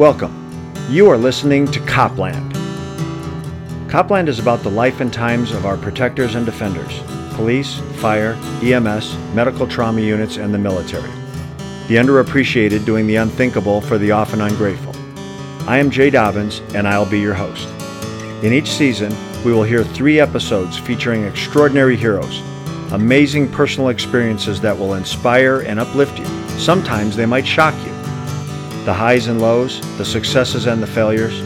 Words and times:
Welcome. 0.00 0.34
You 0.88 1.10
are 1.10 1.18
listening 1.18 1.70
to 1.72 1.80
Copland. 1.80 2.54
Copland 3.90 4.30
is 4.30 4.38
about 4.38 4.62
the 4.62 4.70
life 4.70 5.02
and 5.02 5.12
times 5.12 5.52
of 5.52 5.66
our 5.66 5.76
protectors 5.76 6.36
and 6.36 6.46
defenders 6.46 7.02
police, 7.34 7.80
fire, 8.00 8.32
EMS, 8.62 9.14
medical 9.34 9.66
trauma 9.66 10.00
units, 10.00 10.38
and 10.38 10.54
the 10.54 10.58
military. 10.58 11.10
The 11.88 11.96
underappreciated 11.96 12.86
doing 12.86 13.06
the 13.06 13.16
unthinkable 13.16 13.82
for 13.82 13.98
the 13.98 14.10
often 14.10 14.40
ungrateful. 14.40 14.94
I 15.68 15.76
am 15.76 15.90
Jay 15.90 16.08
Dobbins, 16.08 16.62
and 16.74 16.88
I'll 16.88 17.04
be 17.04 17.20
your 17.20 17.34
host. 17.34 17.68
In 18.42 18.54
each 18.54 18.70
season, 18.70 19.14
we 19.44 19.52
will 19.52 19.64
hear 19.64 19.84
three 19.84 20.18
episodes 20.18 20.78
featuring 20.78 21.24
extraordinary 21.24 21.98
heroes, 21.98 22.40
amazing 22.92 23.52
personal 23.52 23.90
experiences 23.90 24.62
that 24.62 24.78
will 24.78 24.94
inspire 24.94 25.60
and 25.60 25.78
uplift 25.78 26.18
you. 26.18 26.24
Sometimes 26.58 27.16
they 27.16 27.26
might 27.26 27.46
shock 27.46 27.74
you. 27.84 27.99
The 28.84 28.94
highs 28.94 29.26
and 29.26 29.40
lows, 29.40 29.80
the 29.98 30.04
successes 30.04 30.66
and 30.66 30.82
the 30.82 30.86
failures, 30.86 31.42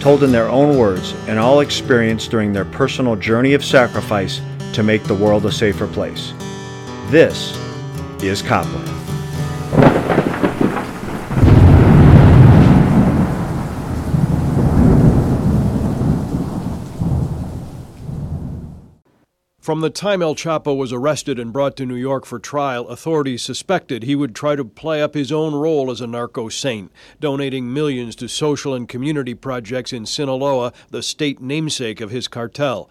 told 0.00 0.22
in 0.22 0.30
their 0.30 0.48
own 0.48 0.78
words 0.78 1.12
and 1.26 1.38
all 1.38 1.60
experienced 1.60 2.30
during 2.30 2.52
their 2.52 2.64
personal 2.64 3.16
journey 3.16 3.54
of 3.54 3.64
sacrifice 3.64 4.40
to 4.74 4.82
make 4.84 5.02
the 5.04 5.14
world 5.14 5.44
a 5.44 5.52
safer 5.52 5.88
place. 5.88 6.32
This 7.10 7.58
is 8.22 8.42
Copland. 8.42 8.86
From 19.68 19.82
the 19.82 19.90
time 19.90 20.22
El 20.22 20.34
Chapo 20.34 20.74
was 20.74 20.94
arrested 20.94 21.38
and 21.38 21.52
brought 21.52 21.76
to 21.76 21.84
New 21.84 21.94
York 21.94 22.24
for 22.24 22.38
trial, 22.38 22.88
authorities 22.88 23.42
suspected 23.42 24.02
he 24.02 24.16
would 24.16 24.34
try 24.34 24.56
to 24.56 24.64
play 24.64 25.02
up 25.02 25.12
his 25.12 25.30
own 25.30 25.54
role 25.54 25.90
as 25.90 26.00
a 26.00 26.06
narco 26.06 26.48
saint, 26.48 26.90
donating 27.20 27.70
millions 27.70 28.16
to 28.16 28.30
social 28.30 28.72
and 28.72 28.88
community 28.88 29.34
projects 29.34 29.92
in 29.92 30.06
Sinaloa, 30.06 30.72
the 30.88 31.02
state 31.02 31.42
namesake 31.42 32.00
of 32.00 32.10
his 32.10 32.28
cartel. 32.28 32.88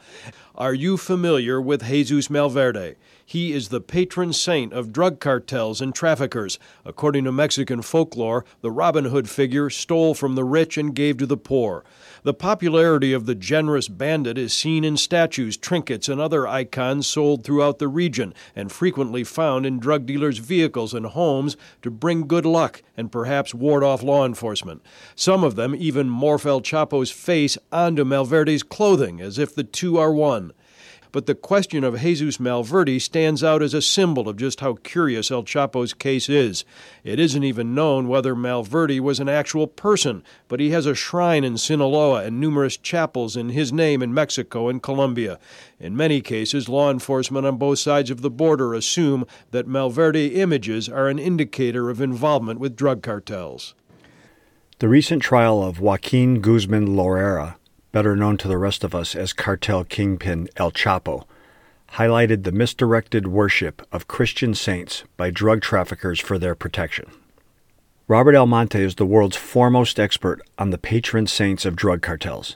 Are 0.53 0.75
you 0.75 0.97
familiar 0.97 1.59
with 1.59 1.83
Jesus 1.85 2.27
Malverde? 2.27 2.95
He 3.25 3.53
is 3.53 3.69
the 3.69 3.81
patron 3.81 4.31
saint 4.31 4.71
of 4.71 4.93
drug 4.93 5.19
cartels 5.19 5.81
and 5.81 5.95
traffickers. 5.95 6.59
According 6.85 7.23
to 7.23 7.31
Mexican 7.31 7.81
folklore, 7.81 8.45
the 8.61 8.71
Robin 8.71 9.05
Hood 9.05 9.27
figure 9.31 9.71
stole 9.71 10.13
from 10.13 10.35
the 10.35 10.43
rich 10.43 10.77
and 10.77 10.93
gave 10.93 11.17
to 11.17 11.25
the 11.25 11.37
poor. 11.37 11.83
The 12.27 12.33
popularity 12.33 13.13
of 13.13 13.25
the 13.25 13.35
generous 13.35 13.87
bandit 13.87 14.37
is 14.37 14.51
seen 14.51 14.83
in 14.83 14.97
statues, 14.97 15.55
trinkets, 15.55 16.09
and 16.09 16.19
other 16.19 16.45
icons 16.45 17.07
sold 17.07 17.45
throughout 17.45 17.79
the 17.79 17.87
region 17.87 18.33
and 18.53 18.69
frequently 18.69 19.23
found 19.23 19.65
in 19.65 19.79
drug 19.79 20.05
dealers' 20.05 20.39
vehicles 20.39 20.93
and 20.93 21.05
homes 21.05 21.55
to 21.83 21.89
bring 21.89 22.27
good 22.27 22.45
luck 22.45 22.83
and 22.97 23.13
perhaps 23.13 23.53
ward 23.53 23.81
off 23.81 24.03
law 24.03 24.25
enforcement. 24.25 24.81
Some 25.15 25.45
of 25.45 25.55
them 25.55 25.73
even 25.73 26.09
morph 26.09 26.45
El 26.45 26.59
Chapo's 26.59 27.11
face 27.11 27.57
onto 27.71 28.03
Malverde's 28.03 28.61
clothing 28.61 29.21
as 29.21 29.39
if 29.39 29.55
the 29.55 29.63
two 29.63 29.97
are 29.97 30.11
one 30.11 30.51
but 31.11 31.25
the 31.25 31.35
question 31.35 31.83
of 31.83 31.99
Jesus 31.99 32.37
Malverde 32.37 32.99
stands 32.99 33.43
out 33.43 33.61
as 33.61 33.73
a 33.73 33.81
symbol 33.81 34.29
of 34.29 34.37
just 34.37 34.59
how 34.59 34.75
curious 34.75 35.31
El 35.31 35.43
Chapo's 35.43 35.93
case 35.93 36.29
is. 36.29 36.65
It 37.03 37.19
isn't 37.19 37.43
even 37.43 37.75
known 37.75 38.07
whether 38.07 38.35
Malverde 38.35 38.99
was 38.99 39.19
an 39.19 39.29
actual 39.29 39.67
person, 39.67 40.23
but 40.47 40.59
he 40.59 40.71
has 40.71 40.85
a 40.85 40.95
shrine 40.95 41.43
in 41.43 41.57
Sinaloa 41.57 42.23
and 42.23 42.39
numerous 42.39 42.77
chapels 42.77 43.35
in 43.35 43.49
his 43.49 43.73
name 43.73 44.01
in 44.01 44.13
Mexico 44.13 44.69
and 44.69 44.81
Colombia. 44.81 45.39
In 45.79 45.95
many 45.95 46.21
cases, 46.21 46.69
law 46.69 46.89
enforcement 46.89 47.45
on 47.45 47.57
both 47.57 47.79
sides 47.79 48.09
of 48.09 48.21
the 48.21 48.31
border 48.31 48.73
assume 48.73 49.25
that 49.51 49.67
Malverde 49.67 50.35
images 50.35 50.89
are 50.89 51.07
an 51.07 51.19
indicator 51.19 51.89
of 51.89 52.01
involvement 52.01 52.59
with 52.59 52.75
drug 52.75 53.03
cartels. 53.03 53.75
The 54.79 54.87
recent 54.87 55.21
trial 55.21 55.63
of 55.63 55.79
Joaquin 55.79 56.39
Guzman 56.39 56.89
Loera 56.89 57.56
better 57.97 58.15
known 58.15 58.37
to 58.37 58.47
the 58.47 58.59
rest 58.59 58.83
of 58.83 58.93
us 58.93 59.15
as 59.15 59.33
cartel 59.33 59.83
kingpin 59.83 60.47
El 60.57 60.71
Chapo, 60.71 61.25
highlighted 61.93 62.43
the 62.43 62.51
misdirected 62.51 63.25
worship 63.25 63.81
of 63.91 64.07
Christian 64.07 64.53
saints 64.53 65.03
by 65.17 65.31
drug 65.31 65.61
traffickers 65.61 66.19
for 66.19 66.37
their 66.37 66.53
protection. 66.53 67.09
Robert 68.07 68.35
Almonte 68.35 68.79
is 68.79 68.93
the 68.93 69.05
world's 69.07 69.35
foremost 69.35 69.99
expert 69.99 70.43
on 70.59 70.69
the 70.69 70.77
patron 70.77 71.25
saints 71.25 71.65
of 71.65 71.75
drug 71.75 72.03
cartels. 72.03 72.55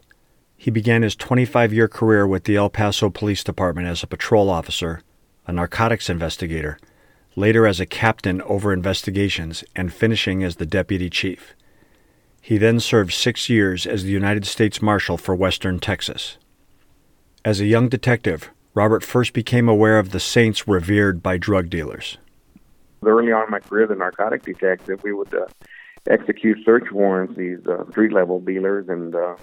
He 0.56 0.70
began 0.70 1.02
his 1.02 1.16
25 1.16 1.74
year 1.74 1.88
career 1.88 2.28
with 2.28 2.44
the 2.44 2.58
El 2.58 2.70
Paso 2.70 3.10
Police 3.10 3.44
Department 3.44 3.88
as 3.88 4.04
a 4.04 4.08
patrol 4.08 4.48
officer, 4.48 5.02
a 5.48 5.52
narcotics 5.52 6.08
investigator, 6.08 6.78
later 7.36 7.66
as 7.66 7.80
a 7.80 7.88
captain 7.88 8.44
over 8.44 8.72
investigations, 8.72 9.64
and 9.76 9.92
finishing 9.92 10.44
as 10.44 10.58
the 10.58 10.68
deputy 10.68 11.10
chief. 11.10 11.56
He 12.42 12.58
then 12.58 12.80
served 12.80 13.14
six 13.14 13.50
years 13.50 13.86
as 13.86 14.04
the 14.04 14.10
United 14.10 14.46
States 14.46 14.82
Marshal 14.82 15.18
for 15.18 15.36
Western 15.36 15.80
Texas. 15.80 16.38
As 17.46 17.62
a 17.62 17.66
young 17.66 17.88
detective, 17.88 18.50
Robert 18.74 19.04
first 19.04 19.34
became 19.34 19.70
aware 19.70 20.00
of 20.00 20.10
the 20.10 20.20
saints 20.20 20.68
revered 20.68 21.22
by 21.22 21.38
drug 21.38 21.70
dealers. 21.70 22.18
Early 23.04 23.32
on 23.32 23.46
in 23.46 23.52
my 23.52 23.60
career 23.60 23.86
as 23.86 23.92
a 23.92 23.96
narcotic 23.96 24.44
detective, 24.44 25.04
we 25.04 25.14
would 25.14 25.34
uh, 25.34 25.46
execute 26.10 26.58
search 26.66 26.92
warrants, 26.92 27.36
these 27.38 27.60
uh, 27.68 27.90
street 27.92 28.12
level 28.12 28.40
dealers, 28.40 28.90
and 28.90 29.16
uh, 29.16 29.36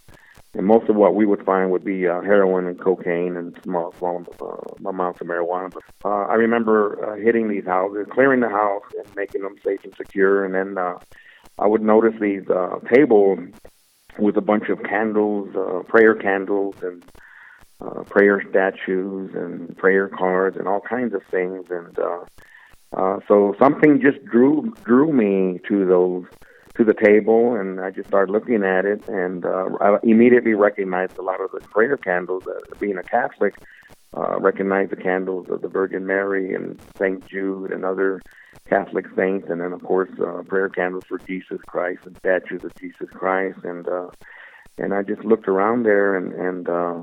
and 0.54 0.66
most 0.66 0.88
of 0.88 0.97
what 0.97 1.15
we 1.15 1.26
would 1.26 1.44
find 1.44 1.70
would 1.70 1.84
be 1.84 2.09
uh, 2.09 2.20
heroin 2.22 2.66
and 2.66 2.80
cocaine 2.80 3.36
and 3.36 3.56
small 3.62 3.92
small 3.98 4.25
uh, 4.41 4.88
amounts 4.88 5.20
of 5.20 5.26
marijuana. 5.26 5.72
But, 5.72 5.82
uh, 6.04 6.26
I 6.26 6.34
remember 6.34 7.12
uh, 7.12 7.16
hitting 7.16 7.48
these 7.48 7.66
houses, 7.66 8.06
clearing 8.10 8.41
the 8.41 8.48
house, 8.48 8.84
and 8.97 9.15
making 9.15 9.42
them 9.42 9.56
safe 9.65 9.84
and 9.84 9.94
secure, 9.94 10.44
and 10.44 10.54
then 10.54 10.78
uh, 10.78 10.98
I 11.59 11.67
would 11.67 11.83
notice 11.83 12.15
these 12.21 12.49
uh, 12.49 12.79
tables 12.93 13.41
with 14.19 14.37
a 14.37 14.41
bunch 14.41 14.69
of 14.69 14.83
candles, 14.83 15.55
uh, 15.55 15.83
prayer 15.89 16.15
candles, 16.15 16.75
and 16.83 17.05
uh, 17.81 18.03
prayer 18.05 18.43
statues 18.51 19.35
and 19.35 19.77
prayer 19.77 20.09
cards 20.09 20.57
and 20.57 20.67
all 20.67 20.81
kinds 20.81 21.15
of 21.15 21.23
things. 21.31 21.67
And 21.71 21.99
uh, 21.99 22.25
uh, 22.97 23.21
so 23.29 23.55
something 23.59 24.01
just 24.01 24.25
drew 24.25 24.73
drew 24.83 25.13
me 25.13 25.61
to 25.69 25.87
those 25.87 26.25
to 26.77 26.85
the 26.85 26.95
table, 26.95 27.55
and 27.57 27.81
I 27.81 27.91
just 27.91 28.09
started 28.09 28.33
looking 28.33 28.63
at 28.63 28.85
it, 28.85 29.09
and 29.09 29.45
uh, 29.45 29.69
I 29.81 29.99
immediately 30.05 30.55
recognized 30.55 31.19
a 31.19 31.23
lot 31.23 31.41
of 31.41 31.51
the 31.51 31.61
prayer 31.61 31.97
candles. 31.97 32.45
Uh, 32.47 32.61
being 32.79 32.99
a 32.99 33.03
Catholic, 33.03 33.55
uh, 34.17 34.39
recognized 34.41 34.91
the 34.91 34.97
candles 34.97 35.49
of 35.51 35.63
the 35.63 35.69
Virgin 35.69 36.07
Mary 36.07 36.55
and 36.55 36.81
Saint 36.97 37.27
Jude 37.27 37.71
and 37.71 37.85
other 37.85 38.21
Catholic 38.69 39.07
saints, 39.17 39.49
and 39.51 39.61
then 39.61 39.73
of 39.73 39.83
course 39.83 40.11
uh, 40.21 40.43
prayer 40.43 40.69
candles 40.69 41.05
for 41.09 41.19
Jesus 41.19 41.61
Christ 41.67 42.01
and 42.05 42.17
statues 42.19 42.65
of 42.65 42.75
Jesus 42.77 43.09
Christ, 43.11 43.59
and 43.65 43.89
uh, 43.89 44.09
and 44.79 44.95
I 44.95 45.03
just 45.03 45.25
looked 45.25 45.49
around 45.49 45.85
there 45.85 46.17
and 46.17 46.33
and 46.33 46.69
uh, 46.69 47.03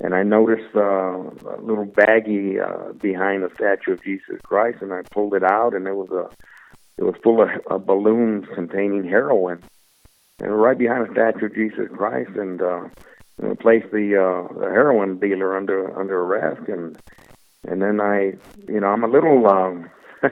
and 0.00 0.14
I 0.14 0.22
noticed 0.22 0.74
uh, 0.74 0.80
a 0.80 1.60
little 1.60 1.86
baggie 1.86 2.60
uh, 2.60 2.92
behind 2.94 3.42
the 3.42 3.50
statue 3.54 3.92
of 3.92 4.02
Jesus 4.02 4.40
Christ, 4.42 4.78
and 4.82 4.92
I 4.92 5.02
pulled 5.10 5.34
it 5.34 5.44
out, 5.44 5.74
and 5.74 5.86
it 5.86 5.94
was 5.94 6.10
a 6.10 6.28
it 6.96 7.04
was 7.04 7.14
full 7.22 7.42
of 7.42 7.48
uh, 7.70 7.78
balloons 7.78 8.46
containing 8.54 9.04
heroin, 9.04 9.62
and 10.40 10.60
right 10.60 10.76
behind 10.76 11.06
the 11.06 11.12
statue 11.12 11.46
of 11.46 11.54
Jesus 11.54 11.88
Christ, 11.94 12.30
and 12.36 12.60
uh, 12.60 12.88
and 13.40 13.58
placed 13.58 13.90
the 13.90 14.16
uh, 14.16 14.52
the 14.58 14.66
heroin 14.66 15.18
dealer 15.18 15.56
under 15.56 15.98
under 15.98 16.20
arrest, 16.20 16.68
and 16.68 16.96
and 17.66 17.82
then 17.82 18.00
I, 18.00 18.34
you 18.68 18.80
know, 18.80 18.88
I'm 18.88 19.04
a 19.04 19.08
little. 19.08 19.46
Um, 19.46 19.90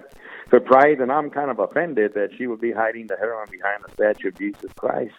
surprised 0.52 1.00
and 1.00 1.10
I'm 1.10 1.30
kind 1.30 1.50
of 1.50 1.58
offended 1.58 2.12
that 2.14 2.28
she 2.36 2.46
would 2.46 2.60
be 2.60 2.72
hiding 2.72 3.06
the 3.06 3.16
heroin 3.16 3.46
behind 3.50 3.82
the 3.82 3.92
statue 3.92 4.28
of 4.28 4.36
Jesus 4.36 4.70
Christ. 4.76 5.14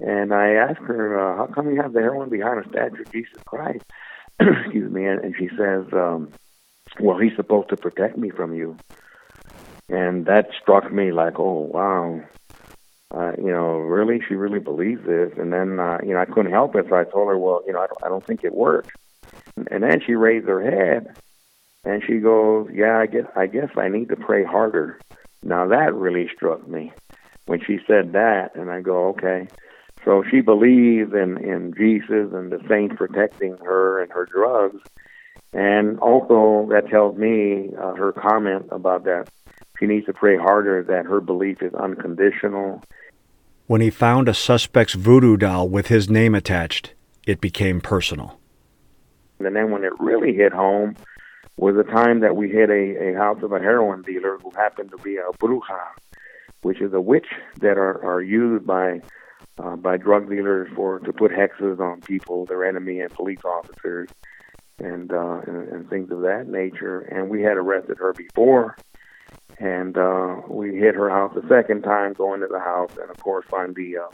And 0.00 0.34
I 0.34 0.54
asked 0.54 0.80
her, 0.80 1.18
uh, 1.18 1.36
"How 1.36 1.46
come 1.46 1.70
you 1.70 1.80
have 1.80 1.92
the 1.92 2.00
heroin 2.00 2.28
behind 2.28 2.64
a 2.64 2.68
statue 2.68 3.02
of 3.02 3.12
Jesus 3.12 3.40
Christ?" 3.46 3.84
Excuse 4.40 4.92
me. 4.92 5.06
And, 5.06 5.20
and 5.24 5.34
she 5.38 5.48
says, 5.56 5.86
um, 5.92 6.32
"Well, 7.00 7.18
he's 7.18 7.36
supposed 7.36 7.68
to 7.70 7.76
protect 7.76 8.18
me 8.18 8.30
from 8.30 8.54
you." 8.54 8.76
And 9.88 10.26
that 10.26 10.50
struck 10.60 10.92
me 10.92 11.12
like, 11.12 11.38
"Oh, 11.38 11.70
wow." 11.72 12.20
Uh, 13.14 13.32
you 13.38 13.50
know, 13.50 13.78
really, 13.78 14.20
she 14.26 14.34
really 14.34 14.58
believes 14.58 15.04
this. 15.06 15.32
And 15.38 15.52
then, 15.52 15.78
uh, 15.78 15.98
you 16.02 16.12
know, 16.12 16.20
I 16.20 16.24
couldn't 16.24 16.52
help 16.52 16.74
it, 16.74 16.86
so 16.88 16.96
I 16.96 17.04
told 17.04 17.28
her, 17.28 17.38
"Well, 17.38 17.62
you 17.66 17.72
know, 17.72 17.80
I 17.80 17.86
don't, 17.86 18.04
I 18.04 18.08
don't 18.08 18.24
think 18.24 18.42
it 18.42 18.54
works." 18.54 18.92
And 19.70 19.82
then 19.82 20.00
she 20.04 20.14
raised 20.14 20.48
her 20.48 20.62
head 20.62 21.16
and 21.86 22.02
she 22.04 22.18
goes, 22.18 22.68
"Yeah, 22.72 22.98
I 22.98 23.06
guess 23.06 23.26
I 23.36 23.46
guess 23.46 23.70
I 23.76 23.88
need 23.88 24.08
to 24.08 24.16
pray 24.16 24.44
harder." 24.44 24.98
Now 25.42 25.66
that 25.68 25.94
really 25.94 26.28
struck 26.34 26.66
me 26.68 26.92
when 27.46 27.60
she 27.60 27.78
said 27.86 28.12
that, 28.12 28.56
and 28.56 28.70
I 28.70 28.80
go, 28.80 29.08
"Okay." 29.10 29.46
So 30.04 30.24
she 30.28 30.40
believes 30.40 31.14
in 31.14 31.38
in 31.38 31.74
Jesus 31.74 32.32
and 32.32 32.50
the 32.50 32.60
saints 32.68 32.96
protecting 32.96 33.56
her 33.58 34.02
and 34.02 34.10
her 34.12 34.26
drugs, 34.26 34.82
and 35.52 35.98
also 36.00 36.68
that 36.70 36.88
tells 36.88 37.16
me 37.16 37.70
uh, 37.80 37.94
her 37.94 38.12
comment 38.12 38.66
about 38.72 39.04
that 39.04 39.28
she 39.78 39.86
needs 39.86 40.06
to 40.06 40.12
pray 40.12 40.36
harder 40.36 40.82
that 40.84 41.06
her 41.06 41.20
belief 41.20 41.62
is 41.62 41.74
unconditional. 41.74 42.82
When 43.66 43.80
he 43.80 43.90
found 43.90 44.28
a 44.28 44.34
suspect's 44.34 44.94
voodoo 44.94 45.36
doll 45.36 45.68
with 45.68 45.88
his 45.88 46.08
name 46.08 46.34
attached, 46.34 46.94
it 47.26 47.40
became 47.40 47.80
personal. 47.80 48.38
And 49.38 49.54
then 49.54 49.70
when 49.70 49.84
it 49.84 49.92
really 49.98 50.34
hit 50.34 50.52
home, 50.52 50.96
was 51.56 51.76
a 51.76 51.90
time 51.90 52.20
that 52.20 52.36
we 52.36 52.48
hit 52.50 52.70
a, 52.70 53.12
a 53.12 53.14
house 53.16 53.42
of 53.42 53.52
a 53.52 53.58
heroin 53.58 54.02
dealer 54.02 54.38
who 54.42 54.50
happened 54.50 54.90
to 54.90 54.98
be 54.98 55.16
a 55.16 55.30
bruja, 55.38 55.80
which 56.62 56.80
is 56.80 56.92
a 56.92 57.00
witch 57.00 57.28
that 57.60 57.78
are, 57.78 58.04
are 58.04 58.20
used 58.20 58.66
by 58.66 59.00
uh, 59.58 59.74
by 59.74 59.96
drug 59.96 60.28
dealers 60.28 60.68
for 60.76 60.98
to 61.00 61.12
put 61.14 61.30
hexes 61.30 61.80
on 61.80 62.00
people, 62.02 62.44
their 62.44 62.62
enemy, 62.62 63.00
and 63.00 63.10
police 63.10 63.42
officers, 63.42 64.08
and, 64.78 65.10
uh, 65.12 65.40
and 65.46 65.68
and 65.68 65.88
things 65.88 66.10
of 66.10 66.20
that 66.20 66.46
nature. 66.46 67.00
And 67.00 67.30
we 67.30 67.42
had 67.42 67.56
arrested 67.56 67.96
her 67.98 68.12
before, 68.12 68.76
and 69.58 69.96
uh, 69.96 70.40
we 70.48 70.76
hit 70.76 70.94
her 70.94 71.10
house 71.10 71.32
the 71.34 71.46
second 71.48 71.82
time, 71.82 72.12
going 72.12 72.40
to 72.40 72.46
the 72.46 72.60
house, 72.60 72.90
and 73.00 73.10
of 73.10 73.16
course 73.18 73.46
find 73.46 73.74
the 73.74 73.98
uh, 73.98 74.08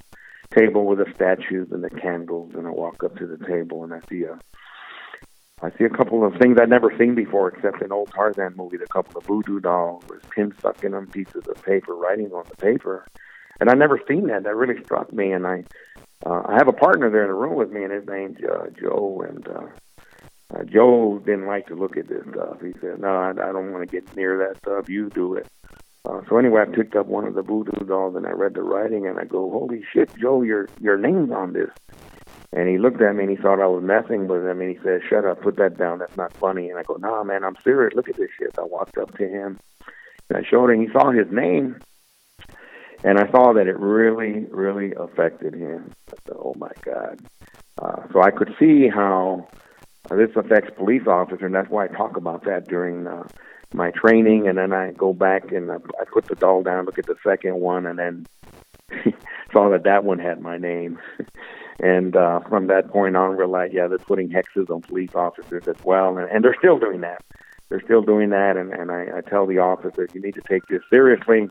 table 0.55 0.87
with 0.87 0.99
the 0.99 1.13
statues 1.15 1.69
and 1.73 1.83
the 1.83 1.91
candles. 1.91 2.53
And 2.55 2.67
I 2.67 2.71
walk 2.71 3.03
up 3.03 3.17
to 3.17 3.27
the 3.27 3.45
table, 3.47 3.85
and 3.85 3.93
I 3.93 4.01
see 4.09 4.25
a 4.25 4.39
I 5.63 5.71
see 5.79 5.85
a 5.85 5.91
couple 5.91 6.25
of 6.25 6.35
things 6.41 6.59
I'd 6.61 6.69
never 6.69 6.93
seen 6.99 7.15
before, 7.15 7.49
except 7.49 7.83
in 7.83 7.93
old 7.93 8.11
Tarzan 8.11 8.55
movies. 8.57 8.81
A 8.85 8.93
couple 8.93 9.17
of 9.17 9.25
voodoo 9.25 9.61
dolls 9.61 10.03
with 10.09 10.29
pins 10.31 10.55
stuck 10.59 10.83
in 10.83 10.93
them, 10.93 11.07
pieces 11.07 11.47
of 11.47 11.63
paper, 11.63 11.95
writing 11.95 12.33
on 12.33 12.45
the 12.49 12.57
paper, 12.57 13.07
and 13.61 13.71
I 13.71 13.75
never 13.75 14.01
seen 14.09 14.27
that. 14.27 14.43
That 14.43 14.57
really 14.57 14.83
struck 14.83 15.13
me, 15.13 15.33
and 15.33 15.47
I 15.47 15.65
uh, 16.27 16.43
I 16.47 16.55
have 16.55 16.69
a 16.69 16.73
partner 16.73 17.11
there 17.11 17.23
in 17.23 17.29
the 17.29 17.35
room 17.35 17.55
with 17.55 17.71
me, 17.71 17.85
and 17.85 17.93
his 17.93 18.07
name's 18.07 18.39
uh, 18.43 18.67
Joe, 18.81 19.25
and 19.29 19.47
uh, 19.49 19.67
uh, 20.55 20.65
Joe 20.65 21.21
didn't 21.25 21.47
like 21.47 21.67
to 21.69 21.75
look 21.75 21.97
at 21.97 22.09
this 22.09 22.25
stuff. 22.31 22.61
He 22.61 22.73
said, 22.81 23.01
"No, 23.01 23.09
I, 23.09 23.31
I 23.31 23.53
don't 23.53 23.73
want 23.73 23.89
to 23.89 24.01
get 24.01 24.17
near 24.17 24.39
that 24.39 24.59
stuff. 24.59 24.89
You 24.89 25.11
do 25.11 25.35
it." 25.35 25.47
Uh, 26.05 26.21
so 26.29 26.37
anyway, 26.37 26.63
I 26.63 26.65
picked 26.65 26.97
up 26.97 27.07
one 27.07 27.27
of 27.27 27.35
the 27.35 27.43
voodoo 27.43 27.85
dolls 27.87 28.17
and 28.17 28.27
I 28.27 28.31
read 28.31 28.55
the 28.55 28.63
writing, 28.63 29.07
and 29.07 29.19
I 29.19 29.25
go, 29.25 29.51
"Holy 29.51 29.85
shit, 29.93 30.15
Joe, 30.17 30.43
your 30.43 30.69
your 30.81 30.99
name's 30.99 31.31
on 31.31 31.53
this." 31.53 31.71
And 32.55 32.69
he 32.69 32.77
looked 32.77 33.01
at 33.01 33.15
me 33.17 33.23
and 33.23 33.31
he 33.31 33.37
thought 33.37 33.61
I 33.61 33.67
was 33.67 33.83
messing 33.83 34.29
with 34.29 34.45
him, 34.45 34.61
and 34.61 34.71
he 34.71 34.83
said, 34.83 35.01
"Shut 35.09 35.25
up, 35.25 35.41
put 35.41 35.57
that 35.57 35.79
down. 35.79 35.99
That's 35.99 36.17
not 36.17 36.33
funny." 36.35 36.69
And 36.71 36.79
I 36.79 36.83
go, 36.83 36.95
"Nah, 36.95 37.25
man, 37.25 37.45
I'm 37.45 37.57
serious. 37.65 37.95
Look 37.95 38.09
at 38.09 38.17
this 38.17 38.31
shit." 38.39 38.59
I 38.59 38.63
walked 38.63 38.99
up 38.99 39.17
to 39.19 39.29
him 39.29 39.59
and 40.29 40.45
I 40.45 40.49
showed 40.49 40.71
him. 40.71 40.81
He 40.81 40.93
saw 40.93 41.11
his 41.11 41.31
name, 41.31 41.77
and 43.05 43.19
I 43.19 43.31
saw 43.31 43.53
that 43.53 43.67
it 43.67 43.79
really, 43.79 44.47
really 44.51 44.93
affected 44.95 45.55
him. 45.55 45.93
Said, 46.09 46.37
"Oh 46.37 46.55
my 46.57 46.73
God!" 46.83 47.21
Uh, 47.81 48.03
so 48.13 48.23
I 48.23 48.31
could 48.31 48.55
see 48.59 48.89
how 48.89 49.49
uh, 50.11 50.17
this 50.17 50.31
affects 50.37 50.71
police 50.77 51.07
officers, 51.07 51.43
and 51.43 51.55
that's 51.55 51.71
why 51.71 51.85
I 51.85 51.89
talk 51.89 52.17
about 52.17 52.45
that 52.45 52.67
during 52.69 53.07
uh, 53.07 53.25
my 53.73 53.91
training. 53.91 54.49
And 54.49 54.59
then 54.59 54.73
I 54.73 54.93
go 54.93 55.13
back 55.13 55.53
and 55.53 55.71
I, 55.71 55.77
I 55.77 56.05
put 56.13 56.27
the 56.27 56.35
doll 56.35 56.63
down, 56.63 56.87
look 56.87 56.99
at 56.99 57.07
the 57.07 57.17
second 57.25 57.61
one, 57.61 57.87
and 57.87 57.99
then 57.99 58.27
saw 59.53 59.71
that 59.71 59.85
that 59.85 60.05
one 60.05 60.19
had 60.19 60.41
my 60.41 60.59
name. 60.59 60.99
and 61.81 62.17
uh, 62.17 62.41
from 62.49 62.67
that 62.67 62.91
point 62.91 63.17
on, 63.17 63.37
realized, 63.37 63.75
yeah, 63.75 63.87
they're 63.87 63.99
putting 63.99 64.29
hexes 64.29 64.71
on 64.71 64.83
police 64.83 65.15
officers 65.15 65.69
as 65.69 65.77
well, 65.85 66.19
and, 66.19 66.31
and 66.31 66.45
they're 66.45 66.57
still 66.59 66.79
doing 66.79 67.01
that. 67.03 67.23
They're 67.69 67.83
still 67.83 68.03
doing 68.03 68.31
that, 68.31 68.57
and, 68.57 68.73
and 68.73 68.91
I, 68.91 69.19
I 69.19 69.21
tell 69.23 69.47
the 69.47 69.59
officers, 69.59 70.11
you 70.13 70.21
need 70.21 70.35
to 70.35 70.43
take 70.43 70.67
this 70.67 70.83
seriously 70.91 71.49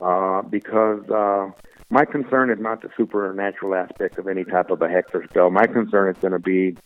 uh, 0.00 0.42
because 0.42 1.08
uh, 1.10 1.50
my 1.88 2.04
concern 2.04 2.50
is 2.50 2.60
not 2.60 2.82
the 2.82 2.90
supernatural 2.96 3.74
aspect 3.74 4.18
of 4.18 4.28
any 4.28 4.44
type 4.44 4.70
of 4.70 4.80
a 4.80 4.88
hex 4.88 5.10
or 5.12 5.24
spell. 5.26 5.50
My 5.50 5.66
concern 5.66 6.14
is 6.14 6.20
going 6.20 6.32
to 6.32 6.38
be 6.38 6.76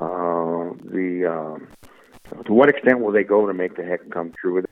uh, 0.00 0.72
the 0.84 1.26
uh, 1.26 2.42
to 2.44 2.52
what 2.52 2.68
extent 2.68 3.00
will 3.00 3.12
they 3.12 3.24
go 3.24 3.46
to 3.46 3.54
make 3.54 3.76
the 3.76 3.84
heck 3.84 4.08
come 4.10 4.32
true. 4.40 4.64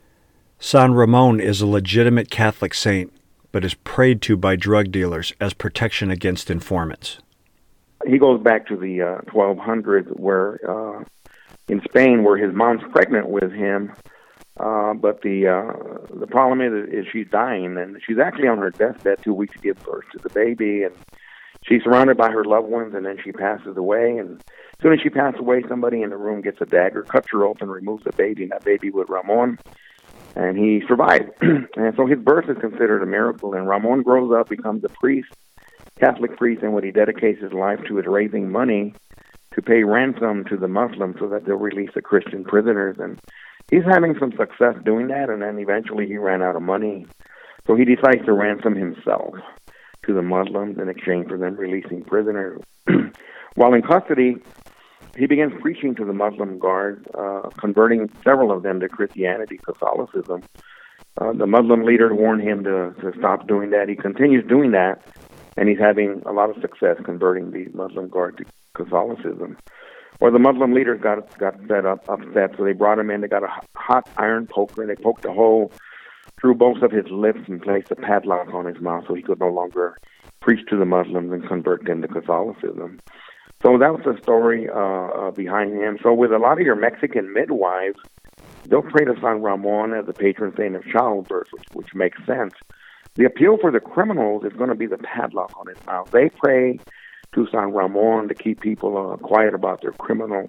San 0.59 0.95
Ramon 0.95 1.41
is 1.41 1.61
a 1.61 1.67
legitimate 1.67 2.31
Catholic 2.31 2.75
saint, 2.75 3.13
but 3.53 3.65
is 3.65 3.75
prayed 3.75 4.23
to 4.23 4.37
by 4.37 4.57
drug 4.57 4.91
dealers 4.91 5.33
as 5.41 5.53
protection 5.53 6.11
against 6.11 6.51
informants. 6.51 7.19
He 8.07 8.19
goes 8.19 8.43
back 8.43 8.67
to 8.69 8.77
the 8.77 9.03
uh, 9.03 9.21
1200s, 9.31 10.09
where 10.19 10.59
uh, 10.69 11.05
in 11.69 11.81
Spain, 11.89 12.25
where 12.25 12.37
his 12.37 12.55
mom's 12.55 12.83
pregnant 12.91 13.29
with 13.29 13.53
him, 13.53 13.93
uh, 14.59 14.95
but 14.95 15.23
the 15.23 15.47
uh, 15.47 16.17
the 16.19 16.27
problem 16.27 16.61
is, 16.61 16.89
is 16.93 17.07
she's 17.13 17.29
dying, 17.31 17.77
and 17.77 18.01
she's 18.05 18.19
actually 18.19 18.49
on 18.49 18.59
her 18.59 18.71
deathbed 18.71 19.19
two 19.23 19.35
weeks 19.35 19.55
to 19.55 19.61
give 19.61 19.83
birth 19.85 20.05
to 20.13 20.19
the 20.19 20.31
baby, 20.31 20.83
and 20.83 20.95
she's 21.63 21.83
surrounded 21.85 22.17
by 22.17 22.31
her 22.31 22.45
loved 22.45 22.69
ones, 22.69 22.95
and 22.95 23.07
then 23.07 23.19
she 23.23 23.31
passes 23.31 23.77
away. 23.77 24.17
And 24.19 24.43
as 24.79 24.83
soon 24.85 24.93
as 24.93 25.01
she 25.01 25.11
passes 25.11 25.41
away, 25.41 25.65
somebody 25.69 26.03
in 26.03 26.11
the 26.11 26.17
room 26.17 26.41
gets 26.41 26.61
a 26.61 26.65
dagger, 26.65 27.03
cuts 27.03 27.27
her 27.33 27.45
open, 27.45 27.69
removes 27.69 28.05
the 28.05 28.13
baby, 28.13 28.45
and 28.45 28.53
that 28.53 28.65
baby 28.65 28.91
was 28.91 29.09
Ramon, 29.09 29.59
and 30.37 30.57
he 30.57 30.83
survived. 30.87 31.31
and 31.41 31.97
so 31.97 32.07
his 32.07 32.21
birth 32.21 32.49
is 32.49 32.57
considered 32.59 33.03
a 33.03 33.07
miracle. 33.07 33.55
And 33.55 33.69
Ramon 33.69 34.03
grows 34.03 34.33
up, 34.33 34.49
becomes 34.49 34.85
a 34.85 34.89
priest, 34.89 35.31
Catholic 35.99 36.37
priest, 36.37 36.63
and 36.63 36.75
what 36.75 36.85
he 36.85 36.93
dedicates 36.93 37.43
his 37.43 37.53
life 37.53 37.81
to 37.89 37.99
is 37.99 38.07
raising 38.07 38.53
money 38.53 38.95
to 39.55 39.63
pay 39.63 39.83
ransom 39.83 40.45
to 40.45 40.57
the 40.57 40.69
Muslims 40.69 41.17
so 41.19 41.29
that 41.29 41.45
they'll 41.45 41.57
release 41.57 41.91
the 41.97 42.03
Christian 42.03 42.45
prisoners. 42.45 42.99
And 43.01 43.19
he's 43.73 43.85
having 43.85 44.17
some 44.21 44.31
success 44.31 44.77
doing 44.85 45.09
that, 45.09 45.29
and 45.29 45.43
then 45.43 45.59
eventually 45.59 46.07
he 46.07 46.19
ran 46.19 46.41
out 46.41 46.55
of 46.55 46.63
money. 46.63 47.05
So 47.67 47.75
he 47.75 47.85
decides 47.85 48.25
to 48.27 48.33
ransom 48.33 48.77
himself 48.77 49.35
to 50.07 50.15
the 50.15 50.23
Muslims 50.23 50.79
in 50.79 50.89
exchange 50.89 51.27
for 51.27 51.37
them 51.37 51.57
releasing 51.57 52.05
prisoners. 52.05 52.63
While 53.57 53.75
in 53.75 53.83
custody, 53.83 54.37
he 55.19 55.27
begins 55.27 55.53
preaching 55.61 55.95
to 55.97 56.05
the 56.05 56.13
Muslim 56.13 56.59
guards, 56.59 57.07
uh, 57.15 57.51
converting 57.59 58.11
several 58.23 58.53
of 58.53 58.63
them 58.63 58.81
to 58.81 58.89
Christianity, 58.89 59.59
Catholicism. 59.59 60.43
Uh, 61.21 61.33
the 61.33 61.47
Muslim 61.47 61.83
leader 61.83 62.15
warned 62.15 62.43
him 62.43 62.63
to, 62.65 62.95
to 63.01 63.13
stop 63.19 63.49
doing 63.49 63.71
that. 63.71 63.89
He 63.89 63.97
continues 63.97 64.47
doing 64.47 64.71
that, 64.73 65.03
and 65.57 65.69
he's 65.69 65.79
having 65.79 66.23
a 66.25 66.33
lot 66.33 66.51
of 66.51 66.61
success 66.61 66.97
converting 67.05 67.51
the 67.51 67.67
Muslim 67.75 68.09
guard 68.09 68.39
to 68.39 68.45
Catholicism. 68.75 69.57
Well, 70.21 70.33
the 70.33 70.39
Muslim 70.39 70.73
leaders 70.73 71.01
got 71.01 71.37
got 71.39 71.55
set 71.69 71.87
up 71.87 72.09
upset, 72.09 72.57
so 72.57 72.65
they 72.65 72.73
brought 72.73 72.99
him 72.99 73.11
in. 73.11 73.21
They 73.21 73.29
got 73.29 73.45
a 73.45 73.53
hot 73.77 74.09
iron 74.17 74.47
poker, 74.47 74.83
and 74.83 74.91
they 74.91 75.01
poked 75.01 75.25
a 75.25 75.33
hole 75.33 75.73
through 76.41 76.55
both 76.55 76.83
of 76.83 76.93
his 76.93 77.07
lips 77.11 77.41
and 77.49 77.61
placed 77.61 77.91
a 77.91 77.97
padlock 77.97 78.53
on 78.55 78.67
his 78.67 78.81
mouth 78.81 79.05
so 79.07 79.15
he 79.15 79.23
could 79.23 79.41
no 79.41 79.49
longer 79.49 79.97
preach 80.41 80.65
to 80.69 80.77
the 80.77 80.85
Muslims 80.85 81.33
and 81.33 81.47
convert 81.49 81.85
them 81.85 82.03
to 82.03 82.09
Catholicism. 82.09 83.01
So 83.63 83.77
that 83.77 83.93
was 83.93 84.03
the 84.05 84.21
story 84.23 84.69
uh, 84.69 84.79
uh, 84.79 85.31
behind 85.33 85.73
him. 85.73 85.99
So 86.03 86.13
with 86.13 86.33
a 86.33 86.39
lot 86.39 86.61
of 86.61 86.67
your 86.67 86.77
Mexican 86.77 87.33
midwives, 87.33 87.99
they'll 88.67 88.83
pray 88.83 89.05
to 89.05 89.15
San 89.21 89.43
Ramon 89.43 89.95
as 89.95 90.07
the 90.07 90.13
patron 90.13 90.55
saint 90.57 90.77
of 90.77 90.85
childbirth, 90.87 91.49
which, 91.53 91.65
which 91.73 91.95
makes 91.95 92.19
sense. 92.25 92.55
The 93.15 93.25
appeal 93.25 93.59
for 93.61 93.73
the 93.73 93.81
criminals 93.81 94.45
is 94.45 94.53
going 94.53 94.69
to 94.69 94.77
be 94.77 94.87
the 94.87 94.99
padlock 94.99 95.53
on 95.59 95.67
his 95.67 95.85
mouth. 95.87 96.11
They 96.13 96.29
pray 96.29 96.79
to 97.35 97.49
San 97.51 97.73
Ramon 97.73 98.29
to 98.29 98.35
keep 98.35 98.61
people 98.61 98.97
uh, 98.97 99.17
quiet 99.17 99.55
about 99.55 99.81
their 99.81 99.93
criminal 99.93 100.49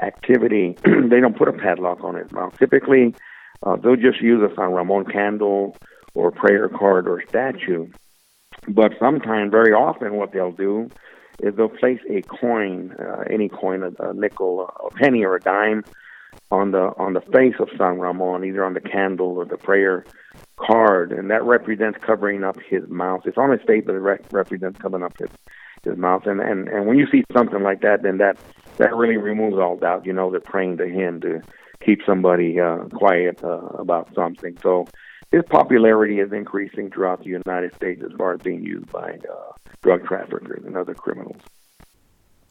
activity. 0.00 0.76
they 0.84 1.20
don't 1.20 1.36
put 1.36 1.48
a 1.48 1.52
padlock 1.52 2.04
on 2.04 2.14
his 2.14 2.30
mouth. 2.30 2.56
Typically, 2.58 3.16
uh, 3.64 3.76
they'll 3.76 3.96
just 3.96 4.20
use 4.20 4.48
a 4.48 4.54
San 4.54 4.72
Ramon 4.72 5.06
candle 5.06 5.76
or 6.14 6.30
prayer 6.30 6.68
card 6.68 7.08
or 7.08 7.20
statue. 7.28 7.88
But 8.68 8.92
sometimes, 9.00 9.50
very 9.50 9.72
often, 9.72 10.14
what 10.14 10.32
they'll 10.32 10.52
do 10.52 10.90
they'll 11.38 11.68
place 11.68 12.00
a 12.08 12.22
coin, 12.22 12.94
uh, 12.98 13.24
any 13.30 13.48
coin, 13.48 13.82
a, 13.82 14.10
a 14.10 14.14
nickel, 14.14 14.68
a 14.84 14.90
penny, 14.94 15.24
or 15.24 15.36
a 15.36 15.40
dime, 15.40 15.84
on 16.50 16.72
the 16.72 16.92
on 16.98 17.14
the 17.14 17.20
face 17.20 17.54
of 17.58 17.68
San 17.78 17.98
Ramon, 17.98 18.44
either 18.44 18.64
on 18.64 18.74
the 18.74 18.80
candle 18.80 19.36
or 19.38 19.44
the 19.44 19.56
prayer 19.56 20.04
card, 20.56 21.12
and 21.12 21.30
that 21.30 21.42
represents 21.44 21.98
covering 22.00 22.44
up 22.44 22.58
his 22.68 22.88
mouth. 22.88 23.22
It's 23.24 23.38
on 23.38 23.50
his 23.50 23.60
face, 23.66 23.82
but 23.86 23.94
it 23.94 23.98
re- 24.00 24.18
represents 24.30 24.78
covering 24.80 25.02
up 25.02 25.18
his 25.18 25.30
his 25.84 25.96
mouth. 25.96 26.26
And 26.26 26.40
and 26.40 26.68
and 26.68 26.86
when 26.86 26.98
you 26.98 27.06
see 27.10 27.24
something 27.32 27.62
like 27.62 27.80
that, 27.82 28.02
then 28.02 28.18
that 28.18 28.38
that 28.78 28.94
really 28.94 29.16
removes 29.16 29.56
all 29.56 29.76
doubt. 29.76 30.06
You 30.06 30.12
know, 30.12 30.30
they're 30.30 30.40
praying 30.40 30.78
to 30.78 30.86
him 30.86 31.20
to 31.22 31.42
keep 31.84 32.00
somebody 32.06 32.58
uh, 32.60 32.84
quiet 32.92 33.42
uh, 33.42 33.66
about 33.78 34.14
something. 34.14 34.56
So 34.62 34.86
his 35.34 35.42
popularity 35.50 36.20
is 36.20 36.32
increasing 36.32 36.90
throughout 36.90 37.18
the 37.24 37.30
United 37.30 37.74
States 37.74 38.00
as 38.04 38.12
far 38.16 38.34
as 38.34 38.40
being 38.40 38.62
used 38.62 38.90
by 38.92 39.18
uh, 39.28 39.52
drug 39.82 40.06
traffickers 40.06 40.64
and 40.64 40.76
other 40.76 40.94
criminals. 40.94 41.40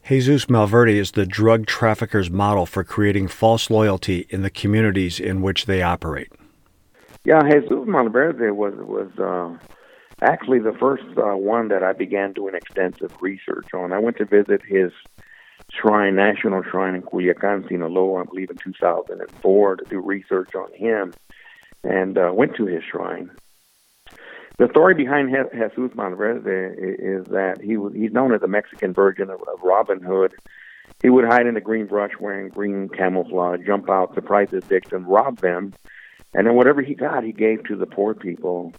Jesus 0.06 0.46
Malverde 0.46 0.96
is 0.96 1.12
the 1.12 1.24
drug 1.24 1.64
traffickers' 1.64 2.30
model 2.30 2.66
for 2.66 2.84
creating 2.84 3.28
false 3.28 3.70
loyalty 3.70 4.26
in 4.28 4.42
the 4.42 4.50
communities 4.50 5.18
in 5.18 5.40
which 5.40 5.64
they 5.64 5.80
operate. 5.80 6.30
Yeah, 7.24 7.40
Jesus 7.42 7.70
Malverde 7.70 8.54
was 8.54 8.74
was 8.76 9.10
uh, 9.18 9.56
actually 10.20 10.58
the 10.58 10.76
first 10.78 11.04
uh, 11.16 11.34
one 11.36 11.68
that 11.68 11.82
I 11.82 11.94
began 11.94 12.34
doing 12.34 12.54
extensive 12.54 13.14
research 13.22 13.72
on. 13.72 13.94
I 13.94 13.98
went 13.98 14.18
to 14.18 14.26
visit 14.26 14.60
his 14.62 14.92
shrine, 15.72 16.16
National 16.16 16.62
Shrine 16.62 16.96
in 16.96 17.02
Culiacan, 17.02 17.66
Sinaloa, 17.66 18.20
I 18.20 18.24
believe 18.24 18.50
in 18.50 18.58
2004, 18.58 19.76
to 19.76 19.84
do 19.86 20.00
research 20.00 20.54
on 20.54 20.70
him, 20.74 21.14
and 21.84 22.18
uh, 22.18 22.32
went 22.34 22.56
to 22.56 22.66
his 22.66 22.82
shrine. 22.82 23.30
The 24.56 24.68
story 24.70 24.94
behind 24.94 25.30
Jesus 25.30 25.94
Malverde 25.96 26.74
is 26.78 27.26
that 27.26 27.60
he 27.60 27.76
was 27.76 27.92
he's 27.92 28.12
known 28.12 28.32
as 28.32 28.40
the 28.40 28.48
Mexican 28.48 28.92
version 28.92 29.28
of, 29.30 29.40
of 29.42 29.62
Robin 29.62 30.00
Hood. 30.00 30.32
He 31.02 31.10
would 31.10 31.24
hide 31.24 31.46
in 31.46 31.54
the 31.54 31.60
green 31.60 31.86
brush 31.86 32.12
wearing 32.20 32.50
green 32.50 32.88
camouflage, 32.88 33.66
jump 33.66 33.90
out, 33.90 34.14
surprise 34.14 34.50
his 34.50 34.64
victim, 34.64 35.06
rob 35.06 35.38
them, 35.40 35.74
and 36.34 36.46
then 36.46 36.54
whatever 36.54 36.82
he 36.82 36.94
got, 36.94 37.24
he 37.24 37.32
gave 37.32 37.64
to 37.64 37.76
the 37.76 37.86
poor 37.86 38.14
people. 38.14 38.72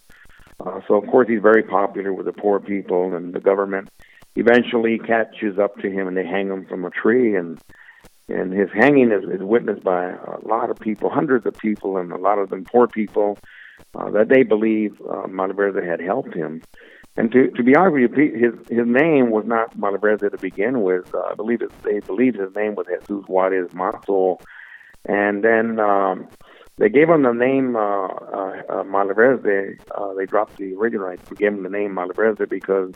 Uh, 0.65 0.79
so 0.87 0.95
of 0.95 1.05
course 1.07 1.27
he's 1.27 1.41
very 1.41 1.63
popular 1.63 2.13
with 2.13 2.25
the 2.25 2.33
poor 2.33 2.59
people 2.59 3.13
and 3.13 3.33
the 3.33 3.41
government 3.41 3.89
eventually 4.37 4.97
catches 4.99 5.59
up 5.59 5.77
to 5.79 5.89
him 5.89 6.07
and 6.07 6.15
they 6.15 6.25
hang 6.25 6.47
him 6.47 6.65
from 6.65 6.85
a 6.85 6.89
tree 6.89 7.35
and 7.35 7.59
and 8.27 8.53
his 8.53 8.69
hanging 8.73 9.11
is, 9.11 9.23
is 9.23 9.41
witnessed 9.41 9.83
by 9.83 10.11
a 10.11 10.39
lot 10.45 10.69
of 10.69 10.79
people, 10.79 11.09
hundreds 11.09 11.45
of 11.45 11.55
people, 11.57 11.97
and 11.97 12.11
a 12.11 12.17
lot 12.17 12.39
of 12.39 12.49
them 12.49 12.65
poor 12.65 12.87
people 12.87 13.37
uh, 13.93 14.09
that 14.11 14.29
they 14.29 14.43
believe 14.43 14.99
uh, 15.01 15.27
Malverde 15.27 15.85
had 15.85 15.99
helped 15.99 16.33
him. 16.33 16.61
And 17.17 17.31
to 17.31 17.49
to 17.51 17.63
be 17.63 17.75
honest 17.75 17.93
with 17.93 18.17
you, 18.17 18.33
his 18.33 18.53
his 18.69 18.85
name 18.85 19.29
was 19.29 19.45
not 19.45 19.77
Malverde 19.77 20.31
to 20.31 20.37
begin 20.37 20.81
with. 20.81 21.13
Uh, 21.13 21.21
I 21.31 21.35
believe 21.35 21.61
it, 21.61 21.71
they 21.83 21.99
believed 21.99 22.37
his 22.37 22.53
name 22.55 22.75
was 22.75 22.87
Jesus 22.87 23.25
Juarez 23.27 23.69
Mazo, 23.71 24.41
and 25.05 25.41
then 25.41 25.79
um, 25.79 26.27
they 26.77 26.89
gave 26.89 27.09
him 27.09 27.23
the 27.23 27.31
name 27.31 27.77
uh, 27.77 28.07
uh, 28.07 28.63
uh. 28.69 28.83
Uh, 28.83 30.13
they 30.13 30.25
dropped 30.25 30.57
the 30.57 30.73
original. 30.73 31.09
They 31.09 31.35
gave 31.35 31.53
him 31.53 31.63
the 31.63 31.69
name 31.69 31.95
Malverde 31.95 32.49
because 32.49 32.93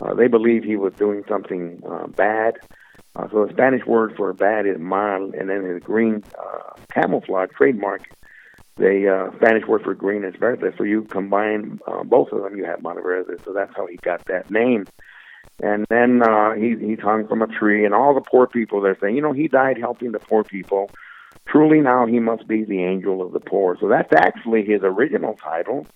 uh, 0.00 0.14
they 0.14 0.28
believed 0.28 0.64
he 0.64 0.76
was 0.76 0.92
doing 0.94 1.24
something 1.28 1.82
uh, 1.88 2.06
bad. 2.06 2.54
Uh, 3.16 3.28
so 3.30 3.46
the 3.46 3.52
Spanish 3.52 3.84
word 3.86 4.14
for 4.16 4.32
bad 4.32 4.66
is 4.66 4.78
mal, 4.78 5.30
and 5.38 5.48
then 5.48 5.64
his 5.64 5.82
green 5.82 6.22
uh, 6.38 6.72
camouflage 6.92 7.50
trademark 7.56 8.02
the 8.76 9.08
uh, 9.08 9.36
Spanish 9.36 9.66
word 9.66 9.82
for 9.82 9.94
green 9.94 10.22
is 10.22 10.34
verde. 10.36 10.70
So 10.76 10.84
you 10.84 11.04
combine 11.04 11.80
uh, 11.86 12.04
both 12.04 12.30
of 12.32 12.42
them, 12.42 12.56
you 12.56 12.64
have 12.66 12.80
Malverde. 12.80 13.42
So 13.44 13.52
that's 13.52 13.74
how 13.74 13.86
he 13.86 13.96
got 13.96 14.24
that 14.26 14.50
name. 14.50 14.86
And 15.62 15.86
then 15.88 16.22
uh, 16.22 16.52
he 16.52 16.76
he's 16.78 17.00
hung 17.00 17.26
from 17.26 17.40
a 17.40 17.46
tree, 17.46 17.86
and 17.86 17.94
all 17.94 18.14
the 18.14 18.20
poor 18.20 18.46
people 18.46 18.82
they're 18.82 18.98
saying, 19.00 19.16
you 19.16 19.22
know, 19.22 19.32
he 19.32 19.48
died 19.48 19.78
helping 19.78 20.12
the 20.12 20.18
poor 20.18 20.44
people. 20.44 20.90
Truly, 21.46 21.80
now 21.80 22.06
he 22.06 22.18
must 22.18 22.46
be 22.46 22.64
the 22.64 22.82
angel 22.84 23.22
of 23.22 23.32
the 23.32 23.40
poor. 23.40 23.78
So 23.80 23.88
that's 23.88 24.12
actually 24.12 24.64
his 24.64 24.82
original 24.82 25.34
title. 25.34 25.86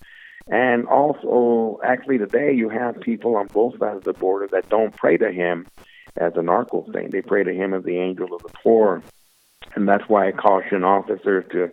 And 0.47 0.87
also, 0.87 1.79
actually, 1.83 2.17
today 2.17 2.53
you 2.53 2.69
have 2.69 2.99
people 3.01 3.35
on 3.35 3.47
both 3.47 3.77
sides 3.77 3.97
of 3.97 4.03
the 4.03 4.13
border 4.13 4.47
that 4.53 4.69
don't 4.69 4.95
pray 4.95 5.17
to 5.17 5.31
him 5.31 5.67
as 6.17 6.33
a 6.35 6.41
narco 6.41 6.85
saint. 6.93 7.11
They 7.11 7.21
pray 7.21 7.43
to 7.43 7.53
him 7.53 7.73
as 7.73 7.83
the 7.83 7.97
angel 7.97 8.33
of 8.33 8.41
the 8.41 8.53
poor. 8.63 9.01
And 9.75 9.87
that's 9.87 10.07
why 10.07 10.27
I 10.27 10.31
caution 10.31 10.83
officers 10.83 11.45
to 11.51 11.71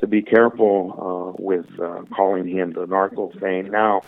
to 0.00 0.06
be 0.06 0.22
careful 0.22 1.34
uh, 1.36 1.42
with 1.42 1.66
uh, 1.80 2.02
calling 2.14 2.46
him 2.46 2.72
the 2.72 2.86
narco 2.86 3.32
saint. 3.40 3.70
Now, 3.70 4.02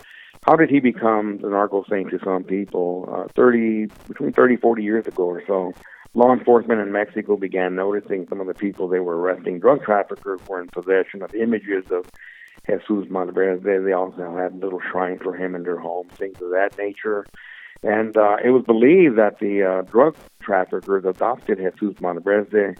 how 0.45 0.55
did 0.55 0.69
he 0.69 0.79
become 0.79 1.39
the 1.41 1.49
narco 1.49 1.83
saint 1.89 2.09
to 2.11 2.19
some 2.23 2.43
people? 2.43 3.09
Uh, 3.11 3.27
30, 3.35 3.87
between 4.07 4.31
30, 4.31 4.55
40 4.55 4.83
years 4.83 5.05
ago 5.05 5.23
or 5.23 5.43
so, 5.45 5.73
law 6.13 6.33
enforcement 6.33 6.79
in 6.79 6.91
Mexico 6.91 7.35
began 7.35 7.75
noticing 7.75 8.25
some 8.27 8.39
of 8.39 8.47
the 8.47 8.53
people 8.53 8.87
they 8.87 8.99
were 8.99 9.19
arresting. 9.19 9.59
Drug 9.59 9.83
traffickers 9.83 10.39
were 10.47 10.61
in 10.61 10.67
possession 10.69 11.21
of 11.21 11.35
images 11.35 11.83
of 11.91 12.05
Jesus 12.67 13.11
Malverde. 13.11 13.83
They 13.83 13.91
also 13.91 14.35
had 14.37 14.59
little 14.61 14.81
shrines 14.91 15.21
for 15.21 15.35
him 15.35 15.55
in 15.55 15.63
their 15.63 15.79
homes, 15.79 16.11
things 16.13 16.41
of 16.41 16.51
that 16.51 16.77
nature. 16.77 17.25
And 17.83 18.15
uh, 18.15 18.37
it 18.43 18.49
was 18.49 18.63
believed 18.63 19.17
that 19.17 19.39
the 19.39 19.63
uh, 19.63 19.81
drug 19.83 20.15
traffickers 20.41 21.05
adopted 21.05 21.57
Jesus 21.57 21.95
Malverde 21.99 22.77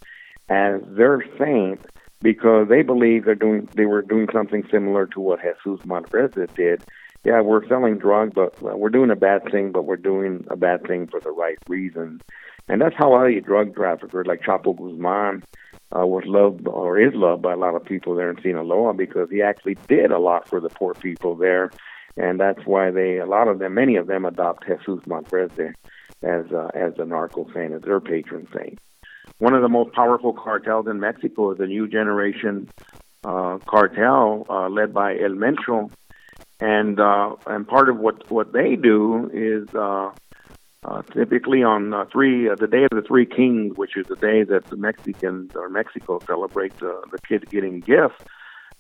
as 0.50 0.82
their 0.88 1.24
saint 1.40 1.80
because 2.22 2.68
they 2.70 2.84
believe 2.84 3.26
they're 3.26 3.36
doing 3.36 3.68
they 3.74 3.86
were 3.86 4.02
doing 4.02 4.28
something 4.32 4.64
similar 4.70 5.08
to 5.08 5.20
what 5.20 5.40
Jesus 5.42 5.86
Malverde 5.86 6.54
did. 6.56 6.84
Yeah, 7.24 7.42
we're 7.42 7.68
selling 7.68 7.98
drugs, 7.98 8.34
but 8.34 8.62
we're 8.62 8.90
doing 8.90 9.12
a 9.12 9.16
bad 9.16 9.44
thing, 9.52 9.72
but 9.72 9.86
we're 9.86 9.96
doing 9.96 10.46
a 10.50 10.56
bad 10.56 10.88
thing 10.88 11.08
for 11.08 11.20
the 11.20 11.30
right 11.32 11.58
reason. 11.68 12.20
And 12.68 12.82
that's 12.82 12.96
how 12.96 13.16
a 13.24 13.42
drug 13.42 13.76
traffickers 13.76 14.28
like 14.28 14.42
Chapo 14.42 14.76
Guzman 14.76 15.44
uh, 15.96 16.06
was 16.06 16.24
loved 16.26 16.68
or 16.68 17.00
is 17.00 17.14
loved 17.14 17.42
by 17.42 17.54
a 17.54 17.58
lot 17.58 17.76
of 17.76 17.86
people 17.86 18.16
there 18.16 18.30
in 18.30 18.42
Sinaloa 18.42 18.94
because 18.94 19.30
he 19.30 19.42
actually 19.42 19.78
did 19.88 20.12
a 20.12 20.20
lot 20.20 20.48
for 20.48 20.60
the 20.60 20.70
poor 20.70 20.94
people 20.94 21.36
there. 21.36 21.72
And 22.18 22.40
that's 22.40 22.66
why 22.66 22.92
they, 22.92 23.18
a 23.18 23.26
lot 23.26 23.48
of 23.48 23.60
them, 23.60 23.74
many 23.74 23.96
of 23.96 24.08
them 24.08 24.26
adopt 24.26 24.68
Jesus 24.68 25.06
Malverde 25.06 25.74
as, 26.24 26.52
uh, 26.52 26.70
as 26.74 26.96
the 26.96 27.06
narco 27.06 27.48
saint, 27.54 27.74
as 27.74 27.82
their 27.82 28.00
patron 28.00 28.48
saint 28.56 28.80
one 29.42 29.56
of 29.56 29.64
the 29.64 29.70
most 29.70 29.92
powerful 29.94 30.34
cartels 30.34 30.86
in 30.88 31.00
Mexico 31.00 31.52
is 31.52 31.58
the 31.58 31.66
new 31.66 31.88
generation 31.88 32.70
uh, 33.24 33.58
cartel 33.66 34.46
uh, 34.48 34.70
led 34.70 34.94
by 34.94 35.14
El 35.14 35.32
Mencho, 35.32 35.92
and 36.60 37.00
uh, 37.00 37.36
and 37.48 37.68
part 37.68 37.90
of 37.90 37.98
what 37.98 38.30
what 38.30 38.54
they 38.54 38.76
do 38.76 39.32
is 39.34 39.68
uh, 39.74 40.12
uh, 40.84 41.02
typically 41.12 41.64
on 41.64 41.92
uh, 41.92 42.06
three 42.12 42.48
uh, 42.48 42.54
the 42.56 42.68
day 42.68 42.84
of 42.84 42.92
the 42.92 43.02
three 43.02 43.26
kings, 43.26 43.76
which 43.78 43.98
is 43.98 44.06
the 44.06 44.16
day 44.16 44.44
that 44.44 44.66
the 44.66 44.78
Mexicans 44.78 45.56
or 45.56 45.70
Mexico 45.70 46.20
celebrate 46.20 46.78
the 46.78 47.20
kids 47.28 47.44
getting 47.50 47.80
gifts. 47.80 48.24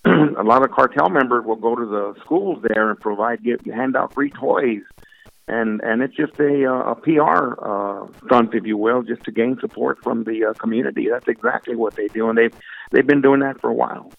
a 0.06 0.44
lot 0.44 0.64
of 0.64 0.72
cartel 0.72 1.10
members 1.10 1.46
will 1.46 1.56
go 1.56 1.76
to 1.76 1.86
the 1.86 2.14
schools 2.22 2.64
there 2.64 2.90
and 2.90 3.00
provide 3.00 3.44
give 3.44 3.62
hand 3.66 3.96
out 3.96 4.14
free 4.14 4.32
toys 4.32 4.82
and 5.52 5.82
and 5.82 6.02
it's 6.02 6.16
just 6.16 6.40
a, 6.40 6.66
uh, 6.66 6.92
a 6.92 6.96
PR 6.96 7.60
uh, 7.64 8.08
stunt, 8.26 8.54
if 8.54 8.66
you 8.66 8.78
will, 8.78 9.04
just 9.04 9.24
to 9.24 9.32
gain 9.32 9.58
support 9.60 10.02
from 10.02 10.24
the 10.24 10.46
uh, 10.46 10.54
community. 10.54 11.08
That's 11.10 11.28
exactly 11.28 11.76
what 11.76 11.96
they 11.96 12.08
do, 12.08 12.30
and 12.30 12.38
they've 12.38 12.54
they've 12.92 13.06
been 13.06 13.22
doing 13.22 13.42
that 13.42 13.60
for 13.60 13.70
a 13.70 13.74
while. 13.74 14.12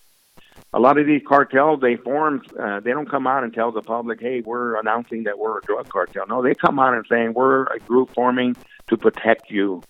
A 0.75 0.81
lot 0.81 0.99
of 0.99 1.07
these 1.07 1.23
cartels 1.27 1.81
they 1.81 1.97
form, 1.97 2.43
uh, 2.59 2.81
they 2.81 2.91
don't 2.91 3.11
come 3.11 3.27
out 3.27 3.45
and 3.45 3.53
tell 3.53 3.73
the 3.73 3.83
public, 3.83 4.21
"Hey, 4.21 4.43
we're 4.45 4.79
announcing 4.79 5.25
that 5.25 5.39
we're 5.39 5.59
a 5.59 5.63
drug 5.63 5.89
cartel." 5.89 6.27
No, 6.29 6.43
they 6.43 6.55
come 6.55 6.79
out 6.79 6.95
and 6.95 7.05
saying 7.09 7.33
we're 7.35 7.65
a 7.65 7.79
group 7.79 8.15
forming 8.15 8.55
to 8.89 8.97
protect 8.97 9.51
you, 9.51 9.83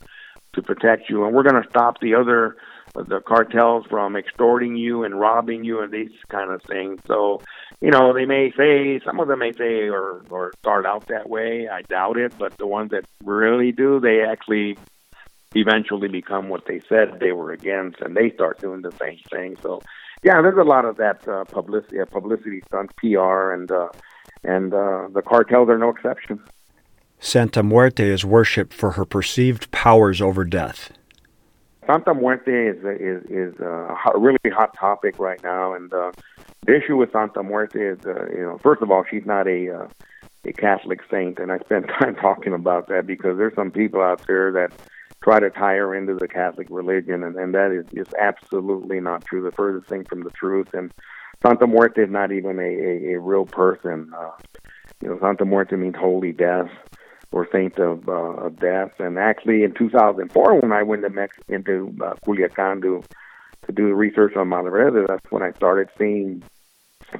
to 0.54 0.62
protect 0.62 1.11
you, 1.11 1.25
and 1.25 1.34
we're 1.34 1.44
going 1.44 1.61
to 1.61 1.68
stop 1.68 2.00
the 2.00 2.14
other 2.14 2.56
the 2.94 3.20
cartels 3.20 3.87
from 3.88 4.16
extorting 4.16 4.76
you 4.76 5.04
and 5.04 5.18
robbing 5.18 5.64
you 5.64 5.80
and 5.80 5.92
these 5.92 6.12
kind 6.28 6.50
of 6.50 6.62
things. 6.62 7.00
So 7.06 7.40
you 7.82 7.90
know, 7.90 8.12
they 8.12 8.26
may 8.26 8.52
say 8.56 9.00
some 9.04 9.18
of 9.18 9.26
them 9.26 9.40
may 9.40 9.52
say 9.52 9.88
or 9.88 10.22
or 10.30 10.52
start 10.61 10.87
out 10.87 11.08
that 11.08 11.28
way. 11.28 11.68
I 11.68 11.82
doubt 11.82 12.16
it, 12.16 12.32
but 12.38 12.56
the 12.56 12.66
ones 12.66 12.92
that 12.92 13.04
really 13.25 13.72
do, 13.72 13.99
they 13.99 14.22
actually 14.22 14.78
eventually 15.56 16.08
become 16.08 16.49
what 16.49 16.64
they 16.66 16.80
said 16.88 17.18
they 17.20 17.32
were 17.32 17.50
against, 17.50 18.00
and 18.00 18.16
they 18.16 18.30
start 18.30 18.61
doing 18.61 18.82
the 18.82 18.92
same 18.92 19.18
thing. 19.30 19.56
So, 19.62 19.82
yeah, 20.22 20.40
there's 20.40 20.58
a 20.58 20.62
lot 20.62 20.84
of 20.84 20.96
that 20.99 21.26
uh, 21.26 21.44
publicity, 21.44 22.00
uh, 22.00 22.06
publicity 22.06 22.62
stunt, 22.68 22.94
PR, 22.96 23.52
and 23.52 23.70
uh, 23.70 23.88
and 24.44 24.72
uh, 24.72 25.08
the 25.12 25.22
cartels 25.22 25.68
are 25.68 25.78
no 25.78 25.88
exception. 25.88 26.40
Santa 27.18 27.64
Muerte 27.64 28.08
is 28.08 28.25
worshipped 28.25 28.75
for 28.75 28.92
her 28.92 29.04
perceived 29.04 29.70
powers 29.72 30.20
over 30.20 30.44
death. 30.44 30.92
Santa 31.87 32.15
Muerte 32.15 32.53
is 32.53 32.79
is 32.85 33.25
is 33.31 33.61
a 33.61 34.12
really 34.17 34.39
hot 34.47 34.77
topic 34.79 35.19
right 35.19 35.43
now, 35.43 35.75
and 35.75 35.93
uh, 35.93 36.12
the 36.65 36.77
issue 36.77 36.97
with 36.97 37.11
Santa 37.12 37.43
Muerte 37.43 37.81
is, 37.81 37.99
uh, 38.07 38.27
you 38.31 38.43
know, 38.43 38.59
first 38.62 38.83
of 38.83 38.91
all, 38.91 39.05
she's 39.11 39.27
not 39.27 39.49
a 39.49 39.83
uh, 39.83 39.89
a 40.45 40.53
Catholic 40.53 41.01
saint, 41.11 41.39
and 41.39 41.51
I 41.51 41.59
spend 41.59 41.89
time 42.01 42.15
talking 42.17 42.53
about 42.53 42.89
that 42.89 43.07
because 43.07 43.37
there's 43.37 43.55
some 43.55 43.71
people 43.71 44.01
out 44.01 44.25
there 44.27 44.53
that 44.53 44.73
try 45.23 45.41
to 45.41 45.51
tie 45.51 45.77
her 45.77 45.95
into 45.95 46.15
the 46.15 46.29
Catholic 46.29 46.69
religion, 46.71 47.23
and, 47.23 47.37
and 47.37 47.55
that 47.55 47.71
is 47.73 47.87
just 47.95 48.15
absolutely 48.19 49.01
not 49.01 49.25
true. 49.25 49.43
The 49.43 49.53
furthest 49.53 49.89
thing 49.89 50.05
from 50.05 50.25
the 50.25 50.31
truth. 50.31 50.75
And 50.75 50.93
Santa 51.45 51.67
Muerte 51.67 52.03
is 52.03 52.11
not 52.11 52.33
even 52.33 52.59
a, 52.59 52.62
a, 52.62 53.15
a 53.15 53.21
real 53.21 53.47
person. 53.47 54.12
Uh, 54.17 54.33
you 55.01 55.09
know, 55.09 55.19
Santa 55.21 55.45
Muerte 55.45 55.77
means 55.77 55.97
holy 55.97 56.33
death 56.33 56.71
or 57.33 57.49
saint 57.51 57.79
of 57.79 58.09
uh, 58.09 58.12
of 58.12 58.61
death. 58.61 58.93
And 58.99 59.19
actually, 59.19 59.65
in 59.65 59.73
2004, 59.75 60.61
when 60.61 60.73
I 60.73 60.83
went 60.83 61.03
to 61.03 61.11
Mex- 61.11 61.39
into 61.49 61.95
uh, 62.05 62.15
Culiacan 62.27 62.83
to 62.83 63.03
to 63.67 63.73
do 63.73 63.93
research 63.95 64.37
on 64.37 64.49
Malverde, 64.49 65.07
that's 65.07 65.31
when 65.31 65.43
I 65.43 65.53
started 65.53 65.89
seeing 65.99 66.43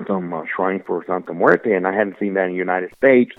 some 0.07 0.33
uh, 0.33 0.45
shrine 0.54 0.83
for 0.87 1.04
Santa 1.07 1.33
Muerte, 1.33 1.73
and 1.73 1.87
I 1.87 1.95
hadn't 1.95 2.19
seen 2.19 2.35
that 2.35 2.47
in 2.47 2.52
the 2.52 2.57
United 2.57 2.95
States. 2.97 3.35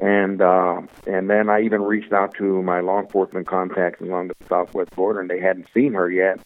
And 0.00 0.40
uh, 0.40 0.82
and 1.06 1.28
then 1.28 1.50
I 1.50 1.62
even 1.62 1.82
reached 1.82 2.12
out 2.12 2.34
to 2.34 2.62
my 2.62 2.80
law 2.80 3.00
enforcement 3.00 3.48
contacts 3.48 4.00
along 4.00 4.28
the 4.28 4.34
southwest 4.48 4.94
border, 4.94 5.20
and 5.20 5.28
they 5.28 5.40
hadn't 5.40 5.68
seen 5.74 5.94
her 5.94 6.10
yet. 6.10 6.38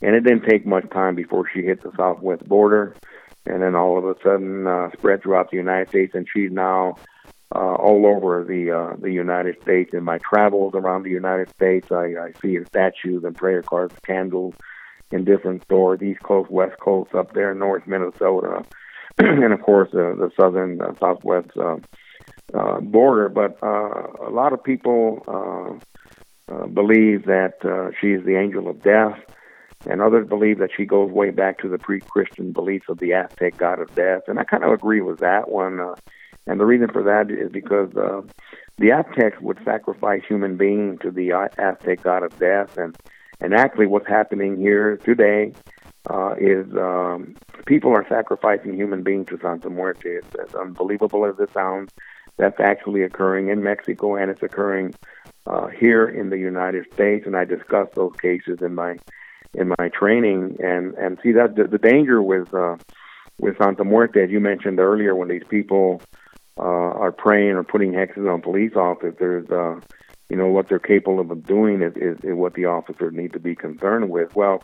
And 0.00 0.14
it 0.14 0.20
didn't 0.20 0.48
take 0.48 0.64
much 0.64 0.88
time 0.90 1.14
before 1.14 1.44
she 1.52 1.62
hit 1.62 1.82
the 1.82 1.92
southwest 1.96 2.44
border, 2.44 2.94
and 3.46 3.62
then 3.62 3.74
all 3.74 3.98
of 3.98 4.04
a 4.04 4.14
sudden 4.22 4.66
uh, 4.66 4.90
spread 4.92 5.22
throughout 5.22 5.50
the 5.50 5.56
United 5.56 5.88
States, 5.88 6.14
and 6.14 6.26
she's 6.32 6.52
now 6.52 6.96
uh, 7.54 7.74
all 7.74 8.06
over 8.06 8.44
the 8.44 8.70
uh, 8.70 8.96
the 9.00 9.12
United 9.12 9.60
States. 9.62 9.90
In 9.92 10.04
my 10.04 10.18
travels 10.18 10.74
around 10.74 11.02
the 11.02 11.10
United 11.10 11.50
States, 11.50 11.88
I, 11.90 12.14
I 12.18 12.32
see 12.40 12.58
statues 12.66 13.24
and 13.24 13.36
prayer 13.36 13.62
cards, 13.62 13.94
candles 14.04 14.54
in 15.10 15.24
different 15.24 15.62
stores, 15.64 16.02
East 16.02 16.22
Coast, 16.22 16.50
West 16.50 16.78
Coast, 16.78 17.14
up 17.14 17.32
there, 17.34 17.54
North 17.54 17.86
Minnesota, 17.86 18.64
and 19.18 19.52
of 19.52 19.60
course 19.62 19.88
uh, 19.92 20.14
the 20.14 20.30
southern 20.38 20.80
uh, 20.80 20.94
southwest 21.00 21.50
uh, 21.56 21.76
uh, 22.54 22.80
border. 22.80 23.28
But 23.28 23.58
uh, 23.62 24.26
a 24.26 24.30
lot 24.30 24.52
of 24.52 24.62
people 24.62 25.22
uh, 25.28 26.54
uh, 26.54 26.66
believe 26.66 27.26
that 27.26 27.64
uh, 27.64 27.90
she 28.00 28.12
is 28.12 28.24
the 28.24 28.36
angel 28.36 28.68
of 28.68 28.82
death, 28.82 29.18
and 29.88 30.00
others 30.00 30.28
believe 30.28 30.58
that 30.58 30.70
she 30.76 30.84
goes 30.84 31.10
way 31.10 31.30
back 31.30 31.58
to 31.60 31.68
the 31.68 31.78
pre-Christian 31.78 32.52
beliefs 32.52 32.86
of 32.88 32.98
the 32.98 33.12
Aztec 33.12 33.56
god 33.56 33.80
of 33.80 33.94
death. 33.94 34.22
And 34.28 34.38
I 34.38 34.44
kind 34.44 34.62
of 34.62 34.72
agree 34.72 35.00
with 35.00 35.18
that 35.18 35.48
one. 35.48 35.80
Uh, 35.80 35.94
and 36.50 36.58
the 36.58 36.66
reason 36.66 36.88
for 36.88 37.02
that 37.04 37.30
is 37.30 37.50
because 37.52 37.94
uh, 37.96 38.22
the 38.78 38.90
Aztecs 38.90 39.40
would 39.40 39.58
sacrifice 39.64 40.22
human 40.26 40.56
beings 40.56 40.98
to 41.02 41.10
the 41.10 41.30
Aztec 41.58 42.02
god 42.02 42.22
of 42.24 42.36
death, 42.38 42.76
and 42.76 42.96
and 43.40 43.54
actually, 43.54 43.86
what's 43.86 44.08
happening 44.08 44.56
here 44.56 44.98
today 44.98 45.52
uh, 46.08 46.34
is 46.38 46.66
um, 46.76 47.34
people 47.66 47.92
are 47.92 48.06
sacrificing 48.08 48.74
human 48.74 49.02
beings 49.02 49.28
to 49.28 49.38
Santa 49.40 49.70
Muerte. 49.70 50.08
It's 50.08 50.34
as 50.34 50.54
unbelievable 50.54 51.24
as 51.24 51.38
it 51.38 51.52
sounds. 51.52 51.90
That's 52.36 52.58
actually 52.60 53.02
occurring 53.02 53.48
in 53.48 53.62
Mexico, 53.62 54.16
and 54.16 54.30
it's 54.30 54.42
occurring 54.42 54.94
uh, 55.46 55.68
here 55.68 56.06
in 56.08 56.30
the 56.30 56.38
United 56.38 56.86
States. 56.92 57.26
And 57.26 57.36
I 57.36 57.44
discuss 57.44 57.88
those 57.94 58.12
cases 58.20 58.58
in 58.60 58.74
my 58.74 58.96
in 59.54 59.72
my 59.78 59.88
training. 59.88 60.56
And 60.62 60.94
and 60.94 61.18
see 61.22 61.32
that 61.32 61.56
the, 61.56 61.64
the 61.64 61.78
danger 61.78 62.20
with 62.20 62.52
uh, 62.52 62.76
with 63.38 63.56
Santa 63.56 63.84
Muerte, 63.84 64.22
as 64.22 64.30
you 64.30 64.40
mentioned 64.40 64.80
earlier, 64.80 65.14
when 65.14 65.28
these 65.28 65.44
people 65.48 66.02
uh, 66.58 66.62
are 66.62 67.12
praying 67.12 67.52
or 67.52 67.64
putting 67.64 67.92
hexes 67.92 68.32
on 68.32 68.42
police 68.42 68.74
officers, 68.76 69.48
uh, 69.50 69.80
you 70.28 70.36
know 70.36 70.46
what 70.46 70.68
they're 70.68 70.78
capable 70.78 71.20
of 71.20 71.46
doing 71.46 71.82
is, 71.82 71.94
is, 71.96 72.18
is 72.22 72.34
what 72.34 72.54
the 72.54 72.66
officers 72.66 73.12
need 73.14 73.32
to 73.32 73.40
be 73.40 73.54
concerned 73.54 74.10
with. 74.10 74.34
Well, 74.36 74.62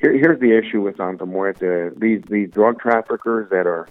here, 0.00 0.12
here's 0.12 0.40
the 0.40 0.56
issue 0.56 0.80
with 0.82 0.96
Santa 0.96 1.26
Muerte: 1.26 1.90
these 1.96 2.22
these 2.28 2.50
drug 2.50 2.80
traffickers 2.80 3.50
that 3.50 3.66
are 3.66 3.88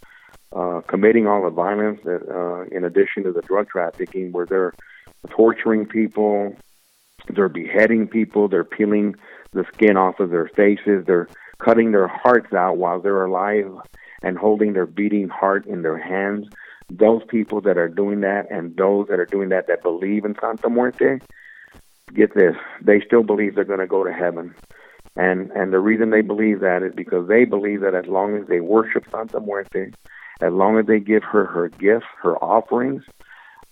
uh, 0.55 0.81
committing 0.87 1.27
all 1.27 1.43
the 1.43 1.49
violence, 1.49 1.99
that, 2.05 2.21
uh, 2.29 2.63
in 2.75 2.85
addition 2.85 3.23
to 3.23 3.31
the 3.31 3.41
drug 3.41 3.67
trafficking, 3.67 4.31
where 4.31 4.45
they're 4.45 4.73
torturing 5.29 5.85
people, 5.85 6.55
they're 7.29 7.49
beheading 7.49 8.07
people, 8.07 8.47
they're 8.47 8.63
peeling 8.63 9.15
the 9.51 9.65
skin 9.73 9.97
off 9.97 10.19
of 10.19 10.29
their 10.29 10.47
faces, 10.47 11.05
they're 11.05 11.27
cutting 11.59 11.91
their 11.91 12.07
hearts 12.07 12.53
out 12.53 12.77
while 12.77 13.01
they're 13.01 13.25
alive 13.25 13.71
and 14.23 14.37
holding 14.37 14.73
their 14.73 14.85
beating 14.85 15.27
heart 15.27 15.65
in 15.65 15.81
their 15.81 15.97
hands. 15.97 16.47
Those 16.89 17.21
people 17.27 17.61
that 17.61 17.77
are 17.77 17.89
doing 17.89 18.21
that 18.21 18.49
and 18.49 18.75
those 18.75 19.07
that 19.09 19.19
are 19.19 19.25
doing 19.25 19.49
that 19.49 19.67
that 19.67 19.83
believe 19.83 20.25
in 20.25 20.35
Santa 20.39 20.69
Muerte, 20.69 21.19
get 22.13 22.33
this, 22.33 22.55
they 22.81 23.01
still 23.01 23.23
believe 23.23 23.55
they're 23.55 23.63
going 23.65 23.79
to 23.79 23.87
go 23.87 24.03
to 24.03 24.13
heaven. 24.13 24.55
And 25.15 25.51
and 25.51 25.73
the 25.73 25.79
reason 25.79 26.11
they 26.11 26.21
believe 26.21 26.59
that 26.61 26.83
is 26.83 26.93
because 26.95 27.27
they 27.27 27.43
believe 27.43 27.81
that 27.81 27.95
as 27.95 28.05
long 28.05 28.37
as 28.37 28.47
they 28.47 28.59
worship 28.59 29.05
Santa 29.11 29.39
Muerte, 29.39 29.91
as 30.41 30.53
long 30.53 30.77
as 30.77 30.85
they 30.85 30.99
give 30.99 31.23
her 31.23 31.45
her 31.45 31.69
gifts, 31.69 32.05
her 32.21 32.37
offerings, 32.37 33.03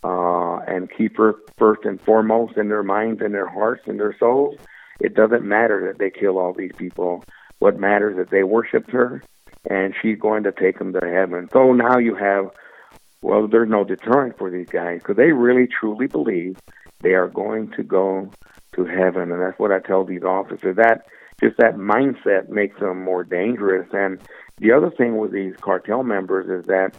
uh, 0.04 0.58
and 0.68 0.90
keep 0.96 1.18
her 1.18 1.36
first 1.58 1.86
and 1.86 2.02
foremost 2.02 2.58
in 2.58 2.70
their 2.70 2.84
minds 2.84 3.22
and 3.22 3.34
their 3.34 3.48
hearts 3.48 3.84
and 3.86 4.00
their 4.00 4.16
souls, 4.18 4.56
it 5.00 5.14
doesn't 5.14 5.44
matter 5.44 5.88
that 5.88 6.00
they 6.00 6.10
kill 6.10 6.38
all 6.38 6.54
these 6.54 6.72
people. 6.78 7.24
What 7.60 7.80
matters 7.80 8.18
is 8.18 8.30
they 8.32 8.44
worship 8.44 8.90
her, 8.92 9.22
and 9.70 9.94
she's 10.02 10.20
going 10.20 10.44
to 10.44 10.52
take 10.52 10.80
them 10.80 10.94
to 10.94 11.02
heaven. 11.02 11.48
So 11.54 11.74
now 11.74 11.98
you 11.98 12.16
have, 12.16 12.50
well, 13.26 13.48
there's 13.48 13.68
no 13.68 13.84
deterrent 13.84 14.38
for 14.38 14.52
these 14.52 14.68
guys 14.68 15.00
because 15.00 15.16
they 15.18 15.32
really 15.32 15.68
truly 15.68 16.06
believe 16.06 16.60
they 17.02 17.16
are 17.16 17.28
going 17.28 17.72
to 17.72 17.82
go 17.82 18.30
to 18.76 18.86
heaven, 18.86 19.32
and 19.32 19.42
that's 19.42 19.58
what 19.58 19.72
I 19.72 19.80
tell 19.80 20.06
these 20.06 20.22
officers. 20.22 20.76
That 20.76 21.08
just 21.42 21.58
that 21.58 21.76
mindset 21.76 22.50
makes 22.50 22.80
them 22.80 23.04
more 23.04 23.24
dangerous. 23.24 23.88
And 23.94 24.22
the 24.58 24.72
other 24.72 24.92
thing 24.92 25.18
with 25.18 25.32
these 25.32 25.56
cartel 25.60 26.04
members 26.04 26.62
is 26.62 26.68
that 26.68 26.92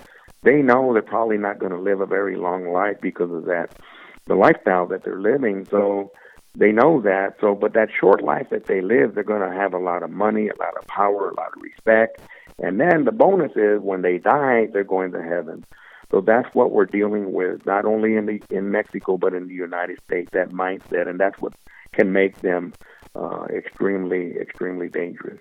they 0.43 0.63
know 0.63 0.93
they're 0.93 1.03
probably 1.03 1.39
not 1.39 1.61
going 1.61 1.71
to 1.71 1.79
live 1.79 2.01
a 2.01 2.07
very 2.07 2.35
long 2.35 2.73
life 2.73 2.97
because 3.01 3.31
of 3.31 3.45
that, 3.45 3.79
the 4.27 4.35
lifestyle 4.35 4.89
that 4.89 5.05
they're 5.05 5.21
living. 5.21 5.65
So 5.71 6.11
they 6.57 6.73
know 6.73 7.01
that. 7.03 7.37
So, 7.41 7.55
but 7.55 7.73
that 7.75 7.89
short 8.01 8.21
life 8.25 8.49
that 8.51 8.67
they 8.67 8.81
live, 8.81 9.15
they're 9.15 9.23
going 9.23 9.49
to 9.49 9.57
have 9.57 9.75
a 9.75 9.79
lot 9.79 10.03
of 10.03 10.11
money, 10.11 10.49
a 10.49 10.59
lot 10.61 10.77
of 10.77 10.89
power, 10.89 11.31
a 11.31 11.37
lot 11.37 11.53
of 11.57 11.63
respect. 11.63 12.21
And 12.59 12.81
then 12.81 13.05
the 13.05 13.13
bonus 13.13 13.53
is 13.55 13.81
when 13.81 14.03
they 14.03 14.19
die, 14.19 14.67
they're 14.73 14.83
going 14.83 15.13
to 15.13 15.23
heaven. 15.23 15.65
So 16.11 16.21
that's 16.21 16.55
what 16.55 16.71
we're 16.71 16.87
dealing 16.87 17.33
with, 17.33 17.67
not 17.67 17.85
only 17.85 18.15
in 18.17 18.27
the 18.27 18.43
in 18.51 18.71
Mexico 18.71 19.17
but 19.17 19.35
in 19.35 19.49
the 19.49 19.55
United 19.55 19.99
States. 20.05 20.31
That 20.33 20.51
mindset, 20.51 21.09
and 21.09 21.19
that's 21.19 21.41
what 21.41 21.53
can 21.93 22.13
make 22.13 22.41
them 22.43 22.73
uh, 23.15 23.47
extremely, 23.53 24.37
extremely 24.37 24.89
dangerous. 24.89 25.41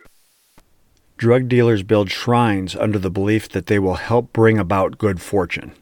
Drug 1.17 1.48
dealers 1.48 1.84
build 1.84 2.12
shrines 2.12 2.75
under 2.75 3.00
the 3.00 3.10
belief 3.10 3.48
that 3.50 3.67
they 3.67 3.79
will 3.79 3.95
help 3.95 4.34
bring 4.34 4.57
about 4.57 4.98
good 4.98 5.22
fortune. 5.22 5.74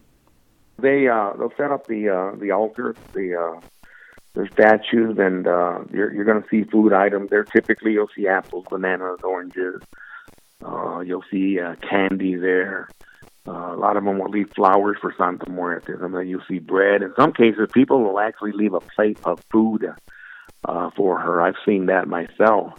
They 0.78 1.08
uh, 1.08 1.34
they'll 1.38 1.54
set 1.58 1.72
up 1.72 1.88
the 1.88 2.10
uh, 2.10 2.36
the 2.36 2.52
altar, 2.52 2.96
the 3.14 3.36
uh, 3.36 3.62
the 4.34 4.48
statues, 4.52 5.18
and 5.18 5.48
uh, 5.48 5.80
you're 5.92 6.14
you're 6.14 6.26
going 6.26 6.42
to 6.42 6.50
see 6.50 6.64
food 6.64 6.94
items 6.94 7.30
there. 7.30 7.44
Typically, 7.44 7.94
you'll 7.94 8.10
see 8.16 8.28
apples, 8.28 8.66
bananas, 8.70 9.20
oranges. 9.24 9.82
Uh, 10.64 11.00
you'll 11.00 11.24
see 11.32 11.60
uh, 11.60 11.76
candy 11.76 12.36
there. 12.36 12.90
Uh, 13.48 13.74
a 13.74 13.78
lot 13.78 13.98
of 13.98 14.06
them 14.06 14.20
will 14.20 14.30
leave 14.30 14.50
flowers 14.56 14.98
for 15.02 15.14
Santa 15.18 15.50
Muerte. 15.50 15.94
Some 16.00 16.16
of 16.16 16.26
you'll 16.26 16.42
see 16.48 16.60
bread. 16.60 17.02
In 17.02 17.14
some 17.18 17.34
cases, 17.34 17.70
people 17.74 18.02
will 18.02 18.20
actually 18.20 18.54
leave 18.54 18.74
a 18.74 18.80
plate 18.80 19.20
of 19.26 19.44
food 19.52 19.86
uh, 20.66 20.90
for 20.96 21.20
her. 21.20 21.42
I've 21.42 21.56
seen 21.66 21.88
that 21.88 22.08
myself. 22.08 22.74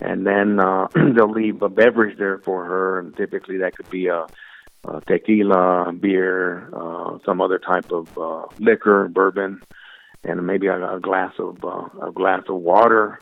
And 0.00 0.26
then 0.26 0.60
uh, 0.60 0.88
they'll 0.94 1.30
leave 1.30 1.60
a 1.62 1.68
beverage 1.68 2.18
there 2.18 2.38
for 2.38 2.64
her, 2.64 2.98
and 3.00 3.16
typically 3.16 3.58
that 3.58 3.76
could 3.76 3.90
be 3.90 4.06
a, 4.06 4.26
a 4.84 5.00
tequila, 5.06 5.92
beer, 5.92 6.70
uh, 6.74 7.18
some 7.26 7.40
other 7.40 7.58
type 7.58 7.90
of 7.92 8.16
uh, 8.16 8.46
liquor, 8.58 9.08
bourbon, 9.08 9.60
and 10.24 10.46
maybe 10.46 10.68
a, 10.68 10.96
a 10.96 11.00
glass 11.00 11.34
of 11.38 11.62
uh, 11.64 12.06
a 12.06 12.12
glass 12.12 12.42
of 12.48 12.56
water, 12.56 13.20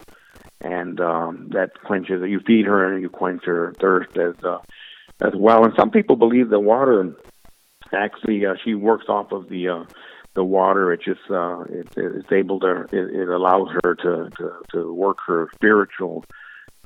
and 0.60 1.00
um, 1.00 1.48
that 1.52 1.70
quenches. 1.82 2.22
You 2.26 2.40
feed 2.40 2.66
her 2.66 2.92
and 2.92 3.02
you 3.02 3.08
quench 3.08 3.44
her 3.44 3.74
thirst 3.80 4.16
as 4.16 4.34
uh, 4.44 4.58
as 5.20 5.32
well. 5.34 5.64
And 5.64 5.74
some 5.78 5.90
people 5.90 6.16
believe 6.16 6.50
the 6.50 6.60
water 6.60 7.16
actually 7.92 8.44
uh, 8.46 8.54
she 8.64 8.74
works 8.74 9.06
off 9.08 9.32
of 9.32 9.48
the 9.48 9.68
uh, 9.68 9.84
the 10.34 10.44
water. 10.44 10.92
It 10.92 11.00
just 11.02 11.20
uh, 11.30 11.62
it, 11.62 11.88
it's 11.96 12.32
able 12.32 12.60
to 12.60 12.82
it, 12.92 13.14
it 13.14 13.28
allows 13.28 13.68
her 13.82 13.94
to, 13.94 14.30
to 14.36 14.52
to 14.72 14.92
work 14.92 15.18
her 15.26 15.48
spiritual, 15.54 16.24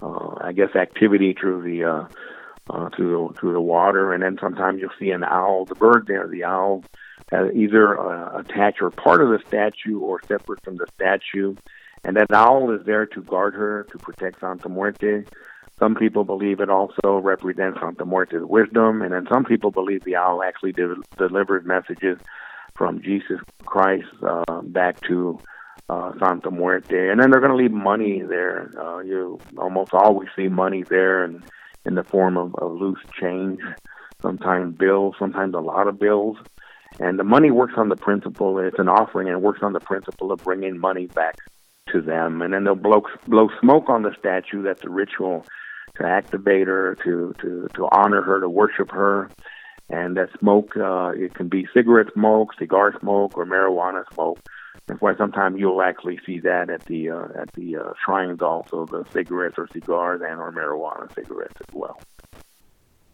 uh, 0.03 0.35
I 0.41 0.53
guess, 0.53 0.75
activity 0.75 1.35
through 1.39 1.63
the 1.63 1.85
uh, 1.85 2.09
uh, 2.71 2.89
through 2.97 3.35
through 3.39 3.53
the 3.53 3.61
water. 3.61 4.13
And 4.13 4.23
then 4.23 4.39
sometimes 4.41 4.81
you'll 4.81 4.91
see 4.99 5.11
an 5.11 5.25
owl, 5.25 5.65
the 5.65 5.75
bird 5.75 6.07
there, 6.07 6.29
the 6.29 6.45
owl, 6.45 6.85
uh, 7.33 7.51
either 7.53 7.99
uh, 7.99 8.39
attached 8.39 8.81
or 8.81 8.91
part 8.91 9.23
of 9.23 9.29
the 9.31 9.41
statue 9.47 9.99
or 9.99 10.21
separate 10.27 10.63
from 10.65 10.77
the 10.77 10.87
statue. 10.95 11.55
And 12.03 12.17
that 12.17 12.33
owl 12.33 12.71
is 12.71 12.87
there 12.87 13.05
to 13.05 13.23
guard 13.23 13.53
her, 13.55 13.87
to 13.91 13.99
protect 13.99 14.41
Santa 14.41 14.71
Muerte. 14.71 15.25
Some 15.81 15.95
people 15.95 16.25
believe 16.25 16.61
it 16.61 16.69
also 16.69 17.19
represents 17.19 17.81
Santa 17.81 18.05
Muerte's 18.05 18.45
wisdom, 18.45 19.01
and 19.01 19.15
then 19.15 19.27
some 19.33 19.45
people 19.45 19.71
believe 19.71 20.05
the 20.05 20.15
owl 20.15 20.43
actually 20.43 20.73
de- 20.73 21.03
delivers 21.17 21.65
messages 21.65 22.19
from 22.77 23.01
Jesus 23.03 23.41
Christ 23.65 24.07
uh, 24.23 24.61
back 24.63 25.01
to 25.09 25.39
uh, 25.89 26.13
Santa 26.21 26.51
Muerte, 26.51 27.09
and 27.09 27.19
then 27.19 27.31
they're 27.31 27.41
going 27.41 27.51
to 27.51 27.57
leave 27.57 27.73
money 27.73 28.21
there. 28.21 28.71
Uh, 28.79 28.99
you 28.99 29.41
almost 29.57 29.95
always 29.95 30.29
see 30.37 30.49
money 30.49 30.83
there, 30.83 31.25
and 31.25 31.43
in 31.87 31.95
the 31.95 32.05
form 32.05 32.37
of, 32.37 32.55
of 32.57 32.73
loose 32.73 33.01
change, 33.19 33.61
sometimes 34.21 34.77
bills, 34.77 35.15
sometimes 35.19 35.55
a 35.55 35.61
lot 35.61 35.89
of 35.89 35.99
bills. 35.99 36.37
And 36.99 37.19
the 37.19 37.25
money 37.25 37.51
works 37.51 37.75
on 37.79 37.89
the 37.89 37.97
principle, 37.97 38.59
it's 38.59 38.79
an 38.79 38.89
offering, 38.89 39.29
and 39.29 39.37
it 39.37 39.43
works 39.43 39.61
on 39.63 39.73
the 39.73 39.81
principle 39.81 40.31
of 40.31 40.45
bringing 40.45 40.79
money 40.79 41.07
back 41.07 41.37
to 41.89 42.03
them. 42.03 42.43
And 42.43 42.53
then 42.53 42.65
they'll 42.65 42.75
blow, 42.75 43.03
blow 43.27 43.49
smoke 43.61 43.89
on 43.89 44.03
the 44.03 44.15
statue. 44.19 44.63
That's 44.63 44.85
a 44.85 44.91
ritual 44.91 45.47
to 45.97 46.07
activate 46.07 46.67
her, 46.67 46.97
to, 47.05 47.35
to, 47.41 47.69
to 47.75 47.89
honor 47.91 48.23
her, 48.23 48.41
to 48.41 48.49
worship 48.49 48.91
her 48.91 49.31
and 49.91 50.17
that 50.17 50.29
smoke 50.39 50.77
uh, 50.77 51.09
it 51.09 51.35
can 51.35 51.49
be 51.49 51.67
cigarette 51.75 52.13
smoke, 52.15 52.55
cigar 52.59 52.95
smoke, 53.01 53.37
or 53.37 53.45
marijuana 53.45 54.05
smoke. 54.15 54.39
That's 54.87 55.01
why 55.01 55.17
sometimes 55.17 55.59
you'll 55.59 55.83
actually 55.83 56.21
see 56.25 56.39
that 56.41 56.71
at 56.71 56.85
the 56.87 57.11
uh, 57.11 57.27
at 57.37 57.53
the 57.53 57.77
uh, 57.77 57.93
shrines 58.05 58.41
also, 58.41 58.87
the 58.87 59.05
cigarettes 59.13 59.57
or 59.59 59.69
cigars 59.73 60.21
and 60.25 60.41
or 60.41 60.53
marijuana 60.53 61.13
cigarettes 61.15 61.57
as 61.61 61.75
well. 61.75 62.01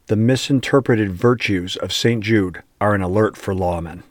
The 0.07 0.17
misinterpreted 0.17 1.11
virtues 1.13 1.77
of 1.77 1.93
St. 1.93 2.23
Jude 2.23 2.63
are 2.81 2.95
an 2.95 3.03
alert 3.03 3.37
for 3.37 3.55
lawmen. 3.55 4.03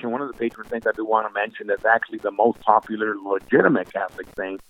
And 0.00 0.10
one 0.10 0.22
of 0.22 0.28
the 0.32 0.38
patron 0.38 0.68
saints 0.68 0.86
I 0.86 0.92
do 0.92 1.04
want 1.04 1.28
to 1.28 1.34
mention 1.34 1.70
is 1.70 1.84
actually 1.84 2.18
the 2.18 2.30
most 2.30 2.60
popular 2.60 3.14
legitimate 3.16 3.92
Catholic 3.92 4.26
saint 4.36 4.60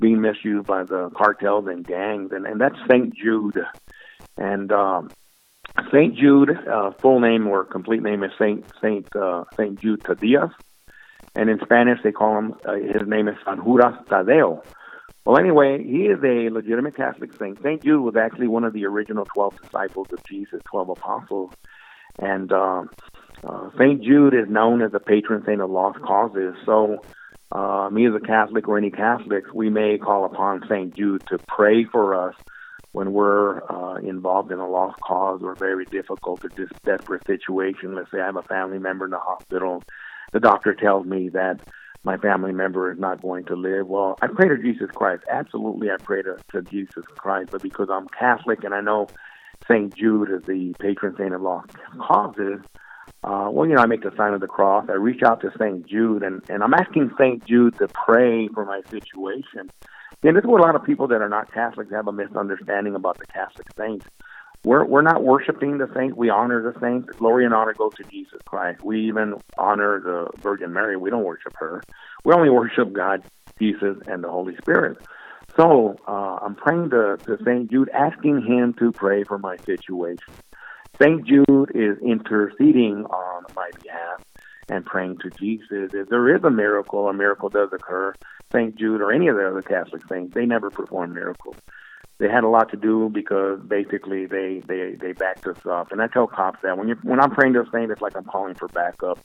being 0.00 0.20
misused 0.20 0.66
by 0.66 0.84
the 0.84 1.10
cartels 1.16 1.66
and 1.66 1.86
gangs, 1.86 2.32
and, 2.32 2.46
and 2.46 2.60
that's 2.60 2.76
St. 2.90 3.14
Jude. 3.14 3.58
And 4.36 4.72
um, 4.72 5.10
Saint 5.92 6.16
Jude, 6.16 6.50
uh, 6.50 6.90
full 7.00 7.20
name 7.20 7.46
or 7.46 7.64
complete 7.64 8.02
name 8.02 8.22
is 8.24 8.32
Saint 8.38 8.64
Saint 8.80 9.14
uh, 9.16 9.44
Saint 9.56 9.80
Jude 9.80 10.02
Thaddeus, 10.02 10.50
and 11.34 11.48
in 11.48 11.60
Spanish 11.60 12.00
they 12.02 12.12
call 12.12 12.38
him 12.38 12.54
uh, 12.64 12.74
his 12.74 13.06
name 13.06 13.28
is 13.28 13.36
San 13.44 13.56
Judas 13.56 13.94
Tadeo. 14.08 14.64
Well, 15.24 15.38
anyway, 15.38 15.82
he 15.84 16.06
is 16.06 16.18
a 16.24 16.50
legitimate 16.50 16.96
Catholic 16.96 17.32
saint. 17.38 17.62
Saint 17.62 17.84
Jude 17.84 18.02
was 18.02 18.16
actually 18.16 18.48
one 18.48 18.64
of 18.64 18.72
the 18.72 18.86
original 18.86 19.24
twelve 19.24 19.60
disciples 19.60 20.08
of 20.12 20.22
Jesus, 20.24 20.60
twelve 20.64 20.88
apostles, 20.88 21.52
and 22.18 22.52
uh, 22.52 22.82
uh, 23.44 23.70
Saint 23.78 24.02
Jude 24.02 24.34
is 24.34 24.48
known 24.48 24.82
as 24.82 24.92
the 24.92 25.00
patron 25.00 25.42
saint 25.46 25.60
of 25.60 25.70
lost 25.70 26.00
causes. 26.00 26.54
So. 26.66 27.02
Uh, 27.54 27.90
me 27.90 28.06
as 28.06 28.14
a 28.14 28.20
Catholic 28.20 28.66
or 28.66 28.78
any 28.78 28.90
Catholics, 28.90 29.52
we 29.52 29.68
may 29.68 29.98
call 29.98 30.24
upon 30.24 30.66
Saint 30.68 30.96
Jude 30.96 31.22
to 31.28 31.38
pray 31.38 31.84
for 31.84 32.14
us 32.14 32.34
when 32.92 33.12
we're 33.12 33.62
uh, 33.70 33.96
involved 33.96 34.52
in 34.52 34.58
a 34.58 34.68
lost 34.68 34.98
cause 35.00 35.42
or 35.42 35.52
a 35.52 35.56
very 35.56 35.84
difficult 35.84 36.42
or 36.44 36.50
desperate 36.84 37.26
situation. 37.26 37.94
Let's 37.94 38.10
say 38.10 38.20
I 38.20 38.26
have 38.26 38.36
a 38.36 38.42
family 38.42 38.78
member 38.78 39.04
in 39.04 39.10
the 39.10 39.18
hospital. 39.18 39.82
The 40.32 40.40
doctor 40.40 40.74
tells 40.74 41.04
me 41.04 41.28
that 41.30 41.60
my 42.04 42.16
family 42.16 42.52
member 42.52 42.90
is 42.90 42.98
not 42.98 43.20
going 43.20 43.44
to 43.44 43.54
live. 43.54 43.86
Well, 43.86 44.18
I 44.22 44.28
pray 44.28 44.48
to 44.48 44.56
Jesus 44.56 44.90
Christ. 44.90 45.22
Absolutely, 45.30 45.90
I 45.90 45.96
pray 46.02 46.22
to, 46.22 46.38
to 46.52 46.62
Jesus 46.62 47.04
Christ. 47.16 47.50
But 47.52 47.62
because 47.62 47.88
I'm 47.90 48.08
Catholic 48.08 48.64
and 48.64 48.74
I 48.74 48.80
know 48.80 49.08
St. 49.68 49.94
Jude 49.94 50.30
is 50.30 50.42
the 50.44 50.74
patron 50.80 51.14
saint 51.18 51.34
of 51.34 51.42
lost 51.42 51.70
causes, 51.98 52.60
uh, 53.24 53.48
well, 53.50 53.68
you 53.68 53.74
know, 53.74 53.82
I 53.82 53.86
make 53.86 54.02
the 54.02 54.12
sign 54.16 54.34
of 54.34 54.40
the 54.40 54.48
cross. 54.48 54.86
I 54.88 54.94
reach 54.94 55.22
out 55.22 55.40
to 55.42 55.50
St. 55.58 55.86
Jude, 55.86 56.22
and, 56.22 56.42
and 56.48 56.62
I'm 56.62 56.74
asking 56.74 57.12
St. 57.18 57.44
Jude 57.44 57.78
to 57.78 57.88
pray 57.88 58.48
for 58.48 58.64
my 58.64 58.82
situation. 58.90 59.70
And 60.24 60.36
this 60.36 60.42
is 60.42 60.48
what 60.48 60.60
a 60.60 60.64
lot 60.64 60.76
of 60.76 60.84
people 60.84 61.08
that 61.08 61.20
are 61.20 61.28
not 61.28 61.52
Catholics 61.52 61.92
have 61.92 62.08
a 62.08 62.12
misunderstanding 62.12 62.94
about 62.94 63.18
the 63.18 63.26
Catholic 63.26 63.66
saints. 63.76 64.06
we're 64.64 64.84
we're 64.84 65.02
not 65.02 65.24
worshiping 65.24 65.78
the 65.78 65.90
saints. 65.94 66.16
We 66.16 66.30
honor 66.30 66.62
the 66.62 66.78
saints. 66.80 67.08
Glory 67.16 67.44
and 67.44 67.52
honor 67.54 67.74
go 67.74 67.90
to 67.90 68.04
Jesus 68.04 68.40
Christ. 68.44 68.82
We 68.84 69.06
even 69.08 69.34
honor 69.58 70.00
the 70.00 70.30
Virgin 70.40 70.72
Mary. 70.72 70.96
We 70.96 71.10
don't 71.10 71.24
worship 71.24 71.54
her. 71.56 71.82
We 72.24 72.32
only 72.34 72.50
worship 72.50 72.92
God, 72.92 73.22
Jesus, 73.58 73.96
and 74.06 74.22
the 74.22 74.30
Holy 74.30 74.56
Spirit. 74.56 74.98
So 75.56 75.96
uh, 76.06 76.38
I'm 76.40 76.54
praying 76.54 76.90
to, 76.90 77.18
to 77.26 77.38
Saint 77.44 77.70
Jude, 77.70 77.90
asking 77.90 78.42
him 78.46 78.74
to 78.78 78.92
pray 78.92 79.24
for 79.24 79.38
my 79.38 79.56
situation. 79.58 80.32
Saint 81.00 81.26
Jude 81.26 81.72
is 81.74 81.98
interceding 81.98 83.04
on 83.06 83.44
my 83.56 83.70
behalf 83.82 84.24
and 84.68 84.84
praying 84.84 85.18
to 85.18 85.30
Jesus. 85.30 85.92
If 85.94 86.08
there 86.08 86.34
is 86.34 86.44
a 86.44 86.50
miracle, 86.50 87.08
a 87.08 87.12
miracle 87.12 87.48
does 87.48 87.70
occur. 87.72 88.14
Saint 88.52 88.76
Jude 88.76 89.00
or 89.00 89.12
any 89.12 89.28
of 89.28 89.36
the 89.36 89.48
other 89.48 89.62
Catholic 89.62 90.02
saints, 90.08 90.34
they 90.34 90.46
never 90.46 90.70
perform 90.70 91.14
miracles 91.14 91.56
they 92.22 92.28
had 92.28 92.44
a 92.44 92.48
lot 92.48 92.70
to 92.70 92.76
do 92.76 93.10
because 93.12 93.60
basically 93.66 94.26
they 94.26 94.62
they 94.66 94.94
they 94.94 95.12
backed 95.12 95.46
us 95.46 95.66
up. 95.68 95.90
And 95.90 96.00
I 96.00 96.06
tell 96.06 96.28
cops 96.28 96.60
that 96.62 96.78
when 96.78 96.88
you 96.88 96.96
when 97.02 97.20
I'm 97.20 97.32
praying 97.32 97.54
to 97.54 97.62
a 97.62 97.70
saint, 97.72 97.90
it's 97.90 98.00
like 98.00 98.16
I'm 98.16 98.24
calling 98.24 98.54
for 98.54 98.68
backup. 98.68 99.18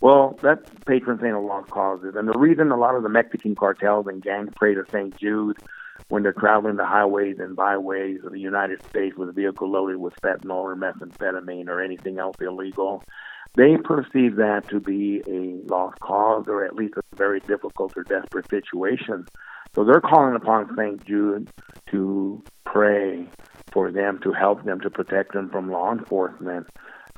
Well, 0.00 0.38
that's 0.42 0.70
patron 0.86 1.18
saint 1.20 1.34
of 1.34 1.42
lost 1.42 1.70
causes, 1.70 2.14
and 2.16 2.28
the 2.28 2.38
reason 2.38 2.70
a 2.70 2.76
lot 2.76 2.94
of 2.94 3.02
the 3.02 3.08
Mexican 3.08 3.54
cartels 3.54 4.06
and 4.06 4.22
gangs 4.22 4.50
pray 4.54 4.74
to 4.74 4.84
Saint 4.92 5.16
Jude 5.16 5.56
when 6.08 6.22
they're 6.22 6.32
traveling 6.32 6.76
the 6.76 6.84
highways 6.84 7.36
and 7.38 7.56
byways 7.56 8.20
of 8.24 8.32
the 8.32 8.40
United 8.40 8.84
States 8.86 9.16
with 9.16 9.28
a 9.28 9.32
vehicle 9.32 9.70
loaded 9.70 9.96
with 9.96 10.14
fentanyl 10.22 10.62
or 10.62 10.76
methamphetamine 10.76 11.68
or 11.68 11.82
anything 11.82 12.18
else 12.18 12.36
illegal, 12.40 13.02
they 13.56 13.76
perceive 13.76 14.36
that 14.36 14.68
to 14.68 14.80
be 14.80 15.22
a 15.28 15.72
lost 15.72 15.98
cause 16.00 16.44
or 16.48 16.64
at 16.64 16.74
least 16.74 16.94
a 16.96 17.16
very 17.16 17.40
difficult 17.40 17.92
or 17.96 18.02
desperate 18.02 18.48
situation. 18.50 19.26
So 19.74 19.84
they're 19.84 20.00
calling 20.00 20.36
upon 20.36 20.74
St. 20.76 21.04
Jude 21.04 21.50
to 21.90 22.42
pray 22.64 23.26
for 23.72 23.90
them, 23.90 24.20
to 24.22 24.32
help 24.32 24.64
them, 24.64 24.80
to 24.80 24.90
protect 24.90 25.32
them 25.32 25.50
from 25.50 25.70
law 25.70 25.92
enforcement. 25.92 26.66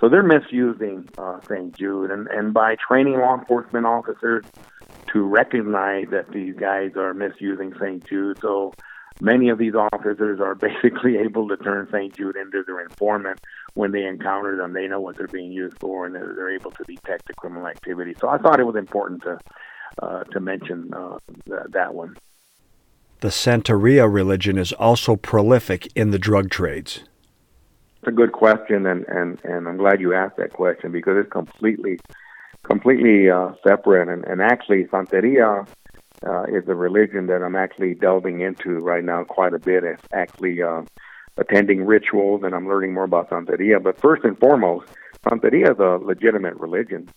So 0.01 0.09
they're 0.09 0.23
misusing 0.23 1.09
uh, 1.17 1.41
St. 1.49 1.75
Jude, 1.77 2.11
and, 2.11 2.27
and 2.29 2.53
by 2.53 2.77
training 2.77 3.15
law 3.15 3.39
enforcement 3.39 3.87
officers 3.87 4.45
to 5.13 5.23
recognize 5.23 6.07
that 6.11 6.31
these 6.33 6.55
guys 6.55 6.93
are 6.97 7.15
misusing 7.15 7.73
St. 7.81 8.05
Jude, 8.07 8.39
so 8.41 8.73
many 9.21 9.49
of 9.49 9.59
these 9.59 9.75
officers 9.75 10.41
are 10.41 10.55
basically 10.69 11.17
able 11.19 11.49
to 11.49 11.57
turn 11.57 11.89
St. 11.93 12.17
Jude 12.17 12.37
into 12.37 12.63
their 12.67 12.81
informant 12.81 13.41
when 13.75 13.93
they 13.93 14.05
encounter 14.05 14.57
them. 14.57 14.73
They 14.73 14.87
know 14.87 15.01
what 15.01 15.17
they're 15.17 15.27
being 15.27 15.53
used 15.53 15.79
for, 15.79 16.07
and 16.07 16.15
they're, 16.15 16.35
they're 16.35 16.55
able 16.55 16.71
to 16.73 16.85
detect 16.85 17.27
the 17.27 17.35
criminal 17.35 17.67
activity. 17.67 18.15
So 18.21 18.29
I 18.29 18.39
thought 18.39 18.61
it 18.61 18.67
was 18.67 18.77
important 18.77 19.23
to 19.23 19.39
uh, 20.03 20.25
to 20.25 20.41
mention 20.41 20.93
uh, 20.93 21.19
th- 21.47 21.71
that 21.71 21.95
one. 21.95 22.17
The 23.21 23.29
Santeria 23.29 24.13
religion 24.13 24.59
is 24.59 24.73
also 24.73 25.17
prolific 25.17 25.89
in 25.95 26.11
the 26.11 26.19
drug 26.19 26.51
trades. 26.51 27.05
It's 27.99 28.09
a 28.09 28.13
good 28.13 28.33
question, 28.33 28.87
and, 28.87 29.07
and, 29.09 29.43
and 29.43 29.67
I'm 29.67 29.79
glad 29.79 30.01
you 30.01 30.13
asked 30.13 30.37
that 30.37 30.53
question 30.53 30.93
because 30.93 31.17
it's 31.17 31.33
completely 31.33 31.99
completely 32.67 33.31
uh, 33.31 33.53
separate. 33.67 34.09
And, 34.09 34.25
and 34.25 34.43
actually, 34.43 34.85
Santeria 34.85 35.67
uh, 36.27 36.45
is 36.45 36.69
a 36.69 36.75
religion 36.75 37.27
that 37.27 37.43
I'm 37.43 37.57
actually 37.57 37.95
delving 37.95 38.41
into 38.41 38.81
right 38.81 39.05
now 39.05 39.25
quite 39.25 39.55
a 39.55 39.59
bit. 39.59 39.85
It's 39.85 40.03
actually 40.13 40.63
uh, 40.63 40.83
attending 41.37 41.85
rituals, 41.85 42.43
and 42.45 42.55
I'm 42.55 42.69
learning 42.69 42.95
more 42.95 43.05
about 43.05 43.31
Santeria. 43.31 43.83
But 43.83 44.01
first 44.01 44.25
and 44.25 44.39
foremost, 44.39 44.87
Santeria 45.25 45.73
is 45.73 45.79
a 45.79 46.05
legitimate 46.05 46.57
religion. 46.57 47.09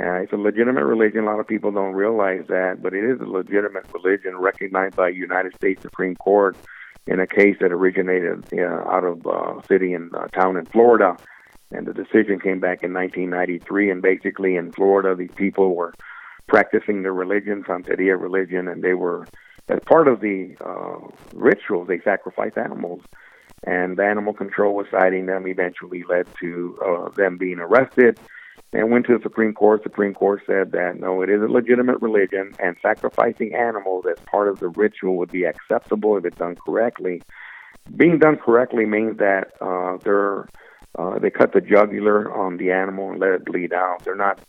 Uh, 0.00 0.22
it's 0.22 0.32
a 0.32 0.36
legitimate 0.36 0.84
religion. 0.84 1.24
A 1.24 1.26
lot 1.26 1.40
of 1.40 1.46
people 1.48 1.72
don't 1.72 1.94
realize 1.94 2.44
that, 2.48 2.80
but 2.82 2.94
it 2.94 3.04
is 3.04 3.20
a 3.20 3.24
legitimate 3.24 3.84
religion 3.92 4.36
recognized 4.36 4.94
by 4.94 5.08
United 5.08 5.54
States 5.56 5.82
Supreme 5.82 6.14
Court 6.14 6.56
in 7.08 7.18
a 7.18 7.26
case 7.26 7.56
that 7.60 7.72
originated 7.72 8.44
uh, 8.52 8.88
out 8.88 9.02
of 9.02 9.26
uh, 9.26 9.60
city 9.66 9.94
and 9.94 10.14
uh, 10.14 10.28
town 10.28 10.56
in 10.56 10.66
Florida. 10.66 11.16
And 11.70 11.86
the 11.86 11.92
decision 11.92 12.40
came 12.40 12.60
back 12.60 12.82
in 12.82 12.92
1993. 12.92 13.90
And 13.90 14.02
basically, 14.02 14.56
in 14.56 14.72
Florida, 14.72 15.14
these 15.14 15.34
people 15.34 15.74
were 15.74 15.94
practicing 16.46 17.02
their 17.02 17.12
religion, 17.12 17.62
Santeria 17.64 18.20
religion, 18.20 18.68
and 18.68 18.82
they 18.82 18.94
were, 18.94 19.26
as 19.68 19.80
part 19.84 20.08
of 20.08 20.20
the 20.20 20.56
uh, 20.64 21.06
rituals, 21.34 21.88
they 21.88 22.00
sacrificed 22.00 22.56
animals. 22.56 23.02
And 23.64 23.98
the 23.98 24.04
animal 24.04 24.32
control 24.32 24.74
was 24.74 24.86
citing 24.90 25.26
them, 25.26 25.46
eventually 25.46 26.04
led 26.08 26.26
to 26.40 26.78
uh, 26.84 27.08
them 27.10 27.36
being 27.36 27.58
arrested 27.58 28.18
and 28.72 28.90
went 28.90 29.06
to 29.06 29.16
the 29.16 29.22
Supreme 29.22 29.54
Court. 29.54 29.82
Supreme 29.82 30.14
Court 30.14 30.42
said 30.46 30.72
that 30.72 30.98
no, 30.98 31.22
it 31.22 31.30
is 31.30 31.42
a 31.42 31.46
legitimate 31.46 32.00
religion, 32.00 32.52
and 32.58 32.76
sacrificing 32.82 33.54
animals 33.54 34.04
as 34.10 34.18
part 34.26 34.48
of 34.48 34.58
the 34.58 34.68
ritual 34.68 35.16
would 35.16 35.32
be 35.32 35.44
acceptable 35.44 36.16
if 36.16 36.24
it's 36.24 36.36
done 36.36 36.56
correctly. 36.56 37.22
Being 37.96 38.18
done 38.18 38.36
correctly 38.36 38.84
means 38.84 39.18
that 39.18 39.52
uh, 39.60 39.96
they're 40.04 40.46
uh, 40.98 41.18
they 41.18 41.30
cut 41.30 41.52
the 41.52 41.60
jugular 41.60 42.30
on 42.36 42.58
the 42.58 42.70
animal 42.70 43.10
and 43.10 43.20
let 43.20 43.30
it 43.30 43.44
bleed 43.44 43.72
out. 43.72 44.04
They're 44.04 44.14
not 44.14 44.40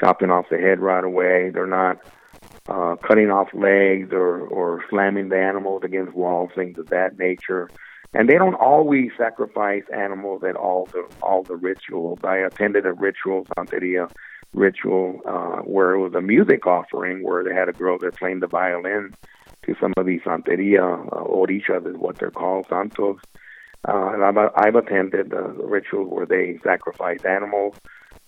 chopping 0.00 0.30
off 0.30 0.46
the 0.50 0.58
head 0.58 0.80
right 0.80 1.04
away. 1.04 1.50
They're 1.50 1.66
not 1.66 1.98
uh, 2.68 2.96
cutting 2.96 3.30
off 3.30 3.48
legs 3.54 4.12
or 4.12 4.40
or 4.40 4.84
slamming 4.90 5.28
the 5.30 5.38
animals 5.38 5.82
against 5.84 6.14
walls, 6.14 6.50
things 6.54 6.78
of 6.78 6.88
that 6.88 7.18
nature 7.18 7.70
and 8.14 8.28
they 8.28 8.34
don't 8.34 8.54
always 8.54 9.10
sacrifice 9.18 9.82
animals 9.92 10.42
at 10.44 10.56
all 10.56 10.86
the 10.92 11.04
all 11.20 11.42
the 11.42 11.56
rituals. 11.56 12.20
I 12.22 12.36
attended 12.38 12.86
a 12.86 12.92
ritual 12.92 13.44
Santeria 13.56 14.10
ritual 14.52 15.20
uh, 15.26 15.62
where 15.62 15.94
it 15.94 15.98
was 15.98 16.14
a 16.14 16.20
music 16.20 16.64
offering 16.66 17.24
where 17.24 17.42
they 17.42 17.52
had 17.52 17.68
a 17.68 17.72
girl 17.72 17.98
that 17.98 18.16
playing 18.16 18.38
the 18.38 18.46
violin 18.46 19.12
to 19.66 19.74
some 19.80 19.92
of 19.96 20.06
these 20.06 20.20
Santeria 20.20 21.06
uh, 21.08 21.24
orishas 21.24 21.86
is 21.88 21.96
what 21.96 22.18
they're 22.18 22.30
called 22.30 22.66
santos. 22.68 23.18
And 23.86 24.24
I've, 24.24 24.50
I've 24.56 24.74
attended 24.74 25.32
uh, 25.32 25.48
rituals 25.48 26.08
where 26.10 26.26
they 26.26 26.58
sacrifice 26.62 27.24
animals, 27.24 27.76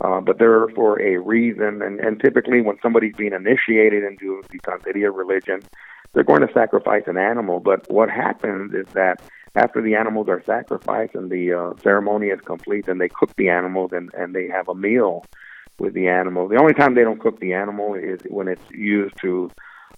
uh, 0.00 0.20
but 0.20 0.38
they're 0.38 0.68
for 0.68 1.00
a 1.00 1.16
reason. 1.18 1.82
And, 1.82 2.00
and 2.00 2.20
typically, 2.20 2.60
when 2.60 2.78
somebody's 2.82 3.16
being 3.16 3.32
initiated 3.32 4.04
into 4.04 4.42
the 4.50 4.58
Santeria 4.60 5.14
religion, 5.14 5.62
they're 6.12 6.24
going 6.24 6.46
to 6.46 6.52
sacrifice 6.52 7.04
an 7.06 7.16
animal. 7.16 7.60
But 7.60 7.90
what 7.90 8.10
happens 8.10 8.74
is 8.74 8.86
that 8.92 9.22
after 9.54 9.80
the 9.80 9.94
animals 9.94 10.28
are 10.28 10.42
sacrificed 10.44 11.14
and 11.14 11.30
the 11.30 11.52
uh, 11.52 11.82
ceremony 11.82 12.28
is 12.28 12.40
complete, 12.42 12.86
then 12.86 12.98
they 12.98 13.08
cook 13.08 13.34
the 13.36 13.48
animals 13.48 13.92
and, 13.92 14.12
and 14.14 14.34
they 14.34 14.48
have 14.48 14.68
a 14.68 14.74
meal 14.74 15.24
with 15.78 15.94
the 15.94 16.08
animal. 16.08 16.48
The 16.48 16.60
only 16.60 16.74
time 16.74 16.94
they 16.94 17.04
don't 17.04 17.20
cook 17.20 17.40
the 17.40 17.54
animal 17.54 17.94
is 17.94 18.20
when 18.28 18.48
it's 18.48 18.70
used 18.70 19.16
to 19.22 19.50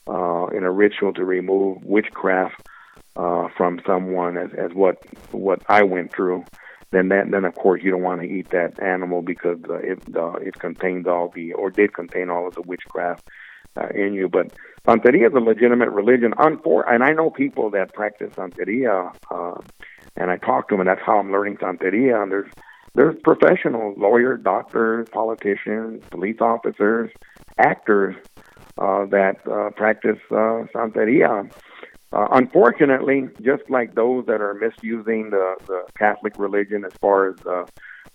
uh, 0.09 0.47
in 0.47 0.65
a 0.65 0.71
ritual 0.71 1.13
to 1.15 1.25
remove 1.25 1.85
witchcraft 1.85 2.69
uh, 3.17 3.49
from 3.57 3.81
someone, 3.87 4.37
as, 4.37 4.51
as 4.55 4.73
what 4.73 5.03
what 5.33 5.63
I 5.69 5.83
went 5.83 6.13
through. 6.13 6.45
Then 6.91 7.09
that 7.09 7.31
then 7.31 7.45
of 7.45 7.55
course 7.55 7.83
you 7.83 7.91
don't 7.91 8.03
want 8.03 8.23
to 8.23 8.27
eat 8.27 8.51
that 8.51 8.81
animal 8.83 9.23
because 9.23 9.59
uh, 9.69 9.75
it 9.75 9.99
uh, 10.17 10.35
it 10.35 10.59
contains 10.59 11.07
all 11.07 11.29
the 11.29 11.53
or 11.53 11.71
did 11.71 11.93
contain 11.93 12.31
all 12.31 12.49
of 12.49 12.55
the 12.55 12.63
witchcraft 12.63 13.29
uh, 13.77 13.89
in 13.95 14.15
you. 14.15 14.29
But 14.29 14.53
Santeria 14.87 15.29
is 15.29 15.35
a 15.35 15.41
legitimate 15.41 15.91
religion. 15.91 16.33
Unfor- 16.39 16.91
and 16.91 17.03
I 17.03 17.11
know 17.11 17.31
people 17.31 17.71
that 17.71 17.93
practice 17.93 18.33
Santeria, 18.35 19.15
uh, 19.31 19.61
and 20.17 20.31
I 20.31 20.39
talk 20.39 20.69
to 20.69 20.75
them, 20.75 20.81
and 20.81 20.89
that's 20.89 21.03
how 21.05 21.19
I'm 21.19 21.31
learning 21.31 21.59
Santeria. 21.59 22.23
And 22.23 22.33
there's 22.33 22.51
there's 22.95 23.17
professional 23.23 23.95
lawyers, 23.97 24.41
doctors, 24.43 25.09
politicians, 25.11 26.03
police 26.11 26.41
officers, 26.41 27.11
actors 27.59 28.17
uh, 28.79 29.05
that 29.07 29.37
uh, 29.47 29.71
practice 29.71 30.19
uh, 30.31 30.65
Santeria. 30.75 31.51
Uh, 32.13 32.27
unfortunately, 32.33 33.29
just 33.43 33.69
like 33.69 33.95
those 33.95 34.25
that 34.27 34.41
are 34.41 34.55
misusing 34.55 35.31
the, 35.31 35.57
the 35.67 35.83
Catholic 35.99 36.39
religion 36.39 36.85
as 36.85 36.93
far 37.01 37.29
as 37.29 37.37
uh, 37.47 37.67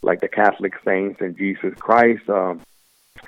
like 0.02 0.20
the 0.20 0.28
Catholic 0.28 0.74
saints 0.84 1.22
and 1.22 1.38
Jesus 1.38 1.74
Christ, 1.80 2.28
uh, 2.28 2.56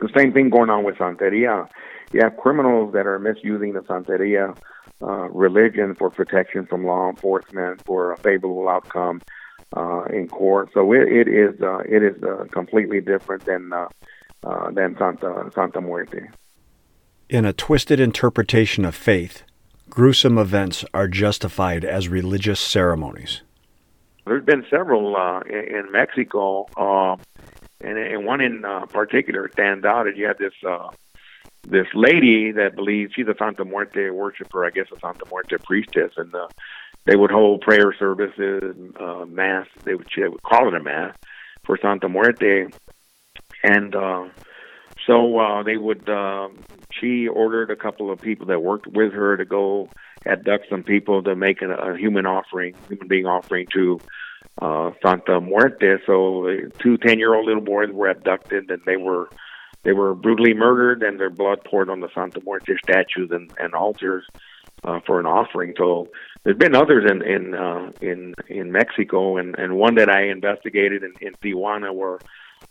the 0.01 0.09
same 0.17 0.33
thing 0.33 0.49
going 0.49 0.69
on 0.69 0.83
with 0.83 0.95
Santeria 0.95 1.67
you 2.15 2.21
have 2.23 2.37
criminals 2.37 2.93
that 2.93 3.05
are 3.05 3.19
misusing 3.19 3.73
the 3.73 3.81
Santeria 3.81 4.57
uh, 5.01 5.29
religion 5.29 5.95
for 5.95 6.09
protection 6.09 6.65
from 6.65 6.85
law 6.85 7.09
enforcement 7.09 7.83
for 7.85 8.13
a 8.13 8.17
favorable 8.17 8.69
outcome 8.69 9.21
uh, 9.75 10.03
in 10.05 10.27
court. 10.27 10.69
So 10.73 10.93
it, 10.93 11.07
it 11.11 11.27
is 11.27 11.61
uh, 11.61 11.79
it 11.79 12.03
is 12.03 12.21
uh, 12.23 12.45
completely 12.51 13.01
different 13.01 13.45
than 13.45 13.73
uh, 13.73 13.87
uh, 14.43 14.71
than 14.71 14.95
Santa 14.97 15.51
Santa 15.53 15.81
Muerte. 15.81 16.29
In 17.29 17.43
a 17.43 17.53
twisted 17.53 17.99
interpretation 17.99 18.85
of 18.85 18.95
faith, 18.95 19.43
gruesome 19.89 20.37
events 20.37 20.85
are 20.93 21.07
justified 21.07 21.85
as 21.85 22.07
religious 22.09 22.59
ceremonies. 22.59 23.41
There's 24.25 24.43
been 24.43 24.65
several 24.69 25.15
uh, 25.15 25.41
in, 25.41 25.91
Mexico, 25.91 26.65
uh, 26.75 27.15
and, 27.81 27.97
and 27.97 28.25
one 28.25 28.41
in 28.41 28.65
uh, 28.65 28.87
particular 28.87 29.49
stands 29.51 29.85
out. 29.85 30.07
And 30.07 30.17
you 30.17 30.25
have 30.25 30.37
this 30.37 30.53
uh, 30.67 30.89
this 31.67 31.87
lady 31.93 32.51
that 32.51 32.75
believes 32.75 33.13
she's 33.15 33.27
a 33.27 33.35
Santa 33.37 33.65
Muerte 33.65 34.09
worshiper, 34.09 34.65
I 34.65 34.71
guess 34.71 34.87
a 34.95 34.99
Santa 34.99 35.25
Muerte 35.29 35.57
priestess, 35.63 36.11
and 36.17 36.33
uh, 36.33 36.47
they 37.05 37.15
would 37.15 37.31
hold 37.31 37.61
prayer 37.61 37.93
services, 37.97 38.75
uh, 38.99 39.25
mass. 39.25 39.67
They 39.83 39.93
would, 39.95 40.07
would 40.17 40.43
call 40.43 40.67
it 40.67 40.73
a 40.73 40.83
mass 40.83 41.15
for 41.63 41.77
Santa 41.77 42.09
Muerte, 42.09 42.67
and 43.63 43.95
so 45.05 45.39
uh, 45.39 45.63
they 45.63 45.77
would. 45.77 46.09
Uh, 46.09 46.49
she 46.91 47.27
ordered 47.27 47.71
a 47.71 47.75
couple 47.75 48.11
of 48.11 48.21
people 48.21 48.47
that 48.47 48.61
worked 48.61 48.87
with 48.87 49.13
her 49.13 49.37
to 49.37 49.45
go 49.45 49.89
abduct 50.25 50.67
some 50.69 50.83
people 50.83 51.21
to 51.23 51.35
make 51.35 51.61
a, 51.61 51.69
a 51.73 51.97
human 51.97 52.25
offering, 52.25 52.73
human 52.87 53.07
being 53.07 53.25
offering 53.25 53.67
to 53.73 53.99
uh, 54.61 54.91
Santa 55.03 55.41
Muerte. 55.41 55.97
So 56.05 56.47
two 56.79 56.97
10 56.97 57.19
year 57.19 57.35
old 57.35 57.45
little 57.45 57.61
boys 57.61 57.89
were 57.91 58.09
abducted 58.09 58.69
and 58.71 58.81
they 58.85 58.97
were 58.97 59.29
they 59.83 59.93
were 59.93 60.15
brutally 60.15 60.53
murdered 60.53 61.03
and 61.03 61.19
their 61.19 61.29
blood 61.29 61.63
poured 61.63 61.89
on 61.89 61.99
the 61.99 62.09
Santa 62.15 62.41
Muerte 62.43 62.73
statues 62.83 63.29
and, 63.31 63.51
and 63.59 63.75
altars 63.75 64.25
uh, 64.83 64.99
for 65.05 65.19
an 65.19 65.25
offering. 65.25 65.73
So 65.77 66.09
there's 66.43 66.57
been 66.57 66.75
others 66.75 67.09
in 67.09 67.21
in 67.21 67.53
uh, 67.53 67.91
in 68.01 68.33
in 68.47 68.71
Mexico 68.71 69.37
and 69.37 69.57
and 69.59 69.75
one 69.75 69.95
that 69.95 70.09
I 70.09 70.29
investigated 70.29 71.03
in, 71.03 71.13
in 71.21 71.33
Tijuana 71.33 71.93
where 71.93 72.19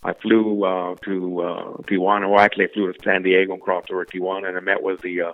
I 0.02 0.12
flew 0.12 0.64
uh, 0.64 0.96
to 1.04 1.40
uh, 1.40 1.76
Tijuana. 1.82 2.30
Well, 2.30 2.40
actually, 2.40 2.66
I 2.66 2.72
flew 2.72 2.92
to 2.92 2.98
San 3.02 3.22
Diego 3.22 3.54
and 3.54 3.62
crossed 3.62 3.90
over 3.90 4.04
to 4.04 4.18
Tijuana, 4.18 4.48
and 4.48 4.56
I 4.56 4.60
met 4.60 4.82
with 4.82 5.00
the 5.00 5.22
uh, 5.22 5.32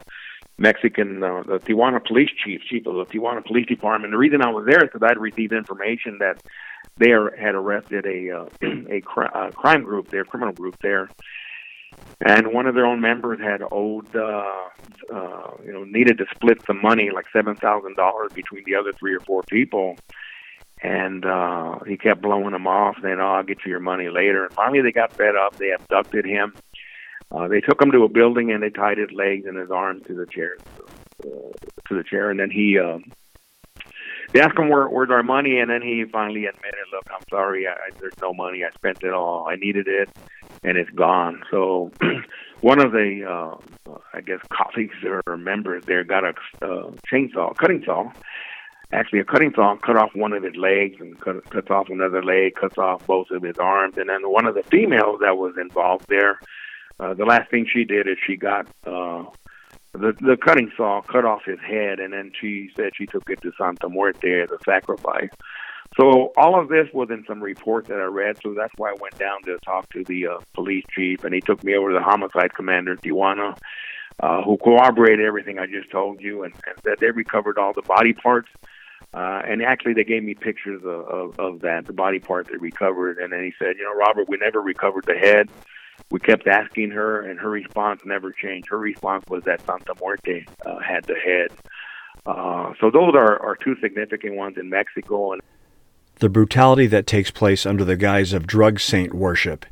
Mexican, 0.59 1.23
uh, 1.23 1.43
the 1.43 1.59
Tijuana 1.59 2.05
police 2.05 2.31
chief, 2.45 2.61
chief 2.69 2.87
of 2.87 2.95
the 2.95 3.07
Tijuana 3.07 3.45
Police 3.45 3.67
Department. 3.67 4.13
The 4.13 4.19
reason 4.19 4.43
I 4.43 4.51
was 4.51 4.67
there 4.67 4.85
is 4.85 4.91
because 4.93 5.09
I'd 5.09 5.19
received 5.19 5.53
information 5.53 6.19
that 6.19 6.43
they 6.99 7.13
are, 7.13 7.35
had 7.37 7.55
arrested 7.55 8.07
a 8.07 8.31
uh, 8.31 8.47
a 8.91 9.01
cr- 9.01 9.35
uh, 9.35 9.51
crime 9.53 9.83
group 9.83 10.09
there, 10.09 10.25
criminal 10.25 10.53
group 10.53 10.77
there, 10.83 11.09
and 12.21 12.53
one 12.53 12.67
of 12.67 12.75
their 12.75 12.87
own 12.87 13.01
members 13.01 13.41
had 13.41 13.63
owed, 13.73 14.15
uh, 14.15 14.69
uh, 15.13 15.51
you 15.65 15.73
know, 15.73 15.85
needed 15.85 16.19
to 16.19 16.27
split 16.35 16.59
some 16.67 16.81
money, 16.81 17.11
like 17.11 17.27
seven 17.33 17.57
thousand 17.57 17.97
dollars, 17.97 18.33
between 18.35 18.63
the 18.65 18.75
other 18.75 18.93
three 18.93 19.15
or 19.15 19.21
four 19.21 19.43
people. 19.45 19.97
And 20.83 21.27
uh, 21.27 21.81
he 21.87 21.97
kept 21.99 22.23
blowing 22.23 22.53
them 22.53 22.67
off, 22.67 22.97
saying, 23.03 23.19
"Oh, 23.21 23.35
I'll 23.35 23.43
get 23.43 23.65
you 23.65 23.71
your 23.71 23.81
money 23.81 24.09
later." 24.09 24.45
And 24.45 24.55
finally, 24.55 24.81
they 24.81 24.93
got 24.93 25.13
fed 25.13 25.37
up. 25.37 25.57
They 25.57 25.73
abducted 25.73 26.25
him. 26.25 26.55
Uh, 27.33 27.49
they 27.49 27.61
took 27.61 27.81
him 27.81 27.93
to 27.93 28.03
a 28.05 28.09
building 28.09 28.51
and 28.51 28.63
they 28.63 28.71
tied 28.71 28.99
his 28.99 29.13
legs 29.13 29.47
and 29.47 29.57
his 29.57 29.71
arms 29.71 30.03
to 30.07 30.15
the 30.15 30.27
chair, 30.27 30.57
uh, 31.25 31.53
to 31.89 31.95
the 31.95 32.03
chair, 32.03 32.31
and 32.31 32.41
then 32.41 32.51
he. 32.51 32.79
Um, 32.79 33.05
they 34.33 34.41
asked 34.41 34.57
him 34.57 34.69
where, 34.69 34.89
where's 34.89 35.11
our 35.11 35.25
money, 35.25 35.59
and 35.59 35.69
then 35.69 35.83
he 35.83 36.05
finally 36.05 36.47
admitted, 36.47 36.79
"Look, 36.93 37.05
I'm 37.11 37.23
sorry, 37.29 37.67
I, 37.67 37.75
there's 37.99 38.15
no 38.23 38.33
money. 38.33 38.65
I 38.65 38.71
spent 38.71 39.03
it 39.03 39.13
all. 39.13 39.49
I 39.49 39.57
needed 39.57 39.89
it, 39.89 40.09
and 40.63 40.79
it's 40.79 40.91
gone." 40.91 41.43
So, 41.51 41.91
one 42.61 42.81
of 42.81 42.93
the, 42.93 43.25
uh, 43.29 43.93
I 44.15 44.21
guess, 44.21 44.39
colleagues 44.53 44.95
or 45.05 45.37
members 45.37 45.85
there 45.87 46.05
got 46.05 46.25
a 46.25 46.35
uh, 46.63 46.93
chainsaw, 47.11 47.57
cutting 47.57 47.83
saw, 47.85 48.13
actually 48.93 49.21
a 49.21 49.25
cutting 49.25 49.53
saw, 49.55 49.77
cut 49.77 49.97
off 49.97 50.11
one 50.15 50.33
of 50.33 50.43
his 50.43 50.57
legs 50.57 50.97
and 51.01 51.19
cut, 51.21 51.49
cuts 51.51 51.71
off 51.71 51.89
another 51.89 52.23
leg, 52.23 52.55
cuts 52.55 52.79
off 52.79 53.07
both 53.07 53.31
of 53.31 53.43
his 53.43 53.57
arms, 53.59 53.97
and 53.97 54.09
then 54.09 54.31
one 54.31 54.47
of 54.47 54.55
the 54.55 54.63
females 54.65 55.21
that 55.21 55.37
was 55.37 55.55
involved 55.61 56.07
there. 56.09 56.41
Uh, 56.99 57.15
the 57.15 57.25
last 57.25 57.51
thing 57.51 57.67
she 57.71 57.85
did 57.85 58.07
is 58.07 58.19
she 58.27 58.37
got 58.37 58.67
uh, 58.87 59.25
the 59.93 60.13
the 60.21 60.37
cutting 60.37 60.71
saw 60.77 61.01
cut 61.03 61.25
off 61.25 61.45
his 61.45 61.59
head, 61.61 61.99
and 62.01 62.13
then 62.13 62.33
she 62.39 62.71
said 62.77 62.91
she 62.95 63.07
took 63.07 63.29
it 63.31 63.41
to 63.43 63.53
Santa 63.59 63.89
Muerte 63.89 64.43
as 64.43 64.51
a 64.51 64.59
sacrifice. 64.65 65.31
So 65.99 66.33
all 66.37 66.61
of 66.61 66.69
this 66.69 66.87
was 66.93 67.11
in 67.11 67.25
some 67.27 67.43
reports 67.43 67.89
that 67.89 67.99
I 67.99 68.05
read, 68.05 68.39
so 68.43 68.55
that's 68.55 68.73
why 68.77 68.91
I 68.91 68.97
went 69.01 69.19
down 69.19 69.43
to 69.45 69.59
talk 69.65 69.91
to 69.91 70.05
the 70.05 70.27
uh, 70.29 70.39
police 70.55 70.85
chief, 70.95 71.25
and 71.25 71.35
he 71.35 71.41
took 71.41 71.65
me 71.65 71.75
over 71.75 71.91
to 71.91 71.99
the 71.99 72.05
homicide 72.05 72.55
commander, 72.55 72.97
Tijuana, 72.97 73.59
uh, 74.21 74.43
who 74.43 74.57
corroborated 74.59 75.27
everything 75.27 75.59
I 75.59 75.67
just 75.67 75.91
told 75.91 76.21
you, 76.21 76.45
and, 76.45 76.55
and 76.67 76.77
that 76.85 77.01
they 77.01 77.11
recovered 77.11 77.59
all 77.59 77.73
the 77.73 77.83
body 77.83 78.13
parts. 78.13 78.49
Uh, 78.63 78.69
and 79.13 79.63
actually, 79.63 79.95
they 79.95 80.05
gave 80.05 80.23
me 80.23 80.35
pictures 80.35 80.83
of, 80.85 81.07
of, 81.07 81.41
of 81.41 81.61
that, 81.61 81.87
the 81.87 81.93
body 81.93 82.19
part 82.19 82.49
they 82.49 82.57
recovered. 82.57 83.19
And 83.19 83.33
then 83.33 83.43
he 83.43 83.53
said, 83.59 83.77
you 83.77 83.85
know, 83.85 83.95
Robert, 83.95 84.29
we 84.29 84.37
never 84.37 84.61
recovered 84.61 85.05
the 85.07 85.15
head 85.15 85.49
we 86.11 86.19
kept 86.19 86.47
asking 86.47 86.91
her, 86.91 87.21
and 87.21 87.39
her 87.39 87.51
response 87.51 88.03
never 88.05 88.33
changed. 88.33 88.69
Her 88.69 88.79
response 88.79 89.25
was 89.29 89.45
that 89.45 89.65
Santa 89.65 89.95
Muerte 90.01 90.45
uh, 90.67 90.79
had 90.79 91.05
the 91.05 91.15
head. 91.15 91.51
Uh, 92.27 92.73
so 92.81 92.91
those 92.91 93.15
are, 93.15 93.41
are 93.41 93.57
two 93.57 93.77
significant 93.81 94.35
ones 94.35 94.57
in 94.59 94.69
Mexico. 94.69 95.33
And 95.33 95.43
the 96.17 96.29
brutality 96.29 96.87
that 96.89 97.07
takes 97.07 97.31
place 97.31 97.65
under 97.65 97.85
the 97.85 97.97
guise 97.97 98.33
of 98.33 98.47
drug 98.47 98.81
saint 98.81 99.15
worship 99.15 99.65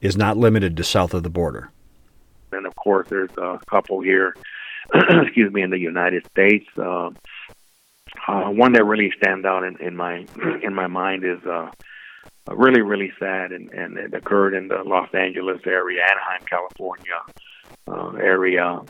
is 0.00 0.16
not 0.16 0.36
limited 0.36 0.76
to 0.76 0.84
south 0.84 1.14
of 1.14 1.22
the 1.22 1.30
border. 1.30 1.70
And 2.52 2.66
of 2.66 2.74
course, 2.74 3.08
there's 3.08 3.30
a 3.36 3.60
couple 3.68 4.00
here, 4.00 4.34
excuse 4.94 5.52
me, 5.52 5.62
in 5.62 5.70
the 5.70 5.78
United 5.78 6.26
States. 6.26 6.66
Uh, 6.76 7.10
uh, 8.28 8.50
one 8.50 8.72
that 8.72 8.84
really 8.84 9.12
stands 9.16 9.44
out 9.44 9.64
in, 9.64 9.76
in 9.80 9.96
my 9.96 10.26
in 10.62 10.74
my 10.74 10.86
mind 10.86 11.24
is 11.24 11.44
uh, 11.46 11.70
really, 12.48 12.80
really 12.80 13.12
sad, 13.18 13.52
and, 13.52 13.70
and 13.72 13.96
it 13.98 14.14
occurred 14.14 14.54
in 14.54 14.68
the 14.68 14.82
Los 14.84 15.08
Angeles 15.14 15.60
area, 15.66 16.02
Anaheim, 16.02 16.46
California 16.46 17.20
uh, 17.88 18.12
area. 18.16 18.80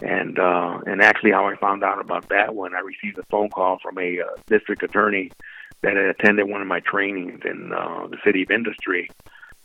And 0.00 0.38
uh, 0.38 0.80
and 0.86 1.00
actually, 1.00 1.30
how 1.30 1.46
I 1.46 1.54
found 1.56 1.84
out 1.84 2.00
about 2.00 2.28
that 2.30 2.54
one, 2.54 2.74
I 2.74 2.80
received 2.80 3.18
a 3.18 3.22
phone 3.30 3.50
call 3.50 3.78
from 3.80 3.98
a 3.98 4.20
uh, 4.20 4.36
district 4.46 4.82
attorney 4.82 5.30
that 5.82 5.96
had 5.96 6.06
attended 6.06 6.48
one 6.48 6.60
of 6.60 6.66
my 6.66 6.80
trainings 6.80 7.40
in 7.44 7.72
uh, 7.72 8.08
the 8.08 8.16
city 8.24 8.42
of 8.42 8.50
industry. 8.50 9.08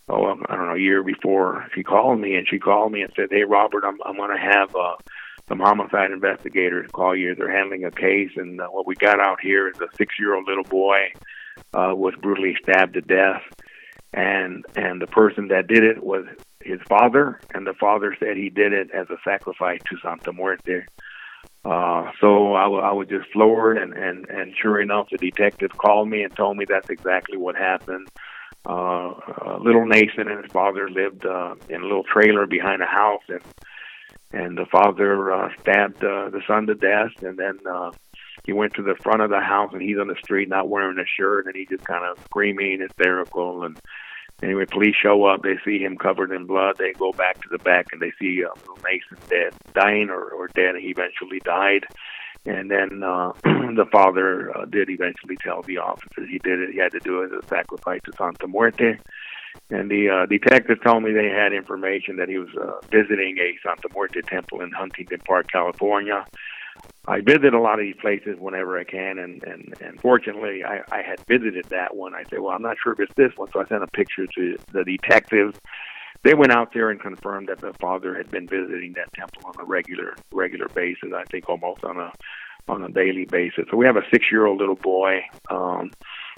Oh, 0.10 0.40
I 0.48 0.56
don't 0.56 0.68
know, 0.68 0.76
a 0.76 0.80
year 0.80 1.04
before 1.04 1.68
she 1.74 1.84
called 1.84 2.20
me, 2.20 2.36
and 2.36 2.48
she 2.48 2.60
called 2.60 2.92
me 2.92 3.02
and 3.02 3.12
said, 3.16 3.30
"Hey, 3.32 3.44
Robert, 3.44 3.84
I'm 3.84 3.98
I'm 4.06 4.16
going 4.16 4.36
to 4.36 4.42
have 4.42 4.76
uh, 4.76 4.96
some 5.48 5.60
homicide 5.60 6.12
investigators 6.12 6.90
call 6.92 7.16
you. 7.16 7.36
They're 7.36 7.52
handling 7.52 7.86
a 7.86 7.92
case, 7.92 8.32
and 8.36 8.60
uh, 8.60 8.68
what 8.68 8.88
we 8.88 8.96
got 8.96 9.20
out 9.20 9.40
here 9.42 9.70
is 9.70 9.80
a 9.80 9.88
six-year-old 9.96 10.48
little 10.48 10.64
boy 10.64 11.12
uh, 11.74 11.94
was 11.96 12.14
brutally 12.22 12.56
stabbed 12.62 12.94
to 12.96 13.02
death, 13.02 13.44
and 14.14 14.66
and 14.76 15.02
the 15.02 15.08
person 15.08 15.48
that 15.50 15.68
did 15.68 15.84
it 15.84 16.04
was 16.04 16.26
his 16.62 16.80
father, 16.90 17.40
and 17.54 17.66
the 17.66 17.74
father 17.74 18.16
said 18.20 18.36
he 18.36 18.50
did 18.50 18.74
it 18.74 18.90
as 18.92 19.10
a 19.10 19.18
sacrifice 19.24 19.80
to 19.90 19.98
Santa 20.02 20.34
Muerte. 20.34 20.86
Uh, 21.64 22.12
so 22.22 22.56
I, 22.56 22.64
w- 22.64 22.82
I 22.82 22.94
was 22.94 23.08
just 23.10 23.30
floored, 23.32 23.78
and, 23.78 23.94
and, 23.94 24.30
and 24.30 24.54
sure 24.62 24.80
enough, 24.80 25.10
the 25.10 25.18
detective 25.18 25.72
called 25.78 26.08
me 26.08 26.24
and 26.24 26.34
told 26.36 26.56
me 26.56 26.66
that's 26.66 26.90
exactly 26.90 27.38
what 27.38 27.56
happened. 27.56 28.08
Uh, 28.66 29.10
uh, 29.10 29.58
little 29.62 29.86
Nathan 29.86 30.28
and 30.30 30.44
his 30.44 30.52
father 30.52 30.90
lived 30.90 31.26
uh, 31.26 31.56
in 31.70 31.82
a 31.82 31.86
little 31.86 32.04
trailer 32.04 32.48
behind 32.48 32.82
a 32.82 32.86
house, 32.86 33.24
and 33.28 33.42
and 34.32 34.58
the 34.58 34.66
father 34.66 35.32
uh, 35.32 35.50
stabbed 35.62 36.04
uh, 36.04 36.30
the 36.30 36.42
son 36.48 36.68
to 36.68 36.76
death, 36.76 37.12
and 37.22 37.38
then 37.38 37.60
uh, 37.70 37.92
he 38.44 38.54
went 38.54 38.74
to 38.76 38.82
the 38.82 38.96
front 38.96 39.22
of 39.22 39.30
the 39.30 39.40
house 39.40 39.72
and 39.74 39.82
he's 39.82 40.00
on 40.00 40.08
the 40.08 40.16
street 40.16 40.50
not 40.50 40.70
wearing 40.70 40.98
a 41.00 41.06
shirt 41.06 41.46
and 41.46 41.56
he's 41.56 41.68
just 41.68 41.84
kind 41.84 42.06
of 42.06 42.18
screaming 42.26 42.80
hysterical. 42.80 43.64
And 43.64 43.80
anyway 44.42 44.66
police 44.66 44.96
show 44.96 45.26
up. 45.26 45.44
They 45.44 45.58
see 45.66 45.80
him 45.80 45.98
covered 45.98 46.32
in 46.32 46.46
blood. 46.46 46.78
They 46.78 46.94
go 46.94 47.12
back 47.12 47.42
to 47.42 47.50
the 47.52 47.58
back 47.58 47.88
and 47.92 48.02
they 48.02 48.12
see 48.20 48.44
uh, 48.44 48.54
little 48.60 48.80
Mason 48.84 49.18
dead 49.30 49.54
dying 49.74 50.10
or, 50.10 50.30
or 50.30 50.48
dead. 50.48 50.76
And 50.76 50.84
he 50.84 50.90
eventually 50.92 51.40
died. 51.40 51.86
And 52.46 52.72
then 52.72 53.04
uh, 53.04 53.34
the 53.44 53.88
father 53.92 54.58
uh, 54.58 54.64
did 54.64 54.90
eventually 54.90 55.36
tell 55.38 55.62
the 55.62 55.80
officers 55.80 56.30
he 56.30 56.40
did 56.40 56.60
it. 56.60 56.72
He 56.72 56.80
had 56.80 56.94
to 56.94 57.00
do 57.00 57.24
it 57.24 57.34
as 57.34 57.44
a 57.44 57.48
sacrifice 57.48 58.00
to 58.06 58.14
Santa 58.14 58.48
Muerte 58.48 58.98
and 59.70 59.90
the 59.90 60.10
uh, 60.10 60.26
detectives 60.26 60.80
told 60.86 61.04
me 61.04 61.12
they 61.12 61.30
had 61.30 61.54
information 61.54 62.18
that 62.18 62.30
he 62.30 62.38
was 62.38 62.50
uh, 62.56 62.80
visiting 62.90 63.38
a 63.40 63.58
Santa 63.64 63.90
Muerte 63.94 64.22
temple 64.22 64.62
in 64.62 64.72
Huntington 64.72 65.20
Park, 65.26 65.48
California, 65.52 66.26
I 67.08 67.22
visit 67.22 67.54
a 67.54 67.60
lot 67.60 67.80
of 67.80 67.86
these 67.86 67.96
places 67.96 68.38
whenever 68.38 68.78
I 68.78 68.84
can, 68.84 69.18
and 69.18 69.42
and 69.44 69.74
and 69.82 70.02
fortunately, 70.02 70.64
I 70.64 70.82
I 70.92 71.02
had 71.02 71.26
visited 71.26 71.66
that 71.70 71.96
one. 71.96 72.14
I 72.14 72.24
said, 72.30 72.40
well, 72.40 72.54
I'm 72.54 72.62
not 72.62 72.78
sure 72.84 72.92
if 72.94 73.00
it's 73.00 73.14
this 73.16 73.32
one, 73.38 73.50
so 73.52 73.62
I 73.62 73.66
sent 73.66 73.84
a 73.84 73.88
picture 73.88 74.28
to 74.28 74.58
the 74.74 74.84
detectives. 74.84 75.58
They 76.24 76.34
went 76.34 76.52
out 76.52 76.74
there 76.74 76.90
and 76.90 77.00
confirmed 77.00 77.48
that 77.48 77.62
the 77.62 77.74
father 77.80 78.16
had 78.16 78.30
been 78.30 78.48
visiting 78.48 78.94
that 78.94 79.14
temple 79.14 79.44
on 79.46 79.54
a 79.60 79.64
regular 79.64 80.16
regular 80.34 80.68
basis. 80.68 81.14
I 81.16 81.24
think 81.32 81.48
almost 81.48 81.86
on 81.86 81.98
a 81.98 82.12
on 82.68 82.84
a 82.84 82.90
daily 82.90 83.24
basis. 83.24 83.66
So 83.72 83.78
we 83.78 83.86
have 83.86 83.96
a 83.96 84.04
six 84.12 84.26
year 84.30 84.46
old 84.46 84.60
little 84.60 84.76
boy. 84.76 85.22
Um, 85.50 85.92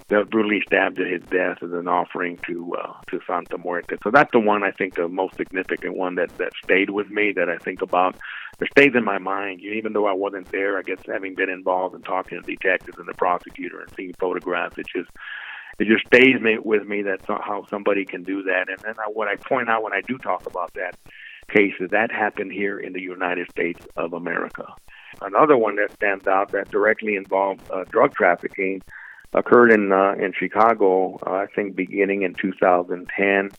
that 0.07 0.17
was 0.17 0.27
brutally 0.29 0.61
stabbed 0.65 0.97
to 0.97 1.05
his 1.05 1.21
death 1.29 1.57
as 1.61 1.71
an 1.71 1.87
offering 1.87 2.39
to 2.47 2.75
uh, 2.75 2.93
to 3.09 3.19
Santa 3.27 3.57
Muerte. 3.57 3.97
So 4.03 4.11
that's 4.11 4.31
the 4.31 4.39
one 4.39 4.63
I 4.63 4.71
think 4.71 4.95
the 4.95 5.07
most 5.07 5.35
significant 5.35 5.95
one 5.95 6.15
that 6.15 6.35
that 6.37 6.51
stayed 6.63 6.89
with 6.89 7.09
me 7.09 7.33
that 7.33 7.49
I 7.49 7.57
think 7.57 7.81
about. 7.81 8.15
That 8.59 8.69
stays 8.71 8.91
in 8.93 9.05
my 9.05 9.19
mind. 9.19 9.61
Even 9.61 9.93
though 9.93 10.07
I 10.07 10.13
wasn't 10.13 10.51
there, 10.51 10.77
I 10.77 10.81
guess 10.81 10.99
having 11.05 11.35
been 11.35 11.49
involved 11.49 11.95
in 11.95 12.01
talking 12.01 12.41
to 12.41 12.45
detectives 12.45 12.97
and 12.97 13.07
the 13.07 13.13
prosecutor 13.13 13.79
and 13.79 13.89
seeing 13.95 14.13
photographs, 14.19 14.77
it 14.77 14.87
just 14.93 15.09
it 15.79 15.87
just 15.87 16.05
stays 16.07 16.35
with 16.63 16.85
me 16.85 17.03
that 17.03 17.21
how 17.27 17.65
somebody 17.69 18.05
can 18.05 18.23
do 18.23 18.43
that. 18.43 18.65
And 18.69 18.79
then 18.79 18.95
I, 18.99 19.09
what 19.09 19.27
I 19.27 19.35
point 19.37 19.69
out 19.69 19.83
when 19.83 19.93
I 19.93 20.01
do 20.01 20.17
talk 20.17 20.45
about 20.45 20.73
that 20.73 20.97
case 21.49 21.73
is 21.79 21.89
that 21.91 22.11
happened 22.11 22.51
here 22.51 22.79
in 22.79 22.93
the 22.93 23.01
United 23.01 23.49
States 23.49 23.85
of 23.95 24.13
America. 24.13 24.65
Another 25.21 25.57
one 25.57 25.77
that 25.77 25.91
stands 25.93 26.27
out 26.27 26.51
that 26.51 26.69
directly 26.69 27.15
involved 27.15 27.61
uh, 27.71 27.83
drug 27.89 28.13
trafficking 28.13 28.81
occurred 29.33 29.71
in 29.71 29.91
uh, 29.91 30.13
in 30.13 30.33
Chicago. 30.37 31.19
Uh, 31.25 31.31
I 31.31 31.47
think 31.55 31.75
beginning 31.75 32.23
in 32.23 32.33
2010. 32.35 33.49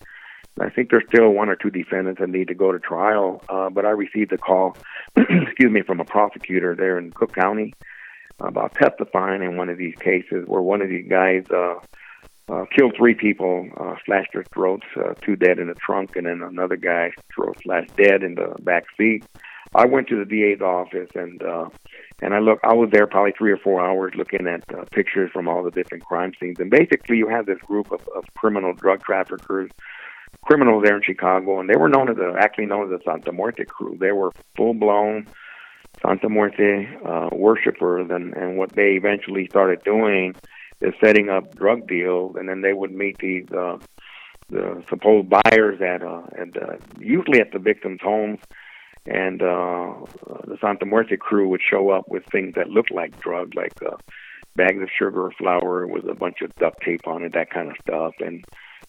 I 0.59 0.69
think 0.69 0.91
there's 0.91 1.05
still 1.09 1.31
one 1.31 1.49
or 1.49 1.57
two 1.57 1.71
defendants 1.71 2.21
that 2.21 2.29
need 2.29 2.49
to 2.49 2.55
go 2.55 2.71
to 2.73 2.79
trial. 2.79 3.43
Uh, 3.49 3.71
but 3.71 3.87
I 3.87 3.91
received 3.91 4.33
a 4.33 4.39
call, 4.39 4.77
excuse 5.17 5.71
me, 5.71 5.83
from 5.83 6.01
a 6.01 6.05
prosecutor 6.05 6.75
there 6.75 6.99
in 6.99 7.13
Cook 7.13 7.35
County 7.35 7.73
about 8.41 8.75
testifying 8.75 9.43
in 9.43 9.57
one 9.57 9.69
of 9.69 9.79
these 9.79 9.95
cases 9.97 10.45
where 10.47 10.63
one 10.63 10.83
of 10.83 10.89
these 10.89 11.07
guys 11.09 11.45
uh, 11.51 11.75
uh, 12.51 12.65
killed 12.75 12.95
three 12.97 13.15
people, 13.15 13.69
uh, 13.79 13.95
slashed 14.05 14.31
their 14.33 14.45
throats, 14.53 14.87
uh, 14.97 15.15
two 15.23 15.37
dead 15.37 15.59
in 15.59 15.69
the 15.69 15.75
trunk, 15.75 16.17
and 16.17 16.27
then 16.27 16.43
another 16.43 16.77
guy 16.77 17.11
throat 17.35 17.57
slashed 17.63 17.95
dead 17.97 18.23
in 18.23 18.35
the 18.35 18.55
back 18.61 18.85
seat. 18.97 19.25
I 19.75 19.87
went 19.87 20.09
to 20.09 20.17
the 20.17 20.25
DA's 20.25 20.61
office 20.61 21.11
and 21.15 21.43
uh, 21.43 21.69
and 22.23 22.35
I 22.35 22.41
look. 22.41 22.59
I 22.65 22.75
was 22.75 22.91
there 22.93 23.07
probably 23.07 23.33
three 23.37 23.53
or 23.53 23.57
four 23.57 23.81
hours 23.81 24.13
looking 24.17 24.47
at 24.47 24.65
uh, 24.75 24.85
pictures 24.91 25.31
from 25.33 25.49
all 25.49 25.63
the 25.63 25.71
different 25.71 26.05
crime 26.05 26.33
scenes. 26.41 26.59
And 26.59 26.71
basically, 26.71 27.17
you 27.17 27.29
have 27.29 27.47
this 27.47 27.59
group 27.61 27.93
of, 27.93 28.01
of 28.15 28.25
criminal 28.37 28.75
drug 28.75 29.03
traffickers, 29.05 29.71
criminals 30.43 30.83
there 30.85 30.97
in 30.97 31.03
Chicago, 31.03 31.61
and 31.61 31.71
they 31.71 31.77
were 31.77 31.89
known 31.89 32.11
as 32.11 32.17
the 32.17 32.35
actually 32.39 32.67
known 32.67 32.93
as 32.93 32.99
the 32.99 33.05
Santa 33.05 33.33
Muerte 33.33 33.65
crew. 33.65 33.97
They 33.99 34.13
were 34.13 34.33
full 34.57 34.75
blown 34.75 35.29
Santa 36.03 36.29
Muerte 36.29 36.89
uh, 37.05 37.29
worshippers, 37.33 38.11
and 38.11 38.35
and 38.35 38.59
what 38.59 38.73
they 38.73 38.95
eventually 38.95 39.47
started 39.49 39.83
doing 39.85 40.35
is 40.81 40.95
setting 41.03 41.29
up 41.29 41.55
drug 41.55 41.87
deals, 41.87 42.35
and 42.37 42.49
then 42.49 42.61
they 42.63 42.73
would 42.73 42.93
meet 42.93 43.19
these. 43.19 43.47
Uh, 43.51 43.79
the 44.51 44.83
supposed 44.89 45.29
buyers 45.29 45.81
at 45.81 46.03
uh, 46.03 46.23
and 46.37 46.57
uh, 46.57 46.77
usually 46.99 47.41
at 47.41 47.53
the 47.53 47.59
victims' 47.61 48.01
homes, 48.03 48.41
and 49.07 49.43
uh, 49.43 49.95
the 50.47 50.59
Santa 50.61 50.87
Muerte 50.87 51.17
crew 51.17 51.49
would 51.49 51.63
show 51.63 51.91
up 51.91 52.09
with 52.09 52.25
things 52.27 52.55
that 52.57 52.69
looked 52.69 52.91
like 52.91 53.19
drugs, 53.21 53.55
like 53.55 53.73
uh, 53.83 53.97
bags 54.57 54.83
of 54.83 54.89
sugar 54.97 55.27
or 55.27 55.33
flour 55.33 55.87
with 55.87 56.05
a 56.09 56.15
bunch 56.15 56.43
of 56.43 56.55
duct 56.57 56.83
tape 56.83 57.07
on 57.07 57.25
it, 57.25 57.33
that 57.33 57.51
kind 57.51 57.71
of 57.71 57.77
stuff, 57.83 58.15
and 58.21 58.45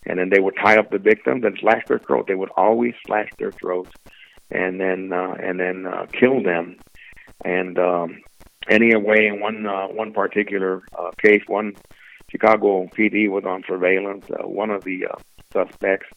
and 0.06 0.20
then 0.20 0.30
they 0.30 0.40
would 0.40 0.56
tie 0.62 0.78
up 0.78 0.90
the 0.90 0.98
victims 0.98 1.44
and 1.46 1.58
slash 1.60 1.84
their 1.88 2.00
throat. 2.00 2.26
They 2.28 2.36
would 2.36 2.50
always 2.58 2.94
slash 3.06 3.30
their 3.38 3.52
throats, 3.52 3.92
and 4.50 4.80
then 4.80 5.12
uh, 5.14 5.36
and 5.42 5.60
then 5.60 5.86
uh, 5.86 6.08
kill 6.12 6.42
them. 6.44 6.78
And 7.46 7.78
um, 7.80 8.22
anyway, 8.70 9.28
in 9.28 9.40
one 9.40 9.66
uh, 9.66 9.88
one 9.88 10.12
particular 10.12 10.84
uh, 10.98 11.12
case, 11.22 11.44
one 11.48 11.74
Chicago 12.30 12.88
PD 12.88 13.30
was 13.30 13.44
on 13.46 13.64
surveillance. 13.68 14.26
Uh, 14.30 14.48
one 14.48 14.72
of 14.72 14.84
the 14.84 15.08
uh, 15.08 15.18
suspects 15.54 16.08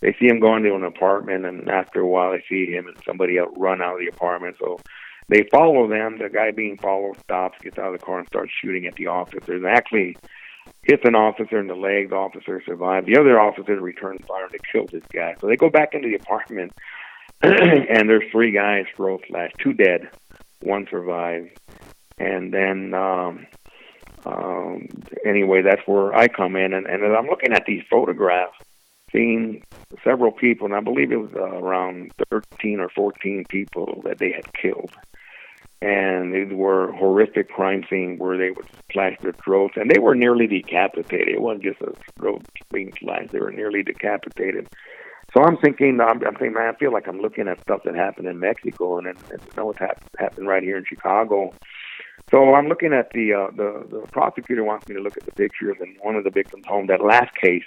they 0.00 0.14
see 0.18 0.26
him 0.26 0.40
going 0.40 0.62
to 0.62 0.74
an 0.74 0.84
apartment, 0.84 1.44
and 1.44 1.68
after 1.68 2.00
a 2.00 2.06
while, 2.06 2.32
they 2.32 2.42
see 2.48 2.70
him 2.70 2.86
and 2.86 2.96
somebody 3.04 3.38
else 3.38 3.52
run 3.56 3.82
out 3.82 3.94
of 3.94 4.00
the 4.00 4.08
apartment. 4.08 4.56
So 4.58 4.80
they 5.28 5.44
follow 5.50 5.88
them. 5.88 6.18
The 6.18 6.28
guy 6.28 6.50
being 6.50 6.78
followed 6.78 7.20
stops, 7.20 7.58
gets 7.62 7.78
out 7.78 7.92
of 7.92 8.00
the 8.00 8.04
car, 8.04 8.18
and 8.18 8.28
starts 8.28 8.52
shooting 8.62 8.86
at 8.86 8.94
the 8.94 9.08
officers. 9.08 9.62
And 9.62 9.66
actually 9.66 10.16
hits 10.82 11.02
an 11.04 11.14
officer 11.14 11.58
in 11.58 11.66
the 11.66 11.74
leg. 11.74 12.10
The 12.10 12.16
officer 12.16 12.62
survives. 12.64 13.06
The 13.06 13.18
other 13.18 13.38
officer 13.40 13.78
returns 13.80 14.24
fire 14.26 14.44
and 14.44 14.52
they 14.52 14.58
kill 14.72 14.86
this 14.86 15.04
guy. 15.12 15.36
So 15.40 15.46
they 15.46 15.56
go 15.56 15.68
back 15.68 15.94
into 15.94 16.08
the 16.08 16.16
apartment, 16.16 16.72
and 17.42 18.08
there's 18.08 18.30
three 18.32 18.52
guys 18.52 18.86
throat 18.96 19.22
slashed, 19.28 19.56
two 19.58 19.72
dead, 19.72 20.08
one 20.60 20.86
survives. 20.90 21.50
And 22.18 22.52
then 22.52 22.92
um, 22.94 23.46
um, 24.26 24.88
anyway, 25.24 25.62
that's 25.62 25.80
where 25.86 26.14
I 26.14 26.28
come 26.28 26.56
in, 26.56 26.74
and, 26.74 26.86
and 26.86 27.04
as 27.04 27.12
I'm 27.16 27.26
looking 27.26 27.52
at 27.52 27.64
these 27.66 27.82
photographs, 27.90 28.56
seeing 29.12 29.62
several 30.04 30.32
people, 30.32 30.66
and 30.66 30.74
I 30.74 30.80
believe 30.80 31.12
it 31.12 31.20
was 31.20 31.30
uh, 31.34 31.40
around 31.40 32.12
13 32.30 32.80
or 32.80 32.88
14 32.88 33.44
people 33.48 34.02
that 34.04 34.18
they 34.18 34.32
had 34.32 34.52
killed. 34.54 34.92
And 35.82 36.34
these 36.34 36.52
were 36.52 36.92
horrific 36.92 37.48
crime 37.48 37.84
scenes 37.88 38.20
where 38.20 38.36
they 38.36 38.50
would 38.50 38.66
slash 38.92 39.16
their 39.22 39.32
throats, 39.32 39.74
and 39.76 39.90
they 39.90 39.98
were 39.98 40.14
nearly 40.14 40.46
decapitated. 40.46 41.28
It 41.28 41.40
wasn't 41.40 41.64
just 41.64 41.80
a 41.80 41.94
throat 42.18 42.42
being 42.70 42.92
slashed; 43.00 43.32
they 43.32 43.40
were 43.40 43.50
nearly 43.50 43.82
decapitated. 43.82 44.68
So 45.34 45.42
I'm 45.42 45.56
thinking, 45.56 46.00
I'm, 46.00 46.22
I'm 46.26 46.34
thinking, 46.34 46.54
man, 46.54 46.74
I 46.74 46.76
feel 46.76 46.92
like 46.92 47.06
I'm 47.06 47.20
looking 47.20 47.48
at 47.48 47.60
stuff 47.60 47.82
that 47.84 47.94
happened 47.94 48.26
in 48.26 48.38
Mexico, 48.38 48.98
and, 48.98 49.06
and, 49.06 49.16
and 49.30 49.40
you 49.40 49.52
know 49.56 49.66
what's 49.66 49.78
hap- 49.78 50.02
happened 50.18 50.48
right 50.48 50.62
here 50.62 50.76
in 50.76 50.84
Chicago. 50.84 51.54
So 52.30 52.54
I'm 52.54 52.68
looking 52.68 52.92
at 52.92 53.10
the 53.12 53.32
uh, 53.32 53.50
the 53.56 53.86
the 53.90 54.00
prosecutor 54.12 54.64
wants 54.64 54.86
me 54.86 54.96
to 54.96 55.00
look 55.00 55.16
at 55.16 55.24
the 55.24 55.32
pictures, 55.32 55.76
and 55.80 55.96
one 56.02 56.14
of 56.14 56.24
the 56.24 56.30
victims' 56.30 56.66
home. 56.66 56.88
That 56.88 57.02
last 57.02 57.34
case 57.36 57.64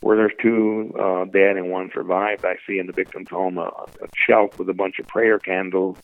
where 0.00 0.16
there's 0.16 0.32
two 0.40 0.92
uh, 0.98 1.24
dead 1.24 1.56
and 1.56 1.70
one 1.70 1.90
survived. 1.92 2.44
I 2.44 2.56
see 2.66 2.78
in 2.78 2.86
the 2.86 2.92
victim's 2.92 3.30
home 3.30 3.58
a, 3.58 3.66
a 3.66 4.08
shelf 4.14 4.58
with 4.58 4.68
a 4.68 4.74
bunch 4.74 4.98
of 4.98 5.06
prayer 5.06 5.38
candles. 5.38 5.98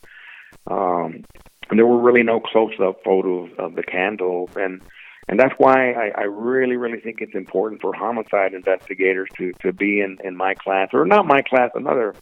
Um, 0.66 1.24
and 1.70 1.78
there 1.78 1.86
were 1.86 2.00
really 2.00 2.22
no 2.22 2.40
close-up 2.40 3.02
photos 3.04 3.50
of 3.58 3.74
the 3.74 3.82
candles, 3.82 4.50
and 4.56 4.82
and 5.26 5.40
that's 5.40 5.54
why 5.56 5.92
I, 5.92 6.12
I 6.16 6.22
really, 6.24 6.76
really 6.76 7.00
think 7.00 7.22
it's 7.22 7.34
important 7.34 7.80
for 7.80 7.94
homicide 7.94 8.52
investigators 8.52 9.28
to 9.38 9.52
to 9.62 9.72
be 9.72 10.00
in 10.00 10.18
in 10.22 10.36
my 10.36 10.54
class 10.54 10.90
or 10.92 11.06
not 11.06 11.26
my 11.26 11.42
class, 11.42 11.70
another 11.74 12.14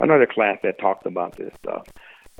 another 0.00 0.26
class 0.26 0.58
that 0.62 0.78
talked 0.78 1.06
about 1.06 1.36
this 1.36 1.52
stuff. 1.58 1.86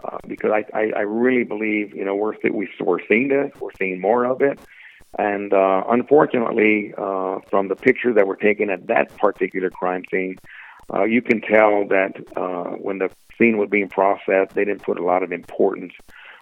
Uh, 0.05 0.19
because 0.27 0.51
I, 0.53 0.79
I, 0.79 0.93
I 0.97 1.01
really 1.01 1.45
believe, 1.45 1.95
you 1.95 2.05
know, 2.05 2.15
we're 2.15 2.35
we, 2.45 2.69
we're 2.81 3.07
seeing 3.09 3.29
this, 3.29 3.51
we're 3.61 3.71
seeing 3.79 4.01
more 4.01 4.25
of 4.25 4.43
it, 4.43 4.59
and 5.19 5.53
uh, 5.53 5.85
unfortunately, 5.89 6.93
uh, 6.97 7.39
from 7.49 7.69
the 7.69 7.77
pictures 7.77 8.17
that 8.17 8.27
were 8.27 8.37
taken 8.37 8.71
at 8.71 8.87
that 8.89 9.17
particular 9.17 9.71
crime 9.71 10.03
scene, 10.11 10.37
uh, 10.93 11.05
you 11.05 11.23
can 11.23 11.41
tell 11.41 11.87
that 11.89 12.13
uh, 12.37 12.77
when 12.77 12.99
the 12.99 13.11
scene 13.39 13.59
was 13.59 13.69
being 13.71 13.89
processed, 13.89 14.55
they 14.55 14.65
didn't 14.65 14.83
put 14.83 14.99
a 14.99 15.05
lot 15.05 15.23
of 15.23 15.33
importance 15.33 15.93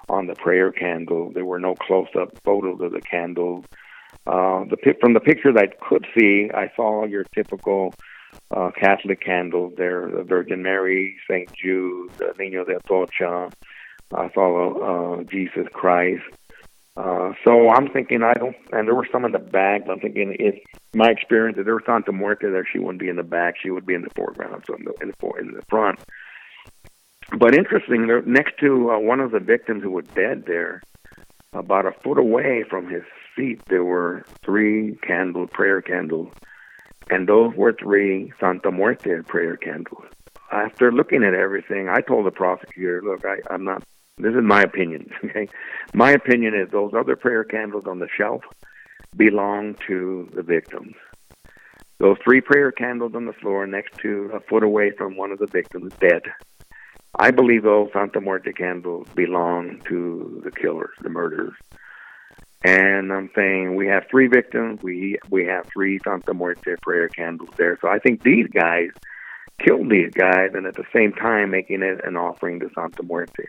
on 0.08 0.26
the 0.26 0.34
prayer 0.34 0.70
candle. 0.70 1.30
There 1.32 1.44
were 1.44 1.60
no 1.60 1.74
close-up 1.74 2.38
photos 2.44 2.80
of 2.80 2.92
the 2.92 3.00
candles. 3.00 3.64
Uh, 4.26 4.64
the 4.64 4.94
from 5.00 5.14
the 5.14 5.20
pictures 5.20 5.54
I 5.56 5.66
could 5.66 6.06
see, 6.18 6.50
I 6.52 6.70
saw 6.76 7.04
your 7.04 7.24
typical 7.34 7.94
uh, 8.50 8.70
Catholic 8.78 9.20
candles. 9.20 9.74
There, 9.76 10.10
the 10.10 10.22
Virgin 10.22 10.62
Mary, 10.62 11.16
Saint 11.28 11.52
Jude, 11.52 12.10
the 12.18 12.34
Niño 12.38 12.66
de 12.66 12.76
Atocha. 12.76 13.52
I 14.14 14.30
saw 14.32 15.18
uh, 15.20 15.24
Jesus 15.24 15.66
Christ. 15.72 16.22
Uh, 16.96 17.32
so 17.44 17.70
I'm 17.70 17.88
thinking 17.88 18.22
I 18.22 18.34
don't, 18.34 18.54
and 18.70 18.86
there 18.86 18.94
were 18.94 19.08
some 19.10 19.24
in 19.24 19.32
the 19.32 19.40
back. 19.40 19.82
I'm 19.90 19.98
thinking 19.98 20.36
if 20.38 20.54
my 20.94 21.10
experience, 21.10 21.58
if 21.58 21.64
there 21.64 21.74
was 21.74 21.82
Santa 21.84 22.12
Muerte 22.12 22.48
there, 22.48 22.64
she 22.64 22.78
wouldn't 22.78 23.00
be 23.00 23.08
in 23.08 23.16
the 23.16 23.24
back. 23.24 23.56
She 23.60 23.70
would 23.70 23.84
be 23.84 23.94
in 23.94 24.02
the 24.02 24.10
foreground, 24.14 24.62
so 24.66 24.76
in 24.76 24.84
the 24.84 24.92
in 25.02 25.12
the, 25.18 25.30
in 25.40 25.54
the 25.54 25.62
front. 25.68 25.98
But 27.36 27.54
interesting, 27.54 28.06
there, 28.06 28.22
next 28.22 28.58
to 28.60 28.92
uh, 28.92 28.98
one 28.98 29.18
of 29.18 29.32
the 29.32 29.40
victims 29.40 29.82
who 29.82 29.90
was 29.90 30.04
dead 30.14 30.44
there, 30.46 30.82
about 31.52 31.86
a 31.86 31.92
foot 31.92 32.18
away 32.18 32.64
from 32.68 32.88
his 32.88 33.02
feet, 33.34 33.60
there 33.66 33.84
were 33.84 34.24
three 34.44 34.96
candle 35.02 35.48
prayer 35.48 35.82
candles, 35.82 36.32
and 37.10 37.28
those 37.28 37.54
were 37.56 37.72
three 37.72 38.32
Santa 38.38 38.70
Muerte 38.70 39.22
prayer 39.22 39.56
candles. 39.56 40.04
After 40.52 40.92
looking 40.92 41.24
at 41.24 41.34
everything, 41.34 41.88
I 41.88 42.02
told 42.02 42.26
the 42.26 42.30
prosecutor, 42.30 43.02
"Look, 43.02 43.24
I, 43.24 43.38
I'm 43.52 43.64
not 43.64 43.82
this 44.18 44.34
is 44.34 44.42
my 44.42 44.62
opinion. 44.62 45.10
Okay, 45.24 45.48
my 45.94 46.12
opinion 46.12 46.54
is 46.54 46.70
those 46.70 46.92
other 46.94 47.16
prayer 47.16 47.44
candles 47.44 47.86
on 47.86 47.98
the 47.98 48.08
shelf 48.16 48.42
belong 49.16 49.74
to 49.86 50.28
the 50.34 50.42
victims. 50.42 50.94
Those 51.98 52.18
three 52.22 52.40
prayer 52.40 52.72
candles 52.72 53.14
on 53.14 53.26
the 53.26 53.32
floor 53.32 53.66
next 53.66 53.96
to 53.98 54.30
a 54.34 54.40
foot 54.40 54.62
away 54.62 54.90
from 54.90 55.16
one 55.16 55.30
of 55.30 55.38
the 55.38 55.46
victims 55.46 55.92
dead. 56.00 56.22
I 57.18 57.30
believe 57.30 57.62
those 57.62 57.90
Santa 57.92 58.20
Muerte 58.20 58.52
candles 58.52 59.06
belong 59.14 59.80
to 59.88 60.40
the 60.44 60.50
killers, 60.50 60.94
the 61.00 61.08
murderers. 61.08 61.54
And 62.64 63.12
I'm 63.12 63.30
saying 63.34 63.76
we 63.76 63.86
have 63.86 64.04
three 64.10 64.26
victims. 64.26 64.82
We 64.82 65.18
we 65.30 65.44
have 65.46 65.66
three 65.72 66.00
Santa 66.02 66.34
Muerte 66.34 66.76
prayer 66.82 67.08
candles 67.08 67.50
there. 67.56 67.78
So 67.80 67.88
I 67.88 67.98
think 67.98 68.22
these 68.22 68.48
guys 68.48 68.90
killed 69.60 69.90
these 69.90 70.12
guys, 70.12 70.50
and 70.54 70.66
at 70.66 70.74
the 70.74 70.86
same 70.92 71.12
time 71.12 71.50
making 71.50 71.82
it 71.82 72.04
an 72.04 72.16
offering 72.16 72.60
to 72.60 72.70
Santa 72.74 73.02
Muerte. 73.02 73.44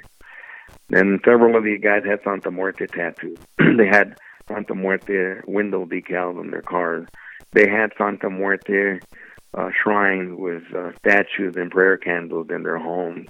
And 0.91 1.19
several 1.26 1.56
of 1.56 1.63
these 1.63 1.82
guys 1.82 2.04
had 2.06 2.19
Santa 2.24 2.52
Muerte 2.52 2.86
tattoos. 2.88 3.39
they 3.58 3.88
had 3.88 4.17
Santa 4.48 4.76
Muerte 4.76 5.41
window 5.48 5.86
decals 5.86 6.39
on 6.39 6.52
their 6.52 6.62
cars. 6.62 7.08
They 7.54 7.67
had 7.67 7.91
Santa 7.98 8.30
Muerte 8.30 9.00
uh, 9.56 9.69
shrines 9.82 10.38
with 10.38 10.63
uh, 10.76 10.91
statues 11.00 11.56
and 11.56 11.71
prayer 11.71 11.98
candles 11.98 12.48
in 12.50 12.63
their 12.63 12.78
homes. 12.78 13.28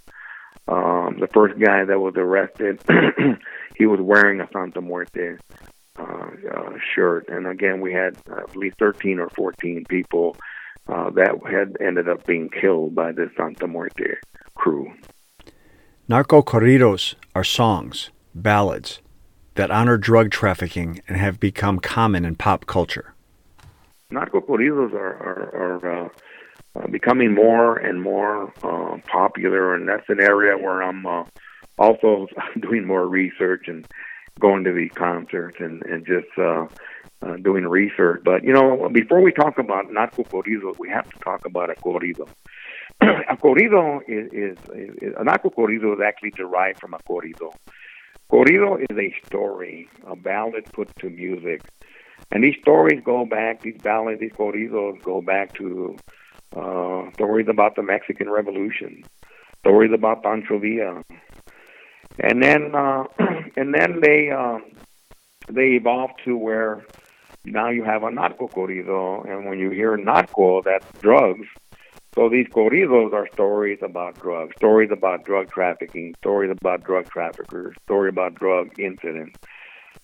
Um, 0.67 1.17
the 1.19 1.27
first 1.27 1.59
guy 1.59 1.85
that 1.85 1.99
was 1.99 2.15
arrested, 2.17 2.81
he 3.77 3.85
was 3.85 3.99
wearing 4.01 4.41
a 4.41 4.49
Santa 4.51 4.81
Muerte 4.81 5.37
uh, 5.97 6.03
uh, 6.03 6.71
shirt. 6.93 7.29
And 7.29 7.47
again, 7.47 7.81
we 7.81 7.93
had 7.93 8.17
at 8.27 8.55
least 8.55 8.77
13 8.79 9.19
or 9.19 9.29
14 9.29 9.85
people 9.87 10.35
uh, 10.87 11.11
that 11.11 11.39
had 11.49 11.77
ended 11.79 12.09
up 12.09 12.25
being 12.25 12.49
killed 12.49 12.95
by 12.95 13.11
the 13.11 13.29
Santa 13.37 13.67
Muerte 13.67 14.15
crew. 14.55 14.91
Narco 16.07 16.43
corridos 16.43 17.15
are 17.33 17.43
songs, 17.43 18.11
ballads, 18.35 19.01
that 19.55 19.71
honor 19.71 19.97
drug 19.97 20.29
trafficking 20.29 21.01
and 21.07 21.17
have 21.17 21.39
become 21.39 21.79
common 21.79 22.25
in 22.25 22.35
pop 22.35 22.67
culture. 22.67 23.15
Narco 24.11 24.39
corridos 24.39 24.93
are, 24.93 25.15
are, 25.17 25.55
are 25.55 26.05
uh, 26.05 26.09
uh, 26.75 26.87
becoming 26.91 27.33
more 27.33 27.77
and 27.77 28.03
more 28.03 28.53
uh, 28.61 28.99
popular, 29.07 29.73
and 29.73 29.89
that's 29.89 30.07
an 30.07 30.21
area 30.21 30.55
where 30.55 30.83
I'm 30.83 31.07
uh, 31.07 31.23
also 31.79 32.27
doing 32.59 32.85
more 32.85 33.07
research 33.07 33.67
and 33.67 33.87
going 34.39 34.63
to 34.65 34.73
these 34.73 34.91
concerts 34.93 35.57
and, 35.59 35.81
and 35.87 36.05
just 36.05 36.27
uh, 36.37 36.67
doing 37.37 37.65
research. 37.65 38.21
But, 38.23 38.43
you 38.43 38.53
know, 38.53 38.89
before 38.89 39.21
we 39.21 39.31
talk 39.31 39.57
about 39.57 39.91
narco 39.91 40.21
corridos, 40.21 40.77
we 40.77 40.87
have 40.89 41.09
to 41.09 41.19
talk 41.21 41.47
about 41.47 41.71
a 41.71 41.73
corrido. 41.73 42.29
a 43.01 43.37
corrido 43.37 44.01
is, 44.07 44.31
is, 44.31 44.57
is 45.01 45.13
a 45.17 45.23
narco 45.23 45.49
corrido 45.49 45.93
is 45.93 45.99
actually 46.05 46.31
derived 46.31 46.79
from 46.79 46.93
a 46.93 46.99
corrido. 47.09 47.53
Corrido 48.31 48.77
is 48.79 48.97
a 48.97 49.13
story, 49.27 49.87
a 50.07 50.15
ballad 50.15 50.65
put 50.73 50.89
to 50.99 51.09
music, 51.09 51.61
and 52.31 52.43
these 52.43 52.55
stories 52.61 53.01
go 53.03 53.25
back. 53.25 53.61
These 53.61 53.77
ballads, 53.81 54.19
these 54.19 54.31
corridos 54.31 55.01
go 55.03 55.21
back 55.21 55.53
to 55.55 55.95
uh, 56.55 57.11
stories 57.13 57.47
about 57.47 57.75
the 57.75 57.83
Mexican 57.83 58.29
Revolution, 58.29 59.03
stories 59.59 59.91
about 59.93 60.23
Pancho 60.23 60.57
Villa, 60.57 61.03
and 62.19 62.41
then 62.41 62.73
uh, 62.73 63.03
and 63.57 63.73
then 63.73 63.99
they 64.01 64.31
uh, 64.31 64.59
they 65.49 65.73
evolved 65.73 66.21
to 66.25 66.35
where 66.35 66.83
now 67.43 67.69
you 67.69 67.83
have 67.83 68.03
a 68.03 68.11
narco 68.11 68.47
corrido, 68.47 69.23
and 69.29 69.45
when 69.45 69.59
you 69.59 69.69
hear 69.69 69.95
narco, 69.97 70.61
that's 70.61 70.87
drugs. 70.99 71.47
So 72.15 72.29
these 72.29 72.47
corridos 72.47 73.11
are 73.11 73.27
stories 73.33 73.79
about 73.81 74.17
drugs, 74.21 74.55
stories 74.55 74.89
about 74.91 75.25
drug 75.25 75.51
trafficking, 75.51 76.15
stories 76.19 76.49
about 76.49 76.83
drug 76.83 77.09
traffickers, 77.09 77.75
story 77.83 78.07
about 78.07 78.35
drug 78.35 78.79
incidents. 78.79 79.37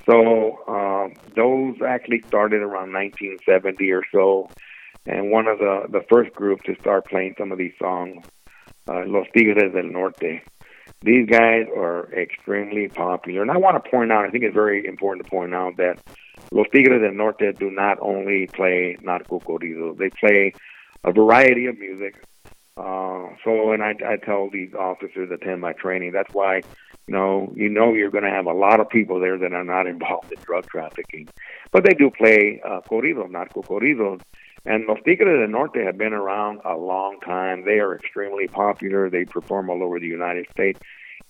So 0.06 0.60
uh, 0.68 1.08
those 1.38 1.76
actually 1.88 2.22
started 2.28 2.62
around 2.62 2.92
1970 2.92 3.92
or 3.92 4.04
so, 4.12 4.50
and 5.06 5.32
one 5.32 5.48
of 5.48 5.60
the 5.60 5.84
the 5.90 6.02
first 6.10 6.34
groups 6.34 6.64
to 6.66 6.76
start 6.82 7.08
playing 7.08 7.36
some 7.38 7.52
of 7.52 7.58
these 7.58 7.74
songs, 7.80 8.26
uh, 8.90 9.04
Los 9.06 9.28
Tigres 9.34 9.72
del 9.72 9.84
Norte. 9.84 10.42
These 11.04 11.30
guys 11.30 11.66
are 11.76 12.12
extremely 12.14 12.90
popular, 12.90 13.42
and 13.42 13.52
I 13.52 13.58
want 13.58 13.82
to 13.82 13.90
point 13.90 14.12
out. 14.12 14.26
I 14.26 14.30
think 14.30 14.44
it's 14.44 14.54
very 14.54 14.86
important 14.86 15.26
to 15.26 15.30
point 15.30 15.54
out 15.54 15.78
that 15.78 16.00
Los 16.52 16.68
Tigres 16.74 17.02
del 17.02 17.14
Norte 17.14 17.54
do 17.58 17.72
not 17.72 18.00
only 18.02 18.48
play 18.48 18.98
narco 19.02 19.40
corridos; 19.40 19.98
they 19.98 20.10
play 20.10 20.54
a 21.04 21.12
variety 21.12 21.66
of 21.66 21.78
music. 21.78 22.24
Uh, 22.78 23.28
so, 23.44 23.72
and 23.72 23.84
I, 23.84 23.94
I 24.06 24.18
tell 24.18 24.50
these 24.50 24.74
officers 24.74 25.30
that 25.30 25.42
attend 25.42 25.62
my 25.62 25.74
training, 25.74 26.12
that's 26.14 26.34
why, 26.34 26.58
you 27.08 27.14
know, 27.14 27.52
you 27.56 27.70
know 27.70 27.94
you're 27.94 28.12
going 28.12 28.24
to 28.24 28.30
have 28.30 28.46
a 28.46 28.54
lot 28.54 28.80
of 28.80 28.90
people 28.90 29.20
there 29.20 29.38
that 29.38 29.54
are 29.54 29.64
not 29.64 29.88
involved 29.96 30.32
in 30.32 30.40
drug 30.42 30.66
trafficking. 30.68 31.28
But 31.72 31.84
they 31.84 31.94
do 31.94 32.10
play 32.10 32.62
uh, 32.66 32.82
corridos, 32.82 33.30
narco 33.30 33.62
corridos. 33.62 34.22
And 34.64 34.86
Los 34.86 35.00
Tigres 35.04 35.40
del 35.40 35.48
Norte 35.48 35.84
have 35.84 35.98
been 35.98 36.14
around 36.14 36.62
a 36.64 36.76
long 36.76 37.20
time. 37.26 37.66
They 37.66 37.80
are 37.80 37.96
extremely 37.96 38.48
popular. 38.48 39.10
They 39.10 39.26
perform 39.26 39.70
all 39.72 39.82
over 39.84 40.00
the 40.00 40.08
United 40.08 40.48
States. 40.52 40.80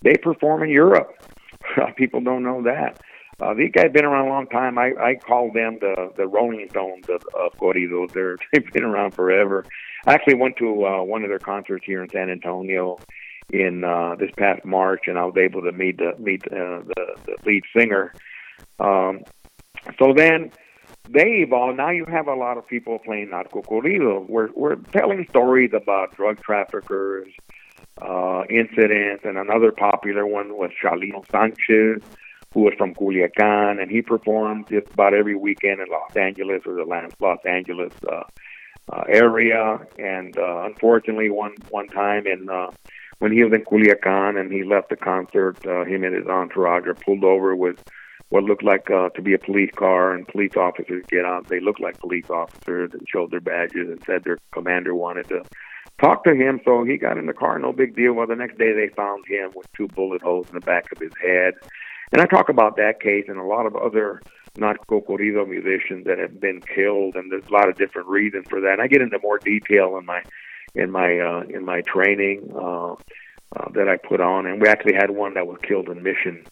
They 0.02 0.16
perform 0.16 0.62
in 0.64 0.70
Europe. 0.70 1.16
People 1.96 2.20
don't 2.20 2.42
know 2.42 2.62
that. 2.62 3.00
Uh, 3.42 3.54
these 3.54 3.72
guys 3.72 3.84
have 3.84 3.92
been 3.92 4.04
around 4.04 4.26
a 4.26 4.30
long 4.30 4.46
time. 4.46 4.78
I, 4.78 4.92
I 5.00 5.14
call 5.16 5.50
them 5.52 5.78
the 5.80 6.12
the 6.16 6.28
Rolling 6.28 6.68
Stones 6.70 7.08
of, 7.08 7.22
of 7.34 7.52
corridos. 7.58 8.12
They're 8.14 8.36
they've 8.52 8.72
been 8.72 8.84
around 8.84 9.12
forever. 9.12 9.64
I 10.06 10.14
actually 10.14 10.34
went 10.34 10.56
to 10.58 10.86
uh, 10.86 11.02
one 11.02 11.24
of 11.24 11.28
their 11.28 11.40
concerts 11.40 11.84
here 11.84 12.02
in 12.02 12.08
San 12.08 12.30
Antonio 12.30 12.98
in 13.50 13.82
uh, 13.82 14.14
this 14.16 14.30
past 14.36 14.64
March, 14.64 15.02
and 15.08 15.18
I 15.18 15.24
was 15.24 15.36
able 15.36 15.62
to 15.62 15.72
meet 15.72 15.98
the 15.98 16.14
meet 16.18 16.44
uh, 16.46 16.82
the, 16.86 17.16
the 17.26 17.36
lead 17.44 17.64
singer. 17.76 18.14
Um, 18.78 19.24
so 19.98 20.12
then 20.16 20.52
they 21.08 21.42
evolved. 21.42 21.76
Now 21.76 21.90
you 21.90 22.04
have 22.04 22.28
a 22.28 22.34
lot 22.34 22.58
of 22.58 22.68
people 22.68 23.00
playing 23.00 23.30
narco 23.30 23.62
corridos. 23.62 24.28
We're 24.28 24.50
we're 24.54 24.76
telling 24.76 25.26
stories 25.30 25.72
about 25.74 26.14
drug 26.14 26.40
traffickers, 26.40 27.26
uh, 28.00 28.44
incidents, 28.48 29.24
and 29.24 29.36
another 29.36 29.72
popular 29.72 30.24
one 30.24 30.54
was 30.56 30.70
Chalino 30.80 31.28
Sanchez 31.28 32.02
who 32.52 32.62
was 32.62 32.74
from 32.76 32.94
Culiacan, 32.94 33.80
and 33.80 33.90
he 33.90 34.02
performed 34.02 34.68
just 34.68 34.92
about 34.92 35.14
every 35.14 35.34
weekend 35.34 35.80
in 35.80 35.88
Los 35.88 36.14
Angeles 36.16 36.62
or 36.66 36.74
the 36.74 37.10
Los 37.20 37.38
Angeles 37.46 37.92
uh, 38.10 38.22
uh, 38.92 39.04
area. 39.08 39.80
And 39.98 40.36
uh, 40.36 40.62
unfortunately, 40.64 41.30
one 41.30 41.54
one 41.70 41.88
time 41.88 42.26
in 42.26 42.48
uh, 42.48 42.70
when 43.18 43.32
he 43.32 43.42
was 43.44 43.52
in 43.52 43.64
Culiacan 43.64 44.38
and 44.38 44.52
he 44.52 44.64
left 44.64 44.90
the 44.90 44.96
concert, 44.96 45.64
uh, 45.66 45.84
him 45.84 46.04
and 46.04 46.14
his 46.14 46.26
entourage 46.26 46.86
are 46.86 46.94
pulled 46.94 47.24
over 47.24 47.54
with 47.54 47.82
what 48.30 48.44
looked 48.44 48.64
like 48.64 48.90
uh, 48.90 49.10
to 49.10 49.22
be 49.22 49.34
a 49.34 49.38
police 49.38 49.70
car, 49.76 50.14
and 50.14 50.26
police 50.26 50.56
officers 50.56 51.04
get 51.08 51.24
out. 51.24 51.48
They 51.48 51.60
look 51.60 51.78
like 51.78 52.00
police 52.00 52.30
officers 52.30 52.90
and 52.94 53.06
showed 53.06 53.30
their 53.30 53.40
badges 53.40 53.90
and 53.90 54.02
said 54.06 54.24
their 54.24 54.38
commander 54.52 54.94
wanted 54.94 55.28
to 55.28 55.42
talk 56.00 56.24
to 56.24 56.34
him. 56.34 56.60
So 56.64 56.82
he 56.82 56.96
got 56.96 57.18
in 57.18 57.26
the 57.26 57.34
car, 57.34 57.58
no 57.58 57.72
big 57.72 57.94
deal. 57.94 58.14
Well, 58.14 58.26
the 58.26 58.34
next 58.34 58.56
day 58.58 58.72
they 58.72 58.88
found 58.88 59.24
him 59.28 59.52
with 59.54 59.70
two 59.74 59.86
bullet 59.88 60.22
holes 60.22 60.48
in 60.48 60.54
the 60.54 60.60
back 60.60 60.90
of 60.92 60.98
his 60.98 61.12
head 61.22 61.54
and 62.12 62.20
I 62.20 62.26
talk 62.26 62.48
about 62.48 62.76
that 62.76 63.00
case 63.00 63.24
and 63.28 63.38
a 63.38 63.44
lot 63.44 63.66
of 63.66 63.74
other 63.76 64.22
narco 64.56 65.00
corrido 65.00 65.48
musicians 65.48 66.04
that 66.06 66.18
have 66.18 66.40
been 66.40 66.60
killed, 66.60 67.16
and 67.16 67.32
there's 67.32 67.46
a 67.46 67.52
lot 67.52 67.68
of 67.68 67.76
different 67.76 68.08
reasons 68.08 68.46
for 68.48 68.60
that. 68.60 68.74
And 68.74 68.82
I 68.82 68.86
get 68.86 69.00
into 69.00 69.18
more 69.22 69.38
detail 69.38 69.96
in 69.98 70.06
my 70.06 70.22
in 70.74 70.90
my 70.90 71.18
uh, 71.18 71.42
in 71.48 71.64
my 71.64 71.82
training 71.82 72.52
uh, 72.54 72.92
uh, 72.92 73.68
that 73.74 73.88
I 73.88 73.96
put 73.96 74.20
on, 74.20 74.46
and 74.46 74.60
we 74.60 74.68
actually 74.68 74.94
had 74.94 75.10
one 75.10 75.34
that 75.34 75.46
was 75.46 75.58
killed 75.62 75.88
in 75.88 76.02
Mission, 76.02 76.44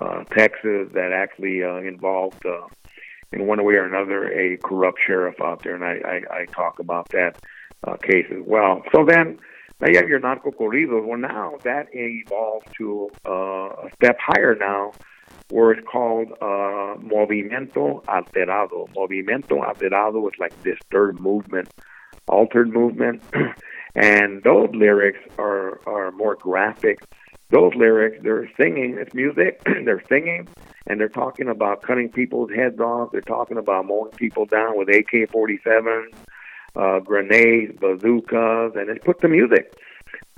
uh, 0.00 0.24
Texas, 0.24 0.88
that 0.92 1.12
actually 1.12 1.62
uh, 1.62 1.76
involved. 1.76 2.44
Uh, 2.44 2.66
in 3.32 3.48
one 3.48 3.64
way 3.64 3.74
or 3.74 3.84
another, 3.84 4.28
a 4.28 4.56
corrupt 4.58 5.00
sheriff 5.04 5.34
out 5.42 5.64
there, 5.64 5.74
and 5.74 5.84
I, 5.84 6.20
I, 6.30 6.42
I 6.42 6.44
talk 6.46 6.78
about 6.78 7.08
that 7.08 7.36
uh, 7.82 7.96
case 7.96 8.26
as 8.30 8.42
well. 8.46 8.82
So 8.92 9.04
then, 9.04 9.40
now 9.84 9.90
you 9.90 9.96
have 9.98 10.08
your 10.08 10.18
narco 10.18 10.50
corridos. 10.50 11.04
Well, 11.06 11.18
now 11.18 11.58
that 11.62 11.88
evolved 11.92 12.68
to 12.78 13.10
uh, 13.26 13.86
a 13.86 13.90
step 13.96 14.16
higher 14.18 14.56
now, 14.58 14.92
where 15.50 15.72
it's 15.72 15.86
called 15.86 16.32
uh, 16.40 16.96
movimiento 17.04 18.02
alterado. 18.06 18.88
Movimiento 18.94 19.62
alterado 19.62 20.26
is 20.26 20.38
like 20.38 20.54
disturbed 20.62 21.20
movement, 21.20 21.68
altered 22.28 22.72
movement, 22.72 23.22
and 23.94 24.42
those 24.42 24.70
lyrics 24.72 25.20
are 25.38 25.80
are 25.86 26.10
more 26.12 26.36
graphic. 26.36 27.04
Those 27.50 27.74
lyrics, 27.74 28.16
they're 28.22 28.50
singing. 28.58 28.96
It's 28.98 29.12
music. 29.12 29.60
they're 29.84 30.02
singing, 30.08 30.48
and 30.86 30.98
they're 30.98 31.10
talking 31.10 31.48
about 31.48 31.82
cutting 31.82 32.08
people's 32.08 32.50
heads 32.50 32.80
off. 32.80 33.12
They're 33.12 33.20
talking 33.20 33.58
about 33.58 33.86
mowing 33.86 34.12
people 34.12 34.46
down 34.46 34.78
with 34.78 34.88
AK-47s 34.88 36.14
uh, 36.76 37.00
grenades, 37.00 37.78
bazookas, 37.78 38.72
and 38.76 38.88
it 38.90 39.04
put 39.04 39.20
to 39.20 39.28
music. 39.28 39.74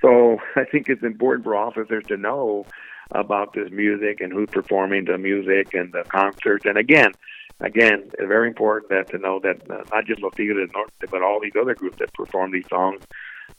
So 0.01 0.39
I 0.57 0.65
think 0.65 0.89
it's 0.89 1.03
important 1.03 1.45
for 1.45 1.57
officers 1.57 2.05
to 2.09 2.17
know 2.17 2.67
about 3.13 3.53
this 3.53 3.71
music 3.71 4.21
and 4.21 4.33
who's 4.33 4.51
performing 4.51 5.05
the 5.05 5.19
music 5.19 5.75
and 5.75 5.93
the 5.93 6.03
concerts. 6.09 6.65
And 6.65 6.77
again, 6.77 7.13
again, 7.61 8.11
it's 8.13 8.29
very 8.29 8.49
important 8.49 8.91
that 8.91 9.09
to 9.11 9.19
know 9.19 9.39
that 9.41 9.71
uh, 9.71 9.85
not 9.93 10.07
just 10.07 10.21
Norte, 10.21 10.91
but 11.11 11.23
all 11.23 11.41
these 11.41 11.55
other 11.61 11.75
groups 11.75 11.99
that 11.99 12.13
perform 12.15 12.51
these 12.51 12.69
songs 12.69 13.03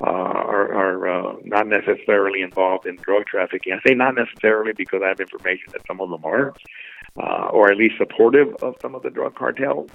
uh, 0.02 0.10
are, 0.10 0.74
are 0.74 1.08
uh, 1.08 1.36
not 1.44 1.68
necessarily 1.68 2.42
involved 2.42 2.86
in 2.86 2.98
drug 2.98 3.26
trafficking. 3.26 3.74
I 3.74 3.88
say 3.88 3.96
not 3.96 4.16
necessarily 4.16 4.74
because 4.74 5.02
I 5.04 5.08
have 5.08 5.20
information 5.20 5.72
that 5.72 5.82
some 5.88 6.02
of 6.02 6.10
them 6.10 6.24
are, 6.26 6.54
uh, 7.18 7.50
or 7.52 7.72
at 7.72 7.78
least 7.78 7.96
supportive 7.98 8.54
of 8.62 8.76
some 8.82 8.96
of 8.96 9.02
the 9.02 9.10
drug 9.10 9.36
cartels. 9.36 9.90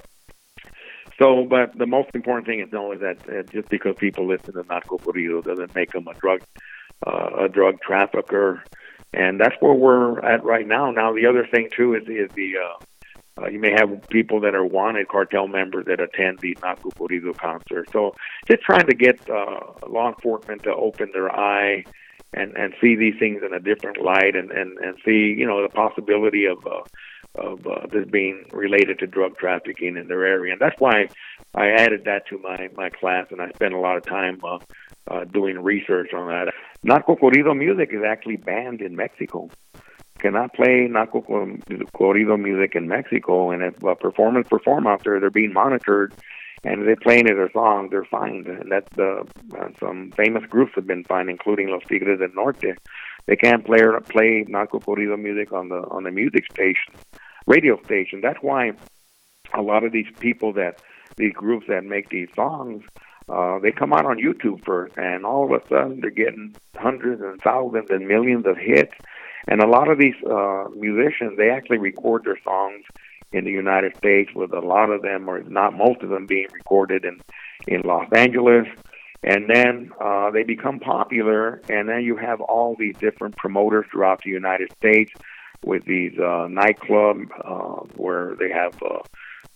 So, 1.23 1.45
but 1.45 1.77
the 1.77 1.85
most 1.85 2.09
important 2.13 2.47
thing 2.47 2.59
is 2.59 2.69
know 2.73 2.91
is 2.91 2.99
that 2.99 3.17
uh, 3.29 3.43
just 3.43 3.69
because 3.69 3.95
people 3.97 4.27
listen 4.27 4.55
to 4.55 4.65
narco 4.67 4.97
corrido 4.97 5.41
doesn't 5.41 5.73
make 5.73 5.93
them 5.93 6.05
a 6.09 6.13
drug 6.15 6.41
uh, 7.07 7.45
a 7.45 7.47
drug 7.47 7.79
trafficker, 7.79 8.61
and 9.13 9.39
that's 9.39 9.55
where 9.61 9.73
we're 9.73 10.19
at 10.19 10.43
right 10.43 10.67
now. 10.67 10.91
Now, 10.91 11.13
the 11.13 11.25
other 11.25 11.47
thing 11.47 11.69
too 11.73 11.93
is 11.93 12.03
is 12.09 12.29
the 12.35 12.55
uh, 12.57 13.41
uh, 13.41 13.47
you 13.47 13.57
may 13.57 13.71
have 13.71 13.89
people 14.09 14.41
that 14.41 14.53
are 14.53 14.65
wanted 14.65 15.07
cartel 15.07 15.47
members 15.47 15.85
that 15.85 16.01
attend 16.01 16.39
these 16.39 16.57
narco 16.61 16.89
corrido 16.89 17.33
concerts. 17.37 17.93
So, 17.93 18.15
just 18.49 18.61
trying 18.63 18.87
to 18.87 18.93
get 18.93 19.17
uh, 19.29 19.61
law 19.87 20.09
enforcement 20.09 20.63
to 20.63 20.75
open 20.75 21.11
their 21.13 21.33
eye 21.33 21.85
and 22.33 22.57
and 22.57 22.73
see 22.81 22.97
these 22.97 23.15
things 23.17 23.43
in 23.45 23.53
a 23.53 23.61
different 23.61 24.01
light 24.01 24.35
and 24.35 24.51
and 24.51 24.77
and 24.79 24.97
see 25.05 25.33
you 25.37 25.47
know 25.47 25.61
the 25.61 25.69
possibility 25.69 26.47
of 26.47 26.57
uh, 26.67 26.81
of 27.35 27.65
uh, 27.65 27.87
this 27.91 28.07
being 28.09 28.45
related 28.51 28.99
to 28.99 29.07
drug 29.07 29.37
trafficking 29.37 29.97
in 29.97 30.07
their 30.07 30.25
area, 30.25 30.53
and 30.53 30.61
that's 30.61 30.79
why 30.79 31.07
I 31.55 31.69
added 31.69 32.05
that 32.05 32.27
to 32.27 32.37
my 32.37 32.69
my 32.75 32.89
class, 32.89 33.27
and 33.31 33.41
I 33.41 33.49
spent 33.51 33.73
a 33.73 33.79
lot 33.79 33.97
of 33.97 34.05
time 34.05 34.39
uh, 34.43 34.59
uh, 35.07 35.23
doing 35.25 35.59
research 35.59 36.13
on 36.13 36.27
that. 36.27 36.53
Narco 36.83 37.15
corrido 37.15 37.57
music 37.57 37.89
is 37.91 38.03
actually 38.05 38.37
banned 38.37 38.81
in 38.81 38.95
Mexico. 38.95 39.49
Cannot 40.19 40.53
play 40.53 40.87
narco 40.89 41.21
corrido 41.21 42.39
music 42.39 42.75
in 42.75 42.87
Mexico, 42.87 43.51
and 43.51 43.63
if 43.63 43.83
uh, 43.83 43.95
performers 43.95 44.45
perform 44.49 44.87
out 44.87 45.03
there, 45.03 45.19
they're 45.19 45.29
being 45.29 45.53
monitored, 45.53 46.13
and 46.63 46.87
they're 46.87 46.95
playing 46.95 47.25
their 47.25 47.51
songs, 47.51 47.89
they're 47.91 48.05
fined. 48.05 48.47
And 48.47 48.71
that's 48.71 48.97
uh, 48.97 49.23
some 49.79 50.11
famous 50.15 50.43
groups 50.49 50.73
have 50.75 50.87
been 50.87 51.03
fined, 51.03 51.29
including 51.29 51.69
Los 51.69 51.83
Tigres 51.87 52.19
del 52.19 52.29
Norte. 52.35 52.77
They 53.25 53.35
can't 53.35 53.65
play 53.65 53.79
play 54.09 54.45
narco 54.47 54.79
corrido 54.79 55.19
music 55.19 55.53
on 55.53 55.69
the 55.69 55.81
on 55.89 56.03
the 56.03 56.11
music 56.11 56.45
station 56.51 56.93
radio 57.47 57.81
station. 57.83 58.21
That's 58.21 58.41
why 58.41 58.73
a 59.53 59.61
lot 59.61 59.83
of 59.83 59.91
these 59.91 60.07
people 60.19 60.53
that 60.53 60.81
these 61.17 61.33
groups 61.33 61.67
that 61.67 61.83
make 61.83 62.09
these 62.09 62.29
songs, 62.35 62.83
uh, 63.29 63.59
they 63.59 63.71
come 63.71 63.93
out 63.93 64.05
on 64.05 64.17
YouTube 64.17 64.63
first, 64.65 64.97
and 64.97 65.25
all 65.25 65.45
of 65.45 65.51
a 65.51 65.67
sudden 65.67 66.01
they're 66.01 66.09
getting 66.09 66.55
hundreds 66.75 67.21
and 67.21 67.39
thousands 67.41 67.89
and 67.89 68.07
millions 68.07 68.45
of 68.45 68.57
hits. 68.57 68.93
And 69.47 69.61
a 69.61 69.67
lot 69.67 69.89
of 69.89 69.99
these 69.99 70.15
uh, 70.23 70.65
musicians, 70.75 71.37
they 71.37 71.49
actually 71.49 71.77
record 71.77 72.23
their 72.23 72.39
songs 72.43 72.85
in 73.31 73.45
the 73.45 73.51
United 73.51 73.95
States, 73.97 74.31
with 74.33 74.53
a 74.53 74.59
lot 74.59 74.89
of 74.89 75.01
them, 75.01 75.29
or 75.29 75.41
not 75.43 75.75
most 75.75 76.01
of 76.01 76.09
them, 76.09 76.25
being 76.25 76.47
recorded 76.53 77.03
in 77.03 77.19
in 77.67 77.81
Los 77.81 78.11
Angeles. 78.13 78.67
And 79.23 79.49
then 79.49 79.91
uh, 80.01 80.31
they 80.31 80.43
become 80.43 80.79
popular, 80.79 81.61
and 81.69 81.87
then 81.87 82.03
you 82.03 82.17
have 82.17 82.41
all 82.41 82.75
these 82.77 82.95
different 82.97 83.37
promoters 83.37 83.85
throughout 83.91 84.21
the 84.23 84.29
United 84.29 84.71
States 84.73 85.11
with 85.63 85.85
these 85.85 86.17
uh, 86.19 86.47
nightclub 86.49 87.17
uh, 87.43 87.85
where 87.95 88.35
they 88.35 88.49
have 88.49 88.73
uh, 88.83 88.99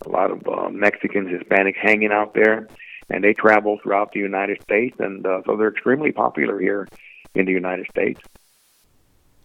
a 0.06 0.10
lot 0.10 0.32
of 0.32 0.48
uh, 0.48 0.70
Mexicans, 0.70 1.28
Hispanics 1.30 1.76
hanging 1.76 2.12
out 2.12 2.34
there, 2.34 2.68
and 3.10 3.24
they 3.24 3.34
travel 3.34 3.78
throughout 3.84 4.14
the 4.14 4.20
United 4.20 4.62
States, 4.62 4.96
and 5.00 5.26
uh, 5.26 5.42
so 5.46 5.58
they're 5.58 5.70
extremely 5.70 6.12
popular 6.12 6.60
here 6.60 6.88
in 7.36 7.46
the 7.46 7.52
United 7.52 7.88
States. 7.90 8.22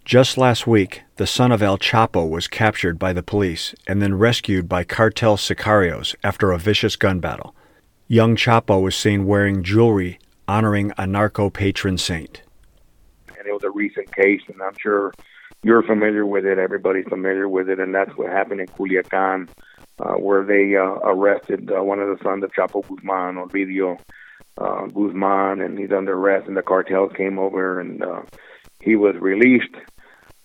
Just 0.04 0.36
last 0.36 0.66
week, 0.66 1.02
the 1.16 1.28
son 1.28 1.52
of 1.52 1.62
El 1.62 1.78
Chapo 1.78 2.28
was 2.28 2.48
captured 2.48 2.98
by 2.98 3.12
the 3.12 3.22
police 3.22 3.72
and 3.86 4.02
then 4.02 4.18
rescued 4.18 4.68
by 4.68 4.82
cartel 4.82 5.36
sicarios 5.36 6.16
after 6.24 6.50
a 6.50 6.58
vicious 6.58 6.96
gun 6.96 7.20
battle. 7.20 7.54
Young 8.12 8.36
Chapo 8.36 8.82
was 8.82 8.94
seen 8.94 9.24
wearing 9.24 9.62
jewelry 9.62 10.18
honoring 10.46 10.92
a 10.98 11.06
narco 11.06 11.48
patron 11.48 11.96
saint. 11.96 12.42
And 13.38 13.46
it 13.46 13.54
was 13.54 13.64
a 13.64 13.70
recent 13.70 14.14
case, 14.14 14.42
and 14.48 14.60
I'm 14.60 14.76
sure 14.78 15.14
you're 15.62 15.82
familiar 15.82 16.26
with 16.26 16.44
it. 16.44 16.58
Everybody's 16.58 17.06
familiar 17.06 17.48
with 17.48 17.70
it, 17.70 17.80
and 17.80 17.94
that's 17.94 18.14
what 18.18 18.30
happened 18.30 18.60
in 18.60 18.66
Culiacan, 18.66 19.48
uh, 19.98 20.12
where 20.16 20.44
they 20.44 20.76
uh, 20.76 20.82
arrested 20.82 21.72
uh, 21.72 21.82
one 21.82 22.00
of 22.00 22.08
the 22.08 22.22
sons 22.22 22.44
of 22.44 22.52
Chapo 22.52 22.86
Guzman, 22.86 23.36
Ovidio 23.36 23.98
uh, 24.58 24.84
Guzman, 24.88 25.62
and 25.62 25.78
he's 25.78 25.90
under 25.90 26.12
arrest. 26.12 26.48
And 26.48 26.56
the 26.58 26.62
cartel 26.62 27.08
came 27.08 27.38
over, 27.38 27.80
and 27.80 28.04
uh, 28.04 28.24
he 28.82 28.94
was 28.94 29.16
released. 29.16 29.74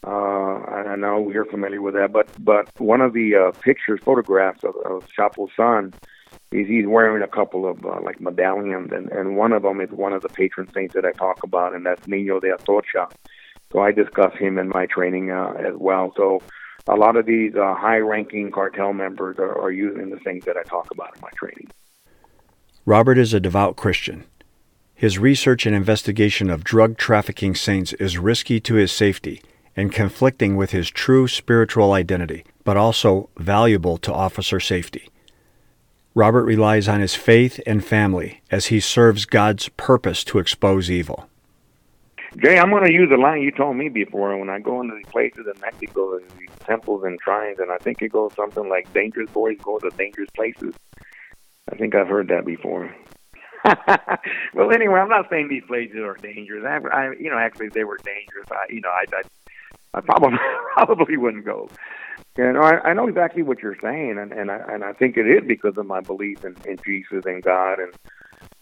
Uh, 0.05 0.09
I 0.09 0.95
know 0.95 1.30
you're 1.30 1.43
familiar 1.43 1.82
with 1.82 1.95
that, 1.95 2.13
but 2.13 2.30
but 2.39 2.70
one 2.80 3.01
of 3.01 3.11
the 3.11 3.36
uh, 3.36 3.51
pictures, 3.59 3.99
photographs 4.05 4.63
of, 4.63 4.74
of 4.86 5.05
Chapo's 5.09 5.51
son, 5.57 5.93
he's 6.52 6.68
he's 6.68 6.86
wearing 6.86 7.24
a 7.24 7.28
couple 7.28 7.68
of 7.68 7.86
uh, 7.86 8.00
like 8.02 8.20
medallions, 8.20 8.91
and 8.91 9.10
and 9.12 9.38
one 9.38 9.54
of 9.54 9.64
them 9.64 9.82
is 9.82 9.89
one 9.91 10.14
of 10.14 10.22
the 10.22 10.30
patron 10.30 10.68
saints 10.74 10.93
that 10.93 11.06
I 11.06 11.12
talk 11.12 11.43
about, 11.43 11.74
and 11.74 11.86
that's 11.86 12.08
Nino 12.08 12.39
de 12.39 12.56
Atocha. 12.56 13.10
So 13.72 13.80
I 13.80 13.91
discuss 13.91 14.34
him 14.38 14.58
in 14.58 14.70
my 14.70 14.86
training 14.86 15.32
uh, 15.32 15.54
as 15.58 15.74
well. 15.76 16.14
So 16.16 16.41
a 16.88 16.95
lot 16.95 17.18
of 17.18 17.26
these 17.26 17.54
uh, 17.54 17.76
high-ranking 17.76 18.52
cartel 18.52 18.93
members 18.93 19.38
are, 19.39 19.58
are 19.60 19.72
using 19.72 20.10
the 20.10 20.20
things 20.20 20.45
that 20.45 20.56
I 20.56 20.64
talk 20.64 20.89
about 20.91 21.16
in 21.16 21.22
my 21.22 21.30
training. 21.36 21.70
Robert 22.86 23.18
is 23.18 23.34
a 23.34 23.41
devout 23.41 23.76
Christian. 23.76 24.24
His 24.95 25.20
research 25.20 25.66
and 25.66 25.76
investigation 25.76 26.50
of 26.50 26.64
drug 26.64 26.98
trafficking 26.98 27.56
saints 27.56 27.91
is 27.93 28.18
risky 28.18 28.62
to 28.62 28.76
his 28.76 28.91
safety 28.91 29.41
and 29.76 29.91
conflicting 29.91 30.56
with 30.56 30.72
his 30.72 30.89
true 30.89 31.28
spiritual 31.28 31.91
identity, 31.91 32.45
but 32.64 32.78
also 32.78 33.30
valuable 33.38 33.98
to 33.98 34.14
officer 34.14 34.60
safety. 34.60 35.10
Robert 36.18 36.45
relies 36.45 36.88
on 36.88 36.99
his 36.99 37.13
faith 37.13 37.61
and 37.68 37.86
family 37.86 38.41
as 38.49 38.65
he 38.65 38.80
serves 38.80 39.26
God's 39.26 39.70
purpose 39.70 40.24
to 40.24 40.39
expose 40.39 40.89
evil. 40.89 41.30
Jay, 42.38 42.57
I'm 42.57 42.72
going 42.72 42.86
to 42.86 42.91
use 42.91 43.11
a 43.13 43.22
line 43.22 43.43
you 43.43 43.51
told 43.51 43.78
me 43.78 43.88
before. 43.88 44.36
When 44.36 44.49
I 44.49 44.57
go 44.57 44.82
into 44.82 44.95
these 44.95 45.05
places 45.11 45.45
in 45.45 45.61
Mexico, 45.61 46.18
and 46.18 46.28
these 46.39 46.49
temples 46.65 47.03
and 47.03 47.20
shrines, 47.24 47.59
and 47.59 47.72
I 47.72 47.78
think 47.78 48.01
it 48.01 48.11
goes 48.11 48.34
something 48.34 48.68
like 48.68 48.91
"dangerous 48.93 49.30
boys 49.30 49.59
go 49.61 49.78
to 49.78 49.91
dangerous 49.91 50.30
places." 50.36 50.74
I 51.72 51.76
think 51.76 51.93
I've 51.93 52.07
heard 52.07 52.30
that 52.30 52.47
before. 52.47 52.91
well, 54.55 54.72
anyway, 54.72 54.99
I'm 54.99 55.09
not 55.09 55.30
saying 55.30 55.49
these 55.49 55.65
places 55.68 55.97
are 55.97 56.15
dangerous. 56.15 56.65
I, 56.65 56.78
I 56.88 57.11
you 57.20 57.30
know, 57.30 57.38
actually, 57.38 57.70
they 57.70 57.84
were 57.84 57.99
dangerous. 58.03 58.47
I, 58.49 58.65
you 58.74 58.82
know, 58.82 58.89
I, 58.89 59.05
I, 59.13 59.22
I 59.93 60.01
probably 60.01 60.39
probably 60.74 61.18
wouldn't 61.18 61.45
go. 61.45 61.70
You 62.38 62.53
know, 62.53 62.61
I, 62.61 62.89
I 62.89 62.93
know 62.93 63.07
exactly 63.07 63.41
what 63.41 63.63
you're 63.63 63.77
saying, 63.81 64.17
and 64.19 64.31
and 64.31 64.51
I 64.51 64.57
and 64.69 64.83
I 64.83 64.93
think 64.93 65.17
it 65.17 65.27
is 65.27 65.41
because 65.47 65.75
of 65.77 65.88
my 65.88 66.01
belief 66.01 66.45
in, 66.45 66.55
in 66.65 66.77
Jesus 66.85 67.23
and 67.25 67.41
God, 67.43 67.79
and 67.79 67.93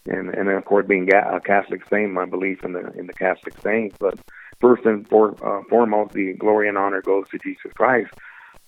and 0.06 0.34
and 0.34 0.48
of 0.48 0.64
course 0.64 0.86
being 0.86 1.08
a 1.12 1.40
Catholic 1.40 1.82
saint, 1.90 2.12
my 2.12 2.24
belief 2.24 2.64
in 2.64 2.72
the 2.72 2.90
in 2.92 3.06
the 3.06 3.12
Catholic 3.12 3.54
saints. 3.62 3.96
But 4.00 4.18
first 4.60 4.86
and 4.86 5.06
for, 5.08 5.32
uh, 5.44 5.62
foremost, 5.68 6.14
the 6.14 6.32
glory 6.32 6.68
and 6.68 6.78
honor 6.78 7.02
goes 7.02 7.28
to 7.30 7.38
Jesus 7.38 7.70
Christ. 7.74 8.10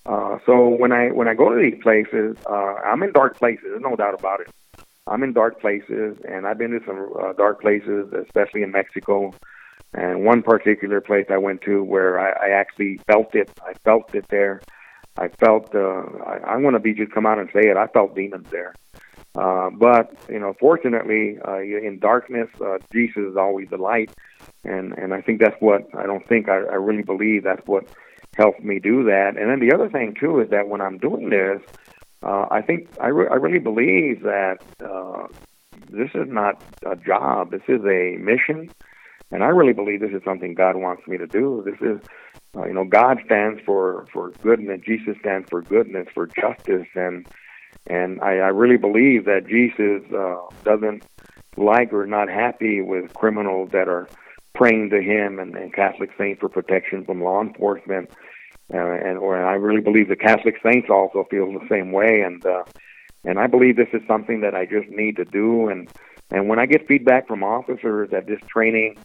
Uh, 0.05 0.37
so 0.45 0.67
when 0.67 0.91
I 0.91 1.07
when 1.07 1.27
I 1.27 1.33
go 1.33 1.49
to 1.49 1.59
these 1.59 1.81
places, 1.81 2.37
uh, 2.47 2.75
I'm 2.75 3.01
in 3.01 3.11
dark 3.11 3.37
places. 3.39 3.79
No 3.79 3.95
doubt 3.95 4.13
about 4.13 4.41
it. 4.41 4.51
I'm 5.07 5.23
in 5.23 5.33
dark 5.33 5.59
places, 5.59 6.17
and 6.27 6.45
I've 6.45 6.59
been 6.59 6.71
to 6.71 6.85
some 6.85 7.11
uh, 7.19 7.33
dark 7.33 7.61
places, 7.61 8.13
especially 8.13 8.61
in 8.61 8.71
Mexico. 8.71 9.33
And 9.91 10.23
one 10.23 10.43
particular 10.43 11.01
place 11.01 11.25
I 11.31 11.37
went 11.37 11.61
to 11.63 11.83
where 11.83 12.19
I, 12.19 12.49
I 12.49 12.49
actually 12.51 12.99
felt 13.07 13.33
it. 13.33 13.49
I 13.65 13.73
felt 13.83 14.13
it 14.13 14.25
there. 14.29 14.61
I 15.19 15.27
felt. 15.43 15.75
Uh, 15.75 16.03
I, 16.25 16.39
I'm 16.47 16.61
going 16.61 16.73
to 16.73 16.79
be 16.79 16.93
just 16.93 17.11
come 17.11 17.25
out 17.25 17.39
and 17.39 17.49
say 17.53 17.67
it. 17.69 17.77
I 17.77 17.87
felt 17.87 18.15
demons 18.15 18.47
there. 18.49 18.73
Uh, 19.35 19.69
but 19.69 20.11
you 20.29 20.39
know, 20.39 20.55
fortunately, 20.59 21.37
uh, 21.47 21.59
in 21.59 21.99
darkness, 21.99 22.49
uh, 22.65 22.77
Jesus 22.91 23.31
is 23.31 23.37
always 23.37 23.69
the 23.69 23.77
light, 23.77 24.11
and 24.63 24.93
and 24.93 25.13
I 25.13 25.21
think 25.21 25.39
that's 25.39 25.59
what 25.59 25.83
I 25.95 26.05
don't 26.05 26.27
think 26.27 26.49
I, 26.49 26.57
I 26.57 26.75
really 26.75 27.03
believe 27.03 27.43
that's 27.43 27.65
what 27.67 27.85
helped 28.35 28.63
me 28.63 28.79
do 28.79 29.03
that. 29.03 29.37
And 29.37 29.49
then 29.49 29.59
the 29.59 29.75
other 29.75 29.89
thing 29.89 30.15
too 30.19 30.39
is 30.39 30.49
that 30.49 30.67
when 30.67 30.81
I'm 30.81 30.97
doing 30.97 31.29
this, 31.29 31.61
uh, 32.23 32.47
I 32.49 32.61
think 32.61 32.89
I, 32.99 33.07
re- 33.07 33.27
I 33.29 33.35
really 33.35 33.59
believe 33.59 34.23
that 34.23 34.57
uh, 34.83 35.27
this 35.89 36.09
is 36.13 36.27
not 36.27 36.61
a 36.85 36.95
job. 36.95 37.51
This 37.51 37.61
is 37.67 37.81
a 37.85 38.17
mission, 38.17 38.69
and 39.31 39.43
I 39.43 39.47
really 39.47 39.73
believe 39.73 40.01
this 40.01 40.11
is 40.11 40.23
something 40.25 40.53
God 40.53 40.75
wants 40.75 41.07
me 41.07 41.17
to 41.17 41.27
do. 41.27 41.63
This 41.65 41.79
is, 41.81 41.99
uh, 42.55 42.65
you 42.65 42.73
know, 42.73 42.85
God 42.85 43.19
stands 43.25 43.61
for 43.65 44.07
for 44.11 44.31
goodness. 44.41 44.81
Jesus 44.85 45.15
stands 45.19 45.47
for 45.49 45.61
goodness, 45.61 46.07
for 46.13 46.27
justice, 46.27 46.87
and 46.95 47.27
and 47.87 48.21
I, 48.21 48.37
I 48.37 48.49
really 48.49 48.77
believe 48.77 49.25
that 49.25 49.47
Jesus 49.47 50.03
uh, 50.13 50.37
doesn't 50.63 51.03
like 51.57 51.93
or 51.93 52.05
not 52.05 52.29
happy 52.29 52.81
with 52.81 53.13
criminals 53.13 53.69
that 53.71 53.87
are 53.87 54.07
praying 54.55 54.89
to 54.89 55.01
him 55.01 55.39
and, 55.39 55.55
and 55.55 55.73
Catholic 55.73 56.09
saints 56.17 56.39
for 56.39 56.49
protection 56.49 57.05
from 57.05 57.23
law 57.23 57.41
enforcement. 57.41 58.09
Uh, 58.71 58.77
and 58.77 59.17
or 59.17 59.43
I 59.43 59.53
really 59.53 59.81
believe 59.81 60.09
the 60.09 60.15
Catholic 60.15 60.55
saints 60.63 60.89
also 60.91 61.25
feel 61.29 61.51
the 61.51 61.67
same 61.69 61.91
way. 61.91 62.21
And 62.21 62.45
uh, 62.45 62.63
and 63.25 63.39
I 63.39 63.47
believe 63.47 63.75
this 63.75 63.89
is 63.93 64.01
something 64.07 64.41
that 64.41 64.55
I 64.55 64.65
just 64.65 64.89
need 64.89 65.15
to 65.17 65.25
do. 65.25 65.69
And 65.69 65.89
and 66.31 66.47
when 66.47 66.59
I 66.59 66.65
get 66.65 66.87
feedback 66.87 67.27
from 67.27 67.43
officers 67.43 68.09
that 68.11 68.27
this 68.27 68.39
training 68.47 68.97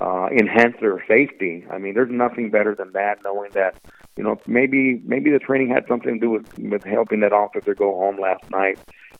uh, 0.00 0.28
enhance 0.30 0.76
their 0.80 1.02
safety, 1.06 1.64
I 1.70 1.78
mean, 1.78 1.94
there's 1.94 2.10
nothing 2.10 2.50
better 2.50 2.74
than 2.74 2.92
that. 2.92 3.22
Knowing 3.24 3.50
that 3.52 3.76
you 4.16 4.24
know, 4.24 4.40
maybe 4.46 5.00
maybe 5.04 5.30
the 5.30 5.38
training 5.38 5.68
had 5.68 5.86
something 5.86 6.14
to 6.14 6.20
do 6.20 6.30
with 6.30 6.58
with 6.58 6.84
helping 6.84 7.20
that 7.20 7.32
officer 7.32 7.74
go 7.74 7.94
home 7.94 8.18
last 8.18 8.50
night. 8.50 8.78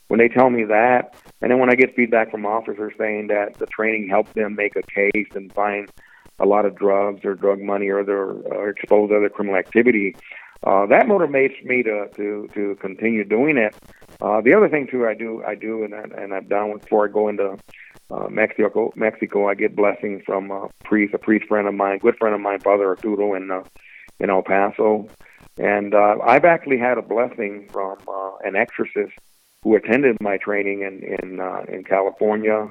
When 0.08 0.18
they 0.18 0.28
tell 0.28 0.50
me 0.50 0.64
that, 0.64 1.16
and 1.42 1.50
then 1.50 1.58
when 1.58 1.70
I 1.70 1.74
get 1.74 1.94
feedback 1.94 2.30
from 2.30 2.46
officers 2.46 2.94
saying 2.96 3.26
that 3.26 3.58
the 3.58 3.66
training 3.66 4.08
helped 4.08 4.34
them 4.34 4.54
make 4.54 4.76
a 4.76 4.82
case 4.82 5.28
and 5.34 5.52
find 5.52 5.90
a 6.38 6.46
lot 6.46 6.64
of 6.64 6.76
drugs 6.76 7.24
or 7.24 7.34
drug 7.34 7.60
money 7.60 7.88
or 7.88 8.04
their 8.04 8.24
or 8.24 8.70
expose 8.70 9.10
other 9.10 9.28
criminal 9.28 9.58
activity, 9.58 10.16
uh, 10.64 10.86
that 10.86 11.06
motivates 11.06 11.62
me 11.64 11.82
to 11.82 12.08
to 12.16 12.48
to 12.54 12.76
continue 12.80 13.24
doing 13.24 13.58
it. 13.58 13.74
Uh, 14.22 14.40
the 14.40 14.54
other 14.54 14.68
thing 14.68 14.86
too, 14.90 15.06
I 15.06 15.14
do 15.14 15.42
I 15.46 15.54
do 15.54 15.84
and 15.84 15.94
I, 15.94 16.22
and 16.22 16.32
I've 16.32 16.48
done 16.48 16.78
before 16.78 17.06
I 17.06 17.12
go 17.12 17.28
into 17.28 17.58
uh, 18.10 18.28
Mexico. 18.30 18.92
Mexico, 18.96 19.48
I 19.48 19.54
get 19.54 19.76
blessings 19.76 20.22
from 20.24 20.50
a 20.50 20.68
priest, 20.84 21.14
a 21.14 21.18
priest 21.18 21.46
friend 21.46 21.66
of 21.68 21.74
mine, 21.74 21.98
good 21.98 22.16
friend 22.16 22.34
of 22.34 22.40
mine, 22.40 22.60
Father 22.60 22.86
Arturo, 22.86 23.34
and 23.34 23.50
uh, 23.50 23.62
in 24.20 24.30
El 24.30 24.42
Paso. 24.42 25.08
And 25.58 25.94
uh, 25.94 26.16
I've 26.24 26.44
actually 26.44 26.78
had 26.78 26.98
a 26.98 27.02
blessing 27.02 27.68
from 27.72 27.98
uh, 28.06 28.36
an 28.44 28.56
exorcist 28.56 29.12
who 29.62 29.74
attended 29.74 30.16
my 30.20 30.36
training 30.36 30.82
in 30.82 31.02
in, 31.02 31.40
uh, 31.40 31.64
in 31.68 31.84
California. 31.84 32.70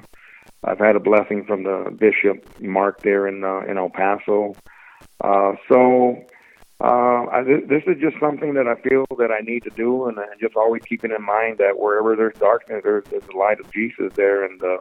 I've 0.64 0.78
had 0.78 0.96
a 0.96 1.00
blessing 1.00 1.44
from 1.44 1.64
the 1.64 1.94
Bishop 1.98 2.60
Mark 2.60 3.02
there 3.02 3.26
in 3.26 3.44
uh, 3.44 3.60
in 3.60 3.76
El 3.76 3.90
Paso. 3.90 4.54
Uh, 5.22 5.52
so 5.68 6.16
uh, 6.80 7.24
I, 7.32 7.42
this 7.42 7.82
is 7.86 7.96
just 8.00 8.16
something 8.20 8.54
that 8.54 8.66
I 8.66 8.74
feel 8.86 9.06
that 9.18 9.30
I 9.30 9.40
need 9.40 9.64
to 9.64 9.70
do, 9.70 10.06
and, 10.06 10.18
and 10.18 10.40
just 10.40 10.56
always 10.56 10.82
keeping 10.82 11.10
in 11.10 11.24
mind 11.24 11.58
that 11.58 11.78
wherever 11.78 12.14
there's 12.16 12.36
darkness, 12.38 12.82
there's, 12.84 13.04
there's 13.10 13.24
the 13.24 13.36
light 13.36 13.60
of 13.60 13.70
Jesus 13.72 14.12
there. 14.14 14.44
And 14.44 14.62
uh, 14.62 14.78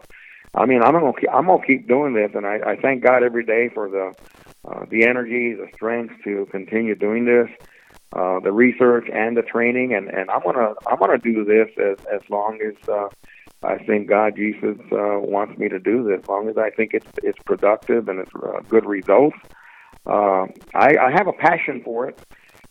I 0.56 0.66
mean, 0.66 0.82
I'm 0.82 0.94
gonna 0.94 1.12
I'm 1.34 1.48
gonna 1.48 1.66
keep 1.66 1.88
doing 1.88 2.14
this, 2.14 2.32
and 2.34 2.46
I, 2.46 2.60
I 2.66 2.76
thank 2.82 3.04
God 3.04 3.24
every 3.24 3.46
day 3.46 3.70
for 3.74 3.90
the 3.90 4.14
uh, 4.70 4.86
the 4.90 5.06
energy, 5.06 5.54
the 5.54 5.68
strength 5.76 6.14
to 6.24 6.48
continue 6.52 6.96
doing 6.96 7.26
this, 7.26 7.50
uh, 8.16 8.40
the 8.40 8.52
research 8.52 9.06
and 9.14 9.36
the 9.36 9.42
training, 9.42 9.94
and, 9.94 10.08
and 10.08 10.30
I'm 10.30 10.42
gonna 10.44 10.74
I'm 10.88 10.98
gonna 11.00 11.18
do 11.18 11.44
this 11.44 11.68
as 11.78 11.98
as 12.14 12.22
long 12.30 12.60
as 12.66 12.76
uh, 12.88 13.10
I 13.64 13.84
think 13.84 14.08
God 14.08 14.34
Jesus 14.38 14.78
uh, 14.92 15.20
wants 15.20 15.58
me 15.58 15.68
to 15.68 15.80
do 15.80 16.04
this. 16.04 16.20
As 16.20 16.30
long 16.30 16.48
as 16.48 16.58
I 16.58 16.70
think 16.70 16.92
it's 16.94 17.08
it's 17.18 17.40
productive 17.46 18.08
and 18.08 18.20
it's 18.20 18.32
uh, 18.36 18.62
good 18.70 18.86
results, 18.86 19.36
uh, 20.06 20.46
I, 20.74 20.96
I 21.02 21.12
have 21.14 21.28
a 21.28 21.34
passion 21.34 21.82
for 21.84 22.08
it. 22.08 22.16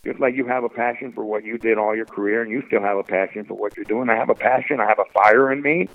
Just 0.07 0.20
like 0.20 0.35
you 0.37 0.47
have 0.47 0.64
a 0.64 0.68
passion 0.68 1.12
for 1.14 1.24
what 1.24 1.45
you 1.45 1.59
did 1.59 1.78
all 1.78 1.95
your 1.95 2.07
career, 2.07 2.43
and 2.43 2.51
you 2.51 2.62
still 2.66 2.82
have 2.82 2.97
a 2.97 3.03
passion 3.03 3.45
for 3.45 3.55
what 3.55 3.72
you're 3.76 3.85
doing. 3.87 4.09
I 4.09 4.16
have 4.16 4.30
a 4.30 4.35
passion. 4.35 4.80
I 4.80 4.87
have 4.89 4.99
a 4.99 5.11
fire 5.12 5.53
in 5.53 5.61
me. 5.61 5.82
Uh, 5.82 5.93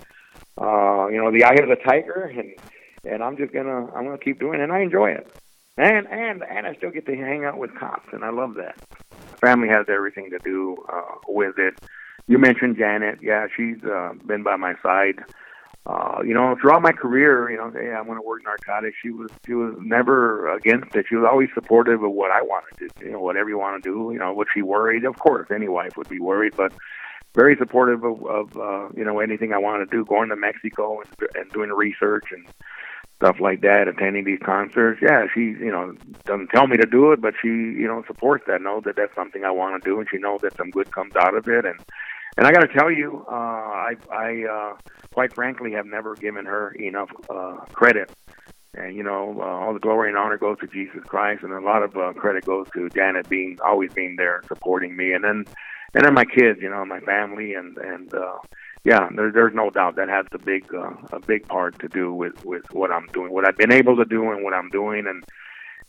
you 0.59 1.17
know, 1.17 1.31
the 1.31 1.43
eye 1.43 1.55
of 1.61 1.69
the 1.69 1.77
tiger, 1.83 2.31
and 2.35 2.53
and 3.03 3.23
I'm 3.23 3.37
just 3.37 3.53
gonna 3.53 3.87
I'm 3.95 4.05
gonna 4.05 4.17
keep 4.17 4.39
doing 4.39 4.59
it, 4.59 4.63
and 4.63 4.71
I 4.71 4.81
enjoy 4.81 5.11
it 5.11 5.31
and 5.79 6.07
and 6.07 6.43
and 6.43 6.67
I 6.67 6.75
still 6.75 6.91
get 6.91 7.05
to 7.05 7.15
hang 7.15 7.45
out 7.45 7.57
with 7.57 7.73
cops, 7.75 8.09
and 8.11 8.23
I 8.23 8.29
love 8.29 8.55
that. 8.55 8.75
Family 9.39 9.69
has 9.69 9.85
everything 9.87 10.29
to 10.31 10.39
do 10.39 10.75
uh, 10.91 11.15
with 11.27 11.57
it. 11.57 11.75
You 12.27 12.37
mentioned 12.37 12.77
Janet, 12.77 13.19
yeah, 13.21 13.47
she's 13.55 13.81
uh, 13.83 14.13
been 14.25 14.43
by 14.43 14.57
my 14.57 14.73
side. 14.83 15.23
Uh, 15.85 16.21
you 16.23 16.33
know, 16.33 16.55
throughout 16.61 16.81
my 16.81 16.91
career, 16.91 17.49
you 17.49 17.57
know, 17.57 17.71
hey, 17.71 17.93
I 17.93 18.01
want 18.01 18.19
to 18.19 18.27
work 18.27 18.43
narcotics. 18.43 18.97
She 19.01 19.09
was 19.09 19.31
she 19.47 19.53
was 19.53 19.73
never 19.79 20.53
against 20.53 20.93
it. 20.95 21.05
She 21.07 21.15
was 21.15 21.25
always 21.29 21.49
supportive 21.53 22.03
of 22.03 22.11
what 22.11 22.29
I 22.29 22.41
wanted 22.41 22.77
to, 22.77 23.05
you 23.05 23.13
know, 23.13 23.21
whatever 23.21 23.49
you 23.49 23.57
want 23.57 23.81
to 23.81 23.89
do. 23.89 24.11
You 24.11 24.19
know, 24.19 24.33
was 24.33 24.47
she 24.53 24.61
worried? 24.61 25.05
Of 25.05 25.17
course, 25.17 25.47
any 25.49 25.69
wife 25.69 25.95
would 25.95 26.09
be 26.09 26.19
worried, 26.19 26.55
but 26.57 26.73
very 27.35 27.55
supportive 27.57 28.03
of, 28.03 28.25
of 28.25 28.57
uh, 28.57 28.89
you 28.95 29.03
know 29.03 29.19
anything 29.19 29.53
I 29.53 29.57
wanted 29.57 29.89
to 29.89 29.97
do, 29.97 30.05
going 30.05 30.29
to 30.29 30.35
Mexico 30.35 31.01
and, 31.01 31.29
and 31.35 31.51
doing 31.51 31.69
research 31.69 32.25
and 32.31 32.45
stuff 33.17 33.39
like 33.39 33.61
that, 33.61 33.87
attending 33.87 34.23
these 34.23 34.39
concerts. 34.43 35.01
Yeah, 35.01 35.25
she 35.33 35.41
you 35.41 35.71
know 35.71 35.93
doesn't 36.25 36.49
tell 36.49 36.67
me 36.67 36.77
to 36.77 36.85
do 36.85 37.11
it, 37.11 37.21
but 37.21 37.33
she 37.41 37.47
you 37.47 37.87
know 37.87 38.03
supports 38.07 38.45
that, 38.47 38.61
knows 38.61 38.83
that 38.85 38.95
that's 38.95 39.13
something 39.15 39.43
I 39.43 39.51
want 39.51 39.81
to 39.81 39.89
do, 39.89 39.99
and 39.99 40.07
she 40.09 40.17
knows 40.17 40.41
that 40.41 40.55
some 40.57 40.71
good 40.71 40.91
comes 40.91 41.15
out 41.15 41.35
of 41.35 41.47
it. 41.47 41.65
And 41.65 41.79
and 42.37 42.47
I 42.47 42.51
got 42.51 42.61
to 42.61 42.73
tell 42.73 42.91
you, 42.91 43.25
uh, 43.29 43.33
I 43.33 43.95
I 44.11 44.43
uh, 44.45 44.77
quite 45.13 45.33
frankly 45.33 45.73
have 45.73 45.85
never 45.85 46.15
given 46.15 46.45
her 46.45 46.71
enough 46.71 47.09
uh, 47.29 47.57
credit. 47.73 48.11
And 48.75 48.95
you 48.95 49.03
know, 49.03 49.35
uh, 49.39 49.43
all 49.43 49.73
the 49.73 49.79
glory 49.79 50.09
and 50.09 50.17
honor 50.17 50.37
goes 50.37 50.59
to 50.59 50.67
Jesus 50.67 51.03
Christ, 51.03 51.43
and 51.43 51.51
a 51.51 51.59
lot 51.59 51.83
of 51.83 51.97
uh, 51.97 52.13
credit 52.13 52.45
goes 52.45 52.67
to 52.73 52.89
Janet 52.89 53.27
being 53.27 53.57
always 53.65 53.91
being 53.93 54.15
there 54.15 54.43
supporting 54.47 54.95
me, 54.95 55.11
and 55.13 55.23
then 55.23 55.45
and 55.93 56.05
then 56.05 56.13
my 56.13 56.25
kids, 56.25 56.59
you 56.61 56.69
know, 56.69 56.85
my 56.85 56.99
family, 57.01 57.53
and 57.53 57.77
and 57.77 58.13
uh, 58.13 58.37
yeah, 58.83 59.09
there, 59.15 59.31
there's 59.31 59.53
no 59.53 59.69
doubt 59.69 59.95
that 59.95 60.09
has 60.09 60.25
a 60.31 60.37
big 60.37 60.73
uh, 60.73 60.91
a 61.11 61.19
big 61.19 61.47
part 61.47 61.79
to 61.79 61.87
do 61.87 62.13
with 62.13 62.45
with 62.45 62.63
what 62.71 62.91
I'm 62.91 63.07
doing, 63.07 63.31
what 63.31 63.47
I've 63.47 63.57
been 63.57 63.73
able 63.73 63.95
to 63.97 64.05
do, 64.05 64.31
and 64.31 64.43
what 64.43 64.53
I'm 64.53 64.69
doing, 64.69 65.05
and 65.07 65.23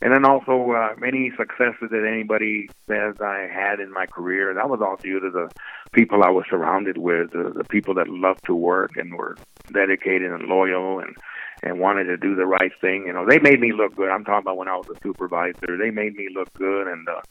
and 0.01 0.13
then 0.13 0.25
also 0.25 0.71
uh, 0.71 0.95
any 1.05 1.31
successes 1.37 1.89
that 1.91 2.09
anybody 2.11 2.69
says 2.87 3.15
I 3.21 3.47
had 3.51 3.79
in 3.79 3.93
my 3.93 4.07
career. 4.07 4.53
That 4.53 4.69
was 4.69 4.81
all 4.81 4.97
due 4.97 5.19
to 5.19 5.29
the 5.29 5.49
people 5.93 6.23
I 6.23 6.31
was 6.31 6.45
surrounded 6.49 6.97
with, 6.97 7.31
the, 7.31 7.53
the 7.55 7.63
people 7.65 7.93
that 7.95 8.09
loved 8.09 8.43
to 8.45 8.55
work 8.55 8.97
and 8.97 9.13
were 9.13 9.37
dedicated 9.71 10.31
and 10.31 10.43
loyal 10.43 10.99
and 10.99 11.15
and 11.63 11.79
wanted 11.79 12.05
to 12.05 12.17
do 12.17 12.33
the 12.33 12.47
right 12.47 12.71
thing. 12.81 13.03
You 13.05 13.13
know, 13.13 13.25
they 13.27 13.37
made 13.37 13.59
me 13.59 13.71
look 13.71 13.95
good. 13.95 14.09
I'm 14.09 14.23
talking 14.23 14.41
about 14.41 14.57
when 14.57 14.67
I 14.67 14.75
was 14.75 14.87
a 14.89 14.99
supervisor. 15.03 15.77
They 15.77 15.91
made 15.91 16.15
me 16.15 16.27
look 16.33 16.51
good, 16.53 16.87
and 16.87 17.07
uh, 17.07 17.21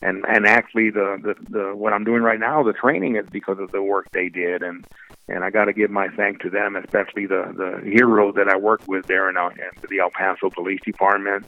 and 0.00 0.24
and 0.28 0.46
actually 0.46 0.90
the, 0.90 1.18
the 1.22 1.50
the 1.50 1.76
what 1.76 1.92
I'm 1.92 2.04
doing 2.04 2.22
right 2.22 2.38
now, 2.38 2.62
the 2.62 2.72
training 2.72 3.16
is 3.16 3.26
because 3.30 3.58
of 3.58 3.72
the 3.72 3.82
work 3.82 4.10
they 4.12 4.28
did, 4.28 4.62
and 4.62 4.86
and 5.28 5.44
I 5.44 5.50
got 5.50 5.66
to 5.66 5.72
give 5.72 5.90
my 5.90 6.08
thanks 6.08 6.42
to 6.42 6.50
them, 6.50 6.76
especially 6.76 7.26
the 7.26 7.52
the 7.56 7.90
heroes 7.90 8.34
that 8.36 8.48
I 8.48 8.56
work 8.56 8.82
with 8.86 9.06
there 9.06 9.28
in, 9.28 9.36
in 9.36 9.88
the 9.88 9.98
El 10.00 10.10
Paso 10.10 10.50
Police 10.50 10.80
Department. 10.84 11.46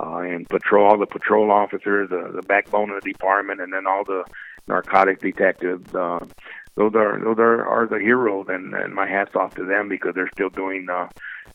Uh, 0.00 0.18
and 0.18 0.48
patrol 0.48 0.86
all 0.86 0.96
the 0.96 1.06
patrol 1.06 1.50
officers, 1.50 2.08
the, 2.08 2.30
the 2.32 2.42
backbone 2.42 2.88
of 2.90 3.02
the 3.02 3.12
department, 3.12 3.60
and 3.60 3.72
then 3.72 3.84
all 3.84 4.04
the 4.04 4.22
narcotic 4.68 5.18
detectives. 5.20 5.92
Uh, 5.92 6.20
those 6.76 6.94
are 6.94 7.18
those 7.18 7.38
are, 7.40 7.66
are 7.66 7.88
the 7.88 7.98
heroes, 7.98 8.46
and, 8.48 8.74
and 8.74 8.94
my 8.94 9.08
hats 9.08 9.34
off 9.34 9.56
to 9.56 9.64
them 9.64 9.88
because 9.88 10.14
they're 10.14 10.30
still 10.32 10.50
doing 10.50 10.86
uh, 10.88 11.08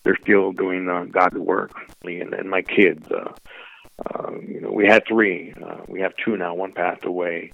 they're 0.03 0.17
still 0.21 0.51
doing 0.51 0.89
uh, 0.89 1.05
God's 1.05 1.37
work. 1.37 1.71
And, 2.03 2.33
and 2.33 2.49
my 2.49 2.61
kids, 2.61 3.09
uh, 3.09 3.31
uh, 3.99 4.31
you 4.47 4.61
know, 4.61 4.71
we 4.71 4.87
had 4.87 5.03
three. 5.07 5.53
Uh, 5.63 5.81
we 5.87 6.01
have 6.01 6.13
two 6.23 6.37
now. 6.37 6.53
One 6.55 6.73
passed 6.73 7.05
away. 7.05 7.51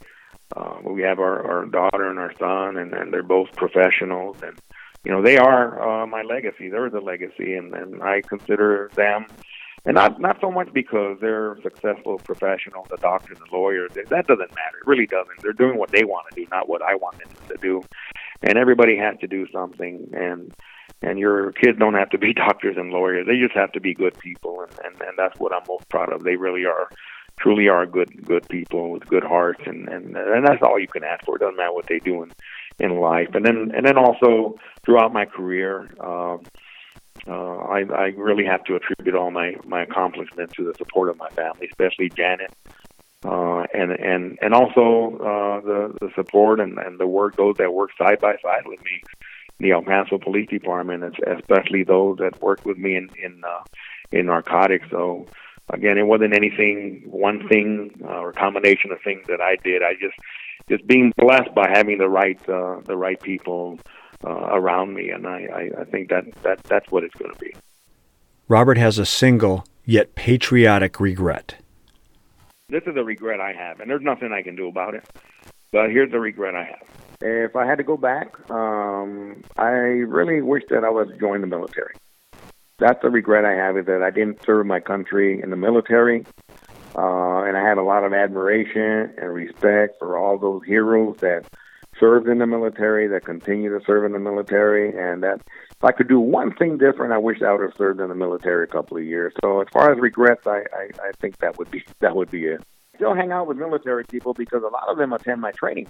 Uh, 0.55 0.77
we 0.83 1.01
have 1.03 1.19
our, 1.19 1.45
our 1.45 1.65
daughter 1.65 2.09
and 2.09 2.17
our 2.17 2.33
son, 2.39 2.77
and, 2.77 2.93
and 2.93 3.13
they're 3.13 3.23
both 3.23 3.51
professionals. 3.55 4.37
And 4.41 4.57
you 5.03 5.11
know, 5.11 5.21
they 5.21 5.37
are 5.37 6.03
uh, 6.03 6.07
my 6.07 6.23
legacy. 6.23 6.69
They're 6.69 6.89
the 6.89 7.01
legacy, 7.01 7.53
and, 7.53 7.73
and 7.73 8.01
I 8.01 8.21
consider 8.21 8.89
them. 8.95 9.27
And 9.85 9.95
not 9.95 10.19
not 10.19 10.41
so 10.41 10.51
much 10.51 10.73
because 10.73 11.17
they're 11.21 11.57
successful 11.63 12.19
professionals, 12.19 12.87
the 12.89 12.97
doctors, 12.97 13.37
the 13.37 13.55
lawyers. 13.55 13.91
That 13.93 14.27
doesn't 14.27 14.39
matter. 14.39 14.77
It 14.81 14.87
really 14.87 15.05
doesn't. 15.05 15.41
They're 15.41 15.53
doing 15.53 15.77
what 15.77 15.89
they 15.91 16.03
want 16.03 16.27
to 16.29 16.35
do, 16.35 16.47
not 16.51 16.67
what 16.67 16.81
I 16.81 16.95
want 16.95 17.17
them 17.19 17.29
to 17.47 17.57
do. 17.61 17.81
And 18.41 18.57
everybody 18.57 18.97
has 18.97 19.17
to 19.19 19.27
do 19.27 19.47
something. 19.53 20.09
And 20.13 20.53
and 21.01 21.17
your 21.17 21.51
kids 21.53 21.77
don't 21.79 21.93
have 21.93 22.09
to 22.09 22.17
be 22.17 22.33
doctors 22.45 22.77
and 22.77 22.91
lawyers. 22.91 23.27
They 23.27 23.39
just 23.39 23.55
have 23.55 23.71
to 23.73 23.79
be 23.79 23.93
good 23.93 24.17
people, 24.19 24.61
and 24.61 24.71
and, 24.85 25.01
and 25.01 25.17
that's 25.17 25.39
what 25.39 25.53
I'm 25.53 25.63
most 25.67 25.87
proud 25.89 26.11
of. 26.11 26.23
They 26.23 26.35
really 26.35 26.65
are, 26.65 26.89
truly 27.39 27.67
are 27.67 27.85
good 27.85 28.25
good 28.25 28.47
people 28.49 28.91
with 28.91 29.05
good 29.07 29.23
hearts, 29.23 29.61
and 29.65 29.87
and 29.89 30.15
and 30.15 30.47
that's 30.47 30.61
all 30.61 30.79
you 30.79 30.87
can 30.87 31.03
ask 31.03 31.25
for. 31.25 31.35
It 31.35 31.39
doesn't 31.39 31.57
matter 31.57 31.73
what 31.73 31.87
they 31.87 31.99
do 31.99 32.23
in 32.23 32.31
in 32.79 32.99
life, 32.99 33.29
and 33.33 33.45
then 33.45 33.71
and 33.75 33.85
then 33.85 33.97
also 33.97 34.55
throughout 34.83 35.13
my 35.13 35.25
career. 35.25 35.89
Uh, 35.99 36.37
uh, 37.27 37.57
I, 37.57 37.79
I 37.81 38.05
really 38.15 38.45
have 38.45 38.63
to 38.63 38.75
attribute 38.75 39.13
all 39.13 39.29
my, 39.29 39.55
my 39.65 39.83
accomplishments 39.83 40.55
to 40.55 40.63
the 40.63 40.73
support 40.77 41.09
of 41.09 41.17
my 41.17 41.27
family, 41.29 41.67
especially 41.69 42.09
Janet, 42.09 42.53
uh, 43.25 43.63
and 43.73 43.91
and 43.91 44.39
and 44.41 44.53
also 44.53 45.17
uh, 45.19 45.59
the 45.61 45.97
the 45.99 46.09
support 46.15 46.61
and, 46.61 46.77
and 46.77 46.97
the 46.97 47.05
work 47.05 47.35
those 47.35 47.55
that 47.57 47.73
work 47.73 47.89
side 47.97 48.21
by 48.21 48.35
side 48.41 48.63
with 48.65 48.81
me 48.83 49.01
the 49.59 49.71
El 49.71 49.81
Paso 49.81 50.17
Police 50.17 50.49
Department, 50.49 51.03
especially 51.27 51.83
those 51.83 52.17
that 52.17 52.41
worked 52.41 52.65
with 52.65 52.77
me 52.77 52.95
in 52.95 53.09
in 53.21 53.41
uh, 53.43 53.63
in 54.11 54.27
narcotics. 54.27 54.87
So 54.89 55.27
again, 55.69 55.97
it 55.97 56.07
wasn't 56.07 56.33
anything 56.33 57.03
one 57.05 57.47
thing 57.47 57.91
uh, 58.03 58.19
or 58.19 58.31
combination 58.31 58.91
of 58.91 58.99
things 59.01 59.25
that 59.27 59.41
I 59.41 59.57
did. 59.63 59.83
I 59.83 59.93
just 59.93 60.15
just 60.69 60.85
being 60.87 61.13
blessed 61.17 61.53
by 61.55 61.69
having 61.69 61.97
the 61.97 62.09
right 62.09 62.39
uh, 62.49 62.79
the 62.85 62.95
right 62.95 63.19
people 63.21 63.79
uh, 64.25 64.49
around 64.51 64.93
me, 64.93 65.09
and 65.09 65.27
I, 65.27 65.47
I 65.53 65.81
I 65.81 65.83
think 65.85 66.09
that 66.09 66.25
that 66.43 66.63
that's 66.63 66.89
what 66.91 67.03
it's 67.03 67.15
going 67.15 67.33
to 67.33 67.39
be. 67.39 67.53
Robert 68.47 68.77
has 68.77 68.97
a 68.97 69.05
single 69.05 69.65
yet 69.85 70.15
patriotic 70.15 70.99
regret. 70.99 71.55
This 72.69 72.83
is 72.85 72.95
a 72.95 73.03
regret 73.03 73.41
I 73.41 73.53
have, 73.53 73.79
and 73.79 73.89
there's 73.89 74.01
nothing 74.01 74.31
I 74.31 74.41
can 74.41 74.55
do 74.55 74.67
about 74.67 74.93
it. 74.93 75.03
But 75.71 75.91
here's 75.91 76.11
the 76.11 76.19
regret 76.19 76.55
I 76.55 76.63
have. 76.63 77.08
If 77.21 77.55
I 77.57 77.65
had 77.65 77.79
to 77.79 77.83
go 77.83 77.97
back, 77.97 78.49
um, 78.49 79.43
I 79.57 79.71
really 80.07 80.41
wish 80.41 80.63
that 80.69 80.85
I 80.85 80.89
would 80.89 81.19
join 81.19 81.41
the 81.41 81.47
military. 81.47 81.95
That's 82.77 83.01
the 83.01 83.09
regret 83.09 83.43
I 83.43 83.55
have 83.55 83.77
is 83.77 83.87
that 83.87 84.01
I 84.01 84.09
didn't 84.09 84.41
serve 84.45 84.65
my 84.65 84.79
country 84.79 85.41
in 85.41 85.49
the 85.49 85.57
military. 85.57 86.25
Uh, 86.95 87.43
and 87.43 87.57
I 87.57 87.63
have 87.63 87.77
a 87.77 87.81
lot 87.81 88.05
of 88.05 88.13
admiration 88.13 89.13
and 89.17 89.33
respect 89.33 89.99
for 89.99 90.17
all 90.17 90.37
those 90.37 90.63
heroes 90.65 91.17
that 91.19 91.45
served 91.99 92.29
in 92.29 92.37
the 92.39 92.47
military, 92.47 93.07
that 93.07 93.25
continue 93.25 93.77
to 93.77 93.85
serve 93.85 94.05
in 94.05 94.13
the 94.13 94.19
military, 94.19 94.97
and 94.97 95.21
that 95.21 95.41
if 95.71 95.83
I 95.83 95.91
could 95.91 96.07
do 96.07 96.21
one 96.21 96.53
thing 96.55 96.77
different, 96.77 97.11
I 97.11 97.17
wish 97.17 97.41
I 97.41 97.51
would 97.51 97.61
have 97.61 97.75
served 97.77 97.99
in 97.99 98.07
the 98.07 98.15
military 98.15 98.63
a 98.63 98.67
couple 98.67 98.95
of 98.95 99.03
years. 99.03 99.33
So 99.41 99.59
as 99.59 99.67
far 99.73 99.91
as 99.91 99.99
regrets, 99.99 100.47
I, 100.47 100.63
I, 100.73 100.89
I 101.03 101.11
think 101.19 101.37
that 101.39 101.57
would 101.57 101.69
be 101.69 101.83
that 101.99 102.15
would 102.15 102.31
be 102.31 102.45
it. 102.45 102.63
Still 102.95 103.13
hang 103.13 103.31
out 103.31 103.47
with 103.47 103.57
military 103.57 104.05
people 104.05 104.33
because 104.33 104.63
a 104.63 104.67
lot 104.67 104.87
of 104.87 104.97
them 104.97 105.11
attend 105.11 105.41
my 105.41 105.51
training. 105.51 105.87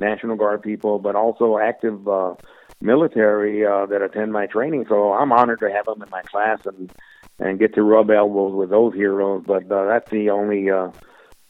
National 0.00 0.36
Guard 0.36 0.62
people, 0.62 0.98
but 0.98 1.14
also 1.14 1.58
active 1.58 2.08
uh, 2.08 2.34
military 2.80 3.64
uh, 3.64 3.86
that 3.86 4.02
attend 4.02 4.32
my 4.32 4.46
training. 4.46 4.86
So 4.88 5.12
I'm 5.12 5.32
honored 5.32 5.60
to 5.60 5.70
have 5.70 5.86
them 5.86 6.02
in 6.02 6.10
my 6.10 6.22
class 6.22 6.58
and 6.64 6.90
and 7.38 7.58
get 7.58 7.74
to 7.74 7.82
rub 7.82 8.10
elbows 8.10 8.54
with 8.54 8.70
those 8.70 8.94
heroes. 8.94 9.44
But 9.46 9.70
uh, 9.70 9.86
that's 9.86 10.10
the 10.10 10.30
only 10.30 10.70
uh, 10.70 10.90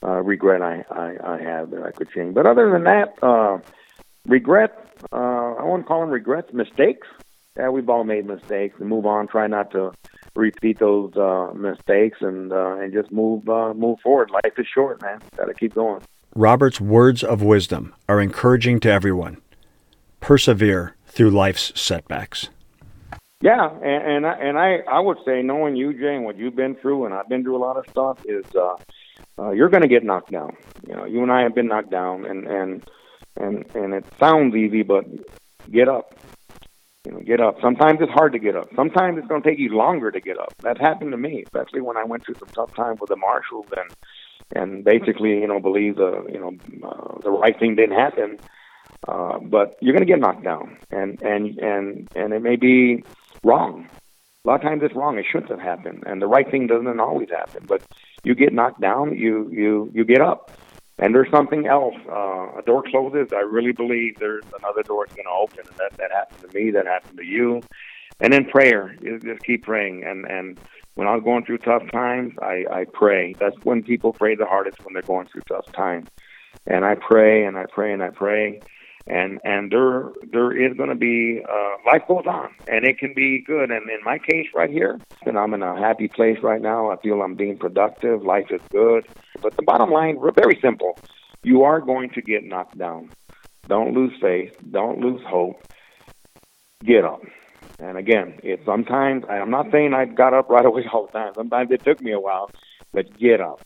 uh, 0.02 0.20
regret 0.22 0.62
I, 0.62 0.84
I 0.90 1.34
I 1.34 1.42
have 1.42 1.70
that 1.70 1.82
I 1.82 1.90
could 1.92 2.10
change. 2.10 2.34
But 2.34 2.46
other 2.46 2.70
than 2.70 2.84
that, 2.84 3.14
uh, 3.22 3.58
regret 4.26 4.76
uh, 5.12 5.54
I 5.58 5.64
wouldn't 5.64 5.86
call 5.86 6.00
them 6.00 6.10
regrets, 6.10 6.52
mistakes. 6.52 7.06
Yeah, 7.56 7.68
we've 7.70 7.88
all 7.88 8.04
made 8.04 8.26
mistakes 8.26 8.76
and 8.78 8.88
move 8.88 9.06
on. 9.06 9.26
Try 9.26 9.46
not 9.46 9.72
to 9.72 9.92
repeat 10.36 10.78
those 10.78 11.16
uh, 11.16 11.52
mistakes 11.54 12.18
and 12.20 12.52
uh, 12.52 12.76
and 12.76 12.92
just 12.92 13.10
move 13.10 13.48
uh, 13.48 13.74
move 13.74 13.98
forward. 14.00 14.30
Life 14.30 14.58
is 14.58 14.66
short, 14.72 15.02
man. 15.02 15.20
Got 15.36 15.46
to 15.46 15.54
keep 15.54 15.74
going. 15.74 16.02
Robert's 16.34 16.80
words 16.80 17.24
of 17.24 17.42
wisdom 17.42 17.94
are 18.08 18.20
encouraging 18.20 18.78
to 18.80 18.90
everyone. 18.90 19.38
Persevere 20.20 20.94
through 21.06 21.30
life's 21.30 21.72
setbacks. 21.80 22.48
Yeah, 23.42 23.68
and 23.82 24.24
and 24.24 24.26
I, 24.26 24.32
and 24.34 24.58
I 24.58 24.76
I 24.88 25.00
would 25.00 25.18
say 25.24 25.42
knowing 25.42 25.74
you, 25.74 25.92
Jay, 25.92 26.14
and 26.14 26.24
what 26.24 26.36
you've 26.36 26.54
been 26.54 26.76
through, 26.76 27.06
and 27.06 27.14
I've 27.14 27.28
been 27.28 27.42
through 27.42 27.56
a 27.56 27.64
lot 27.64 27.76
of 27.76 27.86
stuff, 27.88 28.18
is 28.26 28.44
uh, 28.54 28.76
uh, 29.38 29.50
you're 29.50 29.70
going 29.70 29.82
to 29.82 29.88
get 29.88 30.04
knocked 30.04 30.30
down. 30.30 30.56
You 30.86 30.94
know, 30.94 31.04
you 31.06 31.22
and 31.22 31.32
I 31.32 31.42
have 31.42 31.54
been 31.54 31.66
knocked 31.66 31.90
down, 31.90 32.26
and 32.26 32.46
and 32.46 32.90
and 33.36 33.64
and 33.74 33.94
it 33.94 34.04
sounds 34.20 34.54
easy, 34.54 34.82
but 34.82 35.04
get 35.70 35.88
up. 35.88 36.14
You 37.06 37.12
know, 37.12 37.20
get 37.20 37.40
up. 37.40 37.56
Sometimes 37.62 38.00
it's 38.02 38.12
hard 38.12 38.34
to 38.34 38.38
get 38.38 38.54
up. 38.54 38.68
Sometimes 38.76 39.18
it's 39.18 39.26
going 39.26 39.42
to 39.42 39.48
take 39.48 39.58
you 39.58 39.70
longer 39.70 40.10
to 40.10 40.20
get 40.20 40.38
up. 40.38 40.54
That 40.62 40.78
happened 40.78 41.12
to 41.12 41.16
me, 41.16 41.42
especially 41.42 41.80
when 41.80 41.96
I 41.96 42.04
went 42.04 42.26
through 42.26 42.34
some 42.34 42.48
tough 42.48 42.74
times 42.74 43.00
with 43.00 43.08
the 43.08 43.16
marshals 43.16 43.66
and 43.74 43.90
and 44.54 44.84
basically, 44.84 45.40
you 45.40 45.46
know, 45.46 45.60
believe 45.60 45.96
the 45.96 46.24
you 46.32 46.40
know 46.40 46.52
uh, 46.88 47.18
the 47.20 47.30
right 47.30 47.58
thing 47.58 47.76
didn't 47.76 47.98
happen. 47.98 48.38
Uh, 49.08 49.38
but 49.38 49.76
you're 49.80 49.94
going 49.94 50.06
to 50.06 50.12
get 50.12 50.20
knocked 50.20 50.44
down, 50.44 50.76
and 50.90 51.20
and 51.22 51.58
and 51.58 52.08
and 52.14 52.32
it 52.32 52.42
may 52.42 52.56
be 52.56 53.02
wrong. 53.42 53.88
A 54.44 54.48
lot 54.48 54.56
of 54.56 54.62
times 54.62 54.82
it's 54.82 54.94
wrong. 54.94 55.18
It 55.18 55.26
shouldn't 55.30 55.50
have 55.50 55.60
happened, 55.60 56.04
and 56.06 56.20
the 56.20 56.26
right 56.26 56.50
thing 56.50 56.66
doesn't 56.66 57.00
always 57.00 57.30
happen. 57.30 57.64
But 57.66 57.82
you 58.24 58.34
get 58.34 58.52
knocked 58.52 58.80
down, 58.80 59.16
you 59.16 59.48
you 59.50 59.90
you 59.94 60.04
get 60.04 60.20
up, 60.20 60.50
and 60.98 61.14
there's 61.14 61.30
something 61.30 61.66
else. 61.66 61.96
Uh, 62.08 62.58
a 62.58 62.62
door 62.64 62.82
closes. 62.82 63.32
I 63.32 63.40
really 63.40 63.72
believe 63.72 64.18
there's 64.18 64.44
another 64.58 64.82
door 64.82 65.06
that's 65.06 65.16
going 65.16 65.26
to 65.26 65.30
open, 65.30 65.66
and 65.66 65.76
that 65.78 65.96
that 65.98 66.10
happened 66.10 66.50
to 66.50 66.58
me. 66.58 66.70
That 66.70 66.86
happened 66.86 67.18
to 67.18 67.24
you. 67.24 67.62
And 68.20 68.32
then 68.34 68.44
prayer. 68.44 68.94
You 69.00 69.18
just 69.18 69.42
keep 69.42 69.62
praying, 69.62 70.04
and 70.04 70.26
and 70.26 70.60
when 70.94 71.06
I 71.06 71.14
was 71.14 71.22
going 71.22 71.44
through 71.44 71.58
tough 71.58 71.82
times, 71.92 72.34
I, 72.42 72.64
I 72.70 72.84
pray. 72.92 73.34
That's 73.38 73.56
when 73.62 73.82
people 73.82 74.12
pray 74.12 74.34
the 74.34 74.46
hardest 74.46 74.84
when 74.84 74.94
they're 74.94 75.02
going 75.02 75.28
through 75.28 75.42
tough 75.48 75.70
times. 75.72 76.08
And 76.66 76.84
I 76.84 76.94
pray 76.94 77.44
and 77.44 77.56
I 77.56 77.66
pray 77.66 77.92
and 77.92 78.02
I 78.02 78.10
pray. 78.10 78.60
And 79.06 79.40
and 79.44 79.72
there 79.72 80.12
there 80.30 80.52
is 80.52 80.76
going 80.76 80.90
to 80.90 80.94
be 80.94 81.42
uh, 81.48 81.76
life 81.86 82.02
goes 82.06 82.26
on, 82.26 82.50
and 82.68 82.84
it 82.84 82.98
can 82.98 83.14
be 83.14 83.42
good. 83.44 83.70
And 83.70 83.88
in 83.88 84.04
my 84.04 84.18
case, 84.18 84.48
right 84.54 84.68
here, 84.68 85.00
and 85.24 85.38
I'm 85.38 85.54
in 85.54 85.62
a 85.62 85.76
happy 85.80 86.06
place 86.06 86.38
right 86.42 86.60
now. 86.60 86.90
I 86.90 86.96
feel 86.96 87.22
I'm 87.22 87.34
being 87.34 87.56
productive. 87.56 88.22
Life 88.22 88.48
is 88.50 88.60
good. 88.70 89.06
But 89.40 89.56
the 89.56 89.62
bottom 89.62 89.90
line, 89.90 90.18
very 90.36 90.58
simple: 90.60 90.98
you 91.42 91.62
are 91.62 91.80
going 91.80 92.10
to 92.10 92.20
get 92.20 92.44
knocked 92.44 92.76
down. 92.76 93.10
Don't 93.66 93.94
lose 93.94 94.12
faith. 94.20 94.54
Don't 94.70 95.00
lose 95.00 95.22
hope. 95.26 95.66
Get 96.84 97.04
up 97.04 97.22
And 97.80 97.96
again, 97.96 98.38
it 98.42 98.60
sometimes 98.64 99.24
I'm 99.28 99.50
not 99.50 99.70
saying 99.72 99.94
I 99.94 100.04
got 100.04 100.34
up 100.34 100.48
right 100.50 100.64
away 100.66 100.84
all 100.92 101.06
the 101.06 101.12
time. 101.12 101.32
Sometimes 101.34 101.70
it 101.70 101.82
took 101.84 102.00
me 102.00 102.12
a 102.12 102.20
while, 102.20 102.50
but 102.92 103.18
get 103.18 103.40
up. 103.40 103.60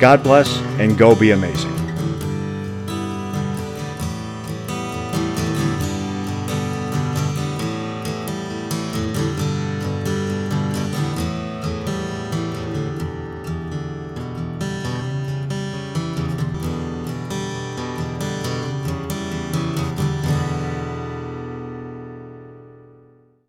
God 0.00 0.22
bless 0.22 0.56
and 0.80 0.96
go 0.96 1.14
be 1.14 1.32
amazing. 1.32 1.81